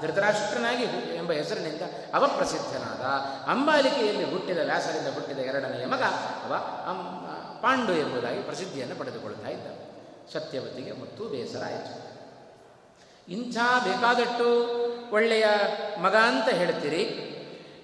[0.00, 0.84] ಧೃತರಾಷ್ಟ್ರನಾಗಿ
[1.16, 1.82] ಎಂಬ ಹೆಸರಿನಿಂದ
[2.14, 3.04] ಅವ ಪ್ರಸಿದ್ಧನಾದ.
[3.50, 6.02] ಅಂಬಾಲಿಕೆಯಲ್ಲಿ ಹುಟ್ಟಿದ ವ್ಯಾಸರಿಂದ ಹುಟ್ಟಿದ ಎರಡನೆಯ ಮಗ
[6.46, 6.52] ಅವ
[7.62, 9.66] ಪಾಂಡು ಎಂಬುದಾಗಿ ಪ್ರಸಿದ್ಧಿಯನ್ನು ಪಡೆದುಕೊಳ್ತಾ ಇದ್ದ.
[10.32, 12.09] ಸತ್ಯವತಿಗೆ ಮತ್ತು ಬೇಸರ ಆಯಿತು
[13.30, 14.80] ಇಂಥ ಬೇಕಾದಟ್ಟು
[15.12, 15.46] ಒಳ್ಳೆಯ
[16.02, 17.26] ಮಗ ಅಂತ ಹೇಳ್ತೀರಿ.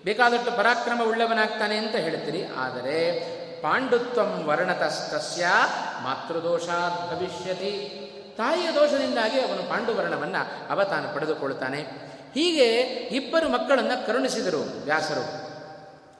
[0.05, 2.45] ಬೇಕಾದಟ್ಟು ಪರಾಕ್ರಮ ಉಳ್ಳವನಾಗ್ತಾನೆ ಅಂತ ಹೇಳ್ತೀರಿ.
[2.45, 3.21] ಆದರೆ
[3.63, 5.47] ಪಾಂಡುತ್ವಂ ವರ್ಣತಸ್ತಸ್ಯ
[6.03, 8.03] ಮಾತೃದೋಷಾತ್ ಭವಿಷ್ಯತಿ.
[8.37, 11.81] ತಾಯಿಯ ದೋಷದಿಂದಾಗಿ ಅವನು ಪಾಂಡುವರ್ಣವನ್ನು ಅವ ತಾನು ಪಡೆದುಕೊಳ್ತಾನೆ.
[12.35, 15.47] ಹೀಗೆ ಇಬ್ಬರು ಮಕ್ಕಳನ್ನು ಕರುಣಿಸಿದರು ವ್ಯಾಸರು.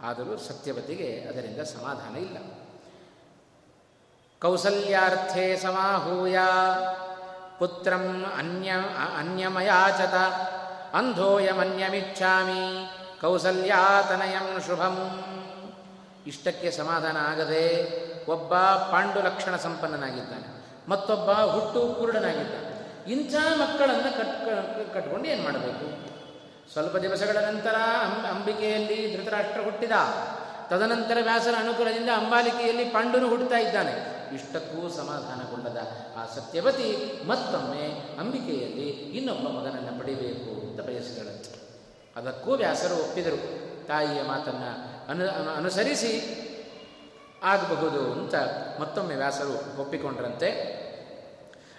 [0.07, 2.37] ಆದರೂ ಸತ್ಯವತಿಗೆ ಅದರಿಂದ ಸಮಾಧಾನ ಇಲ್ಲ.
[4.41, 6.39] ಕೌಸಲ್ಯಾರ್ಥೇ ಸಮಾಹೂಯ.
[7.59, 8.71] ಪುತ್ರಂ ಅನ್ಯ
[9.19, 10.15] ಅನ್ಯಮಯಾಚತ
[10.97, 12.91] ಅಂಧೋಯಮನ್ಯಮಿಚ್ಛಾಮಿ
[13.21, 15.23] ಕೌಸಲ್ಯಾತನಯಂ ಶುಭಂ
[16.27, 17.67] ಇಷ್ಟಕ್ಕೆ ಸಮಾಧಾನ ಆಗದೆ
[18.31, 20.57] ಒಬ್ಬ ಪಾಂಡು ಲಕ್ಷಣ ಸಂಪನ್ನನಾಗಿದ್ದಾನೆ
[20.89, 22.77] ಮತ್ತೊಬ್ಬ ಹುಟ್ಟು ಕುರುಡನಾಗಿದ್ದಾನೆ.
[23.13, 26.07] ಇಂಥ ಮಕ್ಕಳನ್ನು ಕಟ್, ಕಟ್ಕೊಂಡು ಏನು ಮಾಡಬೇಕು?
[26.73, 27.75] ಸ್ವಲ್ಪ ದಿವಸಗಳ ನಂತರ
[28.31, 29.91] ಅಂಬಿಕೆಯಲ್ಲಿ ಧೃತರಾಷ್ಟ್ರ ಹುಟ್ಟಿದ.
[30.69, 34.16] ತದನಂತರ ವ್ಯಾಸರ ಅನುಕೂಲದಿಂದ ಅಂಬಾಲಿಕೆಯಲ್ಲಿ ಪಾಂಡುನು ಹುಟ್ಟುತ್ತಾ ಇದ್ದಾನೆ.
[34.35, 35.79] ಇಷ್ಟಕ್ಕೂ ಸಮಾಧಾನಗೊಂಡದ.
[36.17, 41.57] ಆ ಸತ್ಯವತಿ ಮತ್ತೊಮ್ಮೆ ಅಂಬಿಕೆಯಲ್ಲಿ ಇನ್ನೊಬ್ಬ ಮಗನನ್ನು ಪಡೆಯಬೇಕು ಅಂತ ಬಯಸಿದಳಂತೆ
[42.17, 43.67] ಅದಕ್ಕೂ ವ್ಯಾಸರು ಒಪ್ಪಿದರು.
[43.87, 46.43] ತಾಯಿಯ ಮಾತನ್ನು ಅನು ಅನುಸರಿಸಿ
[47.43, 48.35] ಆಗಬಹುದು ಅಂತ
[48.81, 50.77] ಮತ್ತೊಮ್ಮೆ ವ್ಯಾಸರು ಒಪ್ಪಿಕೊಂಡ್ರಂತೆ.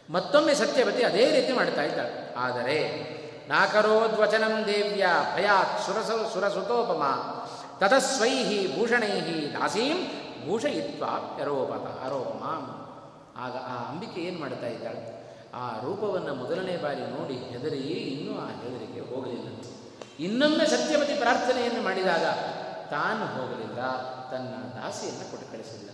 [0.10, 2.34] ಮತ್ತೊಮ್ಮೆ ಸತ್ಯವತಿ ಅದೇ ರೀತಿ ಮಾಡ್ತಾ ಇದ್ದಾಳೆ.
[2.38, 2.90] ಆದರೆ,
[3.50, 7.04] ನಾಕರೋದ್ವಚನಂ ದೇವ್ಯ ಭಯಾತ್ ಸುರಸ, ಸುರಸುತೋಪಮ
[7.80, 11.06] ತತಸ್ವೈ ಭೂಷಣೈ ದಾಸೀಂ ಭೂಷಯಿತ್ವ
[11.42, 12.44] ಅರೋಪತ ಆರೋಪಮ
[13.38, 15.02] ಆಗ ಆ ಅಂಬಿಕೆ ಏನು ಮಾಡ್ತಾ ಇದ್ದಾಳೆ?
[15.54, 19.48] ಆ ರೂಪವನ್ನು ಮೊದಲನೇ ಬಾರಿ ನೋಡಿ ಹೆದರಿ ಇನ್ನೂ ಆ ಹೆದರಿಗೆ ಹೋಗಲಿಲ್ಲ.
[20.20, 22.26] ಇನ್ನೊಮ್ಮೆ ಸತ್ಯಪತಿ ಪ್ರಾರ್ಥನೆಯನ್ನು ಮಾಡಿದಾಗ
[22.90, 23.80] ತಾನು ಹೋಗಲಿಲ್ಲ,
[24.32, 25.90] ತನ್ನ ದಾಸಿಯನ್ನು ಕೊಟ್ಟು ಕಳಿಸಿಲ್ಲ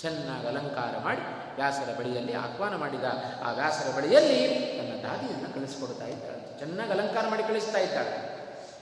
[0.00, 1.22] ಚೆನ್ನಾಗಿ ಅಲಂಕಾರ ಮಾಡಿ
[1.54, 3.04] ವ್ಯಾಸರ ಬಳಿಯಲ್ಲಿ ಆಹ್ವಾನ ಮಾಡಿದ,
[3.44, 4.40] ಆ ವ್ಯಾಸರ ಬಳಿಯಲ್ಲಿ
[4.76, 6.58] ತನ್ನ ದಾದಿಯನ್ನು ಕಳಿಸ್ಕೊಡ್ತಾ ಇದ್ದಾಳೆ.
[6.58, 8.14] ಚೆನ್ನಾಗಿ ಅಲಂಕಾರ ಮಾಡಿ ಕಳಿಸ್ತಾ ಇದ್ದಾಳೆ.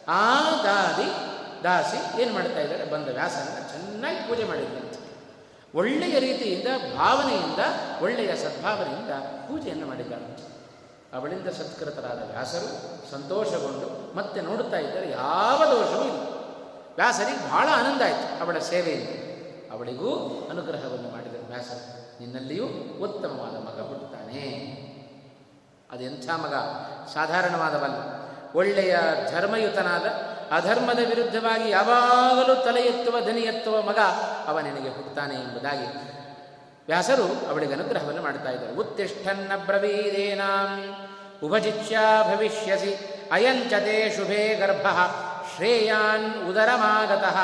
[0.08, 0.22] ಆ
[0.64, 1.08] ದಾದಿ,
[1.64, 2.84] ದಾಸಿ ಏನು ಮಾಡ್ತಾ ಇದ್ದಾರೆ?
[2.84, 4.87] ಬಂದ ವ್ಯಾಸರನ್ನು ಚೆನ್ನಾಗಿ ಪೂಜೆ ಮಾಡಿದ್ದಂತೆ
[5.74, 7.58] ಒಳ್ಳೆಯ ರೀತಿಯಿಂದ, ಭಾವನೆಯಿಂದ,
[8.02, 10.58] ಒಳ್ಳೆಯ ಸದ್ಭಾವನೆಯಿಂದ ಪೂಜೆಯನ್ನು ಮಾಡಿದ್ದಾಳೆ
[11.16, 12.68] ಅವಳಿಂದ ಸತ್ಕೃತರಾದ ವ್ಯಾಸರು
[13.10, 16.20] ಸಂತೋಷಗೊಂಡು ಮತ್ತೆ ನೋಡುತ್ತಾ ಇದ್ದರೆ ಯಾವ ದೋಷವೂ ಇಲ್ಲ.
[16.96, 19.08] ವ್ಯಾಸರಿಗೆ ಬಹಳ ಆನಂದ ಆಯಿತು ಅವಳ ಸೇವೆಯಿಂದ.
[19.72, 20.10] ಅವಳಿಗೂ
[20.50, 22.20] ಅನುಗ್ರಹವನ್ನು ಮಾಡಿದರು ವ್ಯಾಸರು.
[22.20, 22.66] ನಿನ್ನಲ್ಲಿಯೂ
[23.04, 24.42] ಉತ್ತಮವಾದ ಮಗ ಹುಟ್ಟುತ್ತಾನೆ.
[25.90, 26.54] ಅದೆಂಥ ಮಗ?
[27.14, 28.28] ಸಾಧಾರಣವಾದವಲ್ಲ.
[28.54, 28.96] ಒಳ್ಳೆಯ
[29.30, 30.04] ಧರ್ಮಯುತನಾದ
[30.52, 33.98] ಅಧರ್ಮದ ವಿರುದ್ಧವಾಗಿ ಯಾವಾಗಲೂ ತಲೆ ಎತ್ತುವ, ದನಿ ಎತ್ತುವ ಮಗ
[34.46, 36.18] ಅವ ನಿನಗೆ ಹುಟ್ಟುತ್ತಾನೆ ಎಂಬುದಾಗಿ
[36.86, 38.72] ವ್ಯಾಸರು ಅವಳಿಗೆ ಅನುಗ್ರಹವನ್ನು ಮಾಡ್ತಾ ಇದ್ದಾರೆ.
[38.72, 40.94] ಉತ್ತಿಷ್ಠನ್ನ ಬ್ರವೀದೇನಾಂ
[41.46, 41.98] ಉಭಜಿಚ್ಯ
[42.34, 42.92] ಭವಿಷ್ಯಸಿ
[43.32, 44.86] ಅಯಂಚತೆ ಶುಭೇ ಗರ್ಭ,
[45.56, 47.38] ಶ್ರೇಯಾನ್ ಉದರಮಾಗತಃ,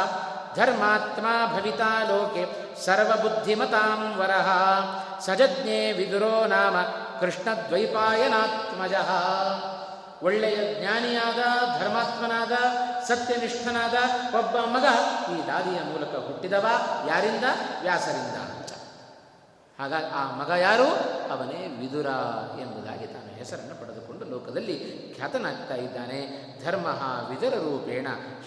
[0.56, 2.44] ಧರ್ಮಾತ್ಮ ಭವಿತಾ ಲೋಕೆ,
[2.84, 4.48] ಸರ್ವಬುದ್ಧಿಮತಾಂ ವರಹ
[5.20, 6.76] ಸಜಜ್ಞೆ ವಿದುರೋ ನಾಮ,
[7.20, 8.94] ಕೃಷ್ಣದ್ವೈಪಾಯನಾತ್ಮಜ.
[10.24, 11.38] ಒಳ್ಳೆಯ ಜ್ಞಾನಿಯಾದ,
[11.80, 12.52] ಧರ್ಮಾತ್ಮನಾದ,
[13.04, 13.94] ಸತ್ಯನಿಷ್ಠನಾದ
[14.34, 14.84] ಒಬ್ಬ ಮಗ
[15.32, 16.66] ಈ ದಾದಿಯ ಮೂಲಕ ಹುಟ್ಟಿದವ.
[17.08, 17.44] ಯಾರಿಂದ?
[17.82, 18.36] ವ್ಯಾಸರಿಂದ.
[18.36, 18.70] ಅಂತ
[19.80, 20.86] ಹಾಗಾಗಿ ಆ ಮಗ ಯಾರು?
[21.32, 22.06] ಅವನೇ ವಿದುರ
[22.60, 26.44] ಎಂಬುದಾಗಿ ತಾನು ಹೆಸರನ್ನು ಪಡೆದುಕೊಂಡು ಲೋಕದಲ್ಲಿ ಖ್ಯಾತನಾಗ್ತಾ ಇದ್ದಾನೆ.
[26.64, 26.86] ಧರ್ಮ
[27.28, 28.06] ವಿದುರ ರೂಪೇಣ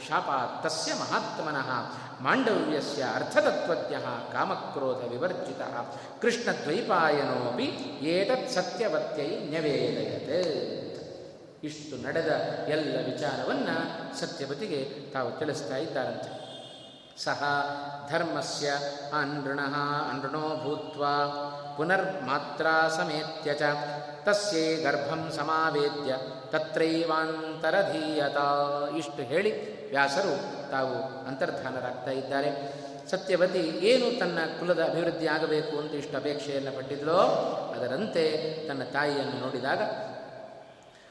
[0.09, 1.91] ಶಾಪ ತಸ್ಯ ಮಹಾತ್ಮನಃ.
[2.23, 3.93] ಮಾಂಡವ್ಯಸ್ಯ ಅರ್ಥತತ್ವಜ್ಞ
[4.33, 5.61] ಕಾಮಕ್ರೋಧ ವಿವರ್ಜಿತ.
[6.21, 7.65] ಕೃಷ್ಣದ್ವೈಪಾಯನೋಪಿ
[8.01, 10.86] ಏತತ್ ಸತ್ಯವತ್ಯೈ ನ್ಯವೇದಯತೆ.
[11.67, 12.31] ಇಷ್ಟು ನಡೆದ
[12.67, 13.75] ಎಲ್ಲ ವಿಚಾರವನ್ನು
[14.19, 14.79] ಸತ್ಯವತಿಗೆ
[15.13, 16.31] ತಾವು ತಿಳಿಸ್ತಾ ಇದ್ದಾರಂತೆ.
[17.23, 17.43] ಸಹ
[18.11, 18.67] ಧರ್ಮಸ್ಯ
[19.19, 19.59] ಅನೃಣ
[20.11, 21.03] ಅನೃಣೋ ಭೂತ್ವ
[21.77, 23.61] ಪುನರ್ಮಾತ್ರಾ ಸಮೇತ್ಯ ಚ
[24.23, 26.13] ತಸ್ಯೇ ಗರ್ಭಂ ಸಮಾವೇದ್ಯ
[26.51, 28.37] ತತ್ರೈವಾಂತರಧೀಯತ
[28.97, 29.51] ಇಷ್ಟು ಹೇಳಿ
[29.89, 30.33] ವ್ಯಾಸರು
[30.71, 30.95] ತಾವು
[31.27, 32.51] ಅಂತರ್ಧಾನರಾಗ್ತಾ ಇದ್ದಾರೆ.
[33.11, 33.59] ಸತ್ಯವತಿ
[33.89, 37.19] ಏನು ತನ್ನ ಕುಲದ ಅಭಿವೃದ್ಧಿ ಆಗಬೇಕು ಅಂತ ಇಷ್ಟು ಅಪೇಕ್ಷೆಯನ್ನು ಪಟ್ಟಿದ್ಲೋ
[37.75, 38.23] ಅದರಂತೆ
[38.67, 39.81] ತನ್ನ ತಾಯಿಯನ್ನು ನೋಡಿದಾಗ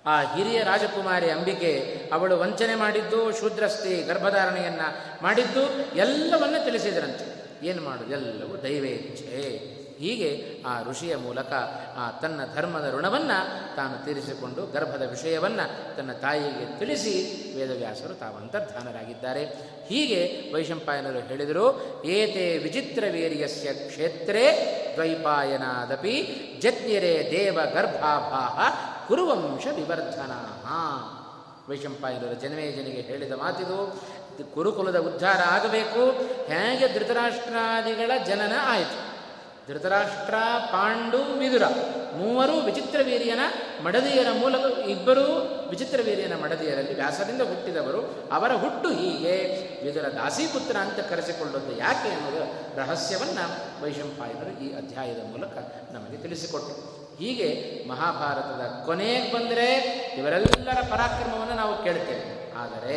[0.06, 7.46] ಆ ಹಿರಿಯ ರಾಜಕುಮಾರಿ ಅಂಬಿಕೆ ಅವಳು ವಂಚನೆ ಮಾಡಿದ್ದು ಶೂದ್ರಸ್ತಿ ಗರ್ಭಧಾರಣೆಯನ್ನು ಮಾಡಿದ್ದು, ಎಲ್ಲವನ್ನ ತಿಳಿಸಿದರಂತೆ.
[7.66, 8.12] ಏನು ಮಾಡುದು?
[8.12, 11.52] ಎಲ್ಲವೂ ದೈವೇಚ್ಛೆ ಹೀಗೆ ಆ ಋಷಿಯ ಮೂಲಕ
[11.96, 17.14] ಆ ತನ್ನ ಧರ್ಮದ ಋಣವನ್ನು ತಾನು ತೀರಿಸಿಕೊಂಡು ಗರ್ಭದ ವಿಷಯವನ್ನು ತನ್ನ ತಾಯಿಗೆ ತಿಳಿಸಿ
[17.56, 19.44] ವೇದವ್ಯಾಸರು ತಾವು ಅಂತರ್ಧಾನರಾಗಿದ್ದಾರೆ.
[19.88, 21.66] ಹೀಗೆ ವೈಶಂಪಾಯನರು ಹೇಳಿದರು,
[22.04, 24.46] ಏತೆ ವಿಚಿತ್ರ ವೀರ್ಯಸ್ಯ ಕ್ಷೇತ್ರೇ
[24.94, 26.22] ದ್ವೈಪಾಯನಾದಪಿ,
[26.62, 30.32] ಜಜ್ಞರೇ ದೇವ ಗರ್ಭಾಭಾಹ ಕುರುವಂಶ ವಿವರ್ಧನ
[31.70, 34.02] ವೈಶಂಪಾಯನರ ಜನಮೇಜನಿಗೆ ಹೇಳಿದ ಮಾತಿದು
[34.54, 36.12] ಕುರುಕುಲದ ಉದ್ಧಾರ ಆಗಬೇಕು.
[36.46, 39.16] ಹೇಗೆ ಧೃತರಾಷ್ಟ್ರಾದಿಗಳ ಜನನ ಆಯಿತು?
[39.68, 40.34] ಧೃತರಾಷ್ಟ್ರ,
[40.66, 41.62] ಪಾಂಡು, ವಿದುರ
[42.16, 43.40] ಮೂವರು ವಿಚಿತ್ರ ವೀರ್ಯನ
[43.84, 45.26] ಮಡದಿಯರ ಮೂಲಕ, ಇಬ್ಬರೂ
[45.70, 48.30] ವಿಚಿತ್ರ ವೀರ್ಯನ ಮಡದಿಯರಲ್ಲಿ ವ್ಯಾಸದಿಂದ ಹುಟ್ಟಿದವರು.
[48.32, 49.34] ಅವರ ಹುಟ್ಟು ಹೀಗೆ?
[49.84, 55.58] ವಿದುರ ದಾಸಿಪುತ್ರ ಅಂತ ಕರೆಸಿಕೊಳ್ಳೋದು ಯಾಕೆ ಅನ್ನೋದು ರಹಸ್ಯವನ್ನು ವೈಶಂಪಾಯನರು ಈ ಅಧ್ಯಾಯದ ಮೂಲಕ
[55.92, 56.95] ನಮಗೆ ತಿಳಿಸಿಕೊಟ್ಟರು.
[57.18, 57.48] ಹೀಗೆ
[57.88, 59.66] ಮಹಾಭಾರತದ ಕೊನೆಗೆ ಬಂದರೆ
[60.18, 62.54] ಇವರೆಲ್ಲರ ಪರಾಕ್ರಮವನ್ನು ನಾವು ಕೇಳ್ತೇವೆ.
[62.56, 62.96] ಆದರೆ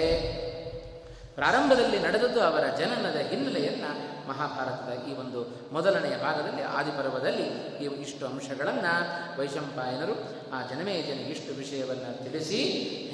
[1.39, 3.91] ಪ್ರಾರಂಭದಲ್ಲಿ ನಡೆದದ್ದು ಅವರ ಜನನದ ಹಿನ್ನೆಲೆಯನ್ನು
[4.29, 5.39] ಮಹಾಭಾರತದ ಈ ಒಂದು
[5.73, 7.45] ಮೊದಲನೆಯ ಭಾಗದಲ್ಲಿ ಆದಿಪರ್ವದಲ್ಲಿ
[7.83, 8.93] ಈ ಇಷ್ಟು ಅಂಶಗಳನ್ನು
[9.39, 10.15] ವೈಶಂಪಾಯನರು
[10.53, 12.59] ಆ ಜನಮೇಜನಿಗೆ ಇಷ್ಟು ವಿಷಯವನ್ನು ತಿಳಿಸಿ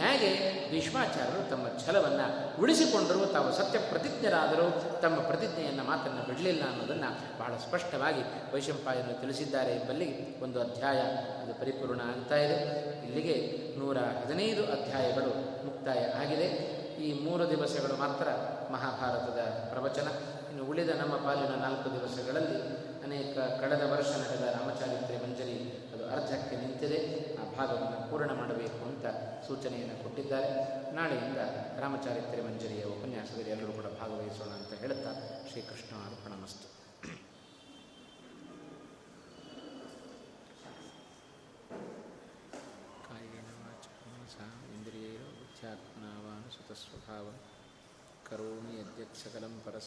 [0.02, 0.30] ಹೇಗೆ
[0.72, 2.28] ಭೀಷ್ಮಾಚಾರ್ಯರು ತಮ್ಮ ಛಲವನ್ನು
[2.62, 8.24] ಉಳಿಸಿಕೊಂಡರು, ತಾವು ಸತ್ಯ ಪ್ರತಿಜ್ಞರಾದರೂ ತಮ್ಮ ಪ್ರತಿಜ್ಞೆಯನ್ನು ಮಾತನ್ನು ಬಿಡಲಿಲ್ಲ ಅನ್ನೋದನ್ನು ಬಹಳ ಸ್ಪಷ್ಟವಾಗಿ
[8.54, 10.98] ವೈಶಂಪಾಯನರು ತಿಳಿಸಿದ್ದಾರೆ ಎಂಬಲ್ಲಿ ಒಂದು ಅಧ್ಯಾಯ
[11.44, 12.58] ಅದು ಪರಿಪೂರ್ಣ ಆಗ್ತಾ ಇದೆ.
[13.06, 13.36] ಇಲ್ಲಿಗೆ
[13.80, 15.32] ನೂರ ಹದಿನೈದು ಅಧ್ಯಾಯಗಳು
[15.66, 16.85] ಮುಕ್ತಾಯ ಆಗಿದೆ.
[16.98, 18.28] ಈ ಮೂರು ದಿವಸಗಳು ಮಾತ್ರ
[18.72, 19.40] ಮಹಾಭಾರತದ
[19.70, 20.08] ಪ್ರವಚನ.
[20.50, 22.60] ಇನ್ನು ಉಳಿದ ನಮ್ಮ ಪಾಲಿನ ನಾಲ್ಕು ದಿವಸಗಳಲ್ಲಿ
[23.04, 25.58] ಅನೇಕ ಕಳೆದ ವರ್ಷ ನಡೆದ ರಾಮಚಾರಿತ್ರೆ ಮಂಜರಿ
[25.94, 27.00] ಅದು ಅರ್ಧಕ್ಕೆ ನಿಂತಿದೆ.
[27.36, 29.06] ಆ ಭಾಗವನ್ನು ಪೂರ್ಣ ಮಾಡಬೇಕು ಅಂತ
[29.48, 30.50] ಸೂಚನೆಯನ್ನು ಕೊಟ್ಟಿದ್ದಾರೆ.
[30.96, 31.38] ನಾಳೆಯಿಂದ
[31.82, 35.12] ರಾಮಚಾರಿತ್ರೆ ಮಂಜರಿಯ ಉಪನ್ಯಾಸದಲ್ಲಿ ಎಲ್ಲರೂ ಕೂಡ ಭಾಗವಹಿಸೋಣ ಅಂತ ಹೇಳುತ್ತಾ
[35.52, 35.94] ಶ್ರೀಕೃಷ್ಣ
[48.26, 49.84] ಇಂದ್ರಿಯೈರ यद्यक्षकलं ಪರಸ್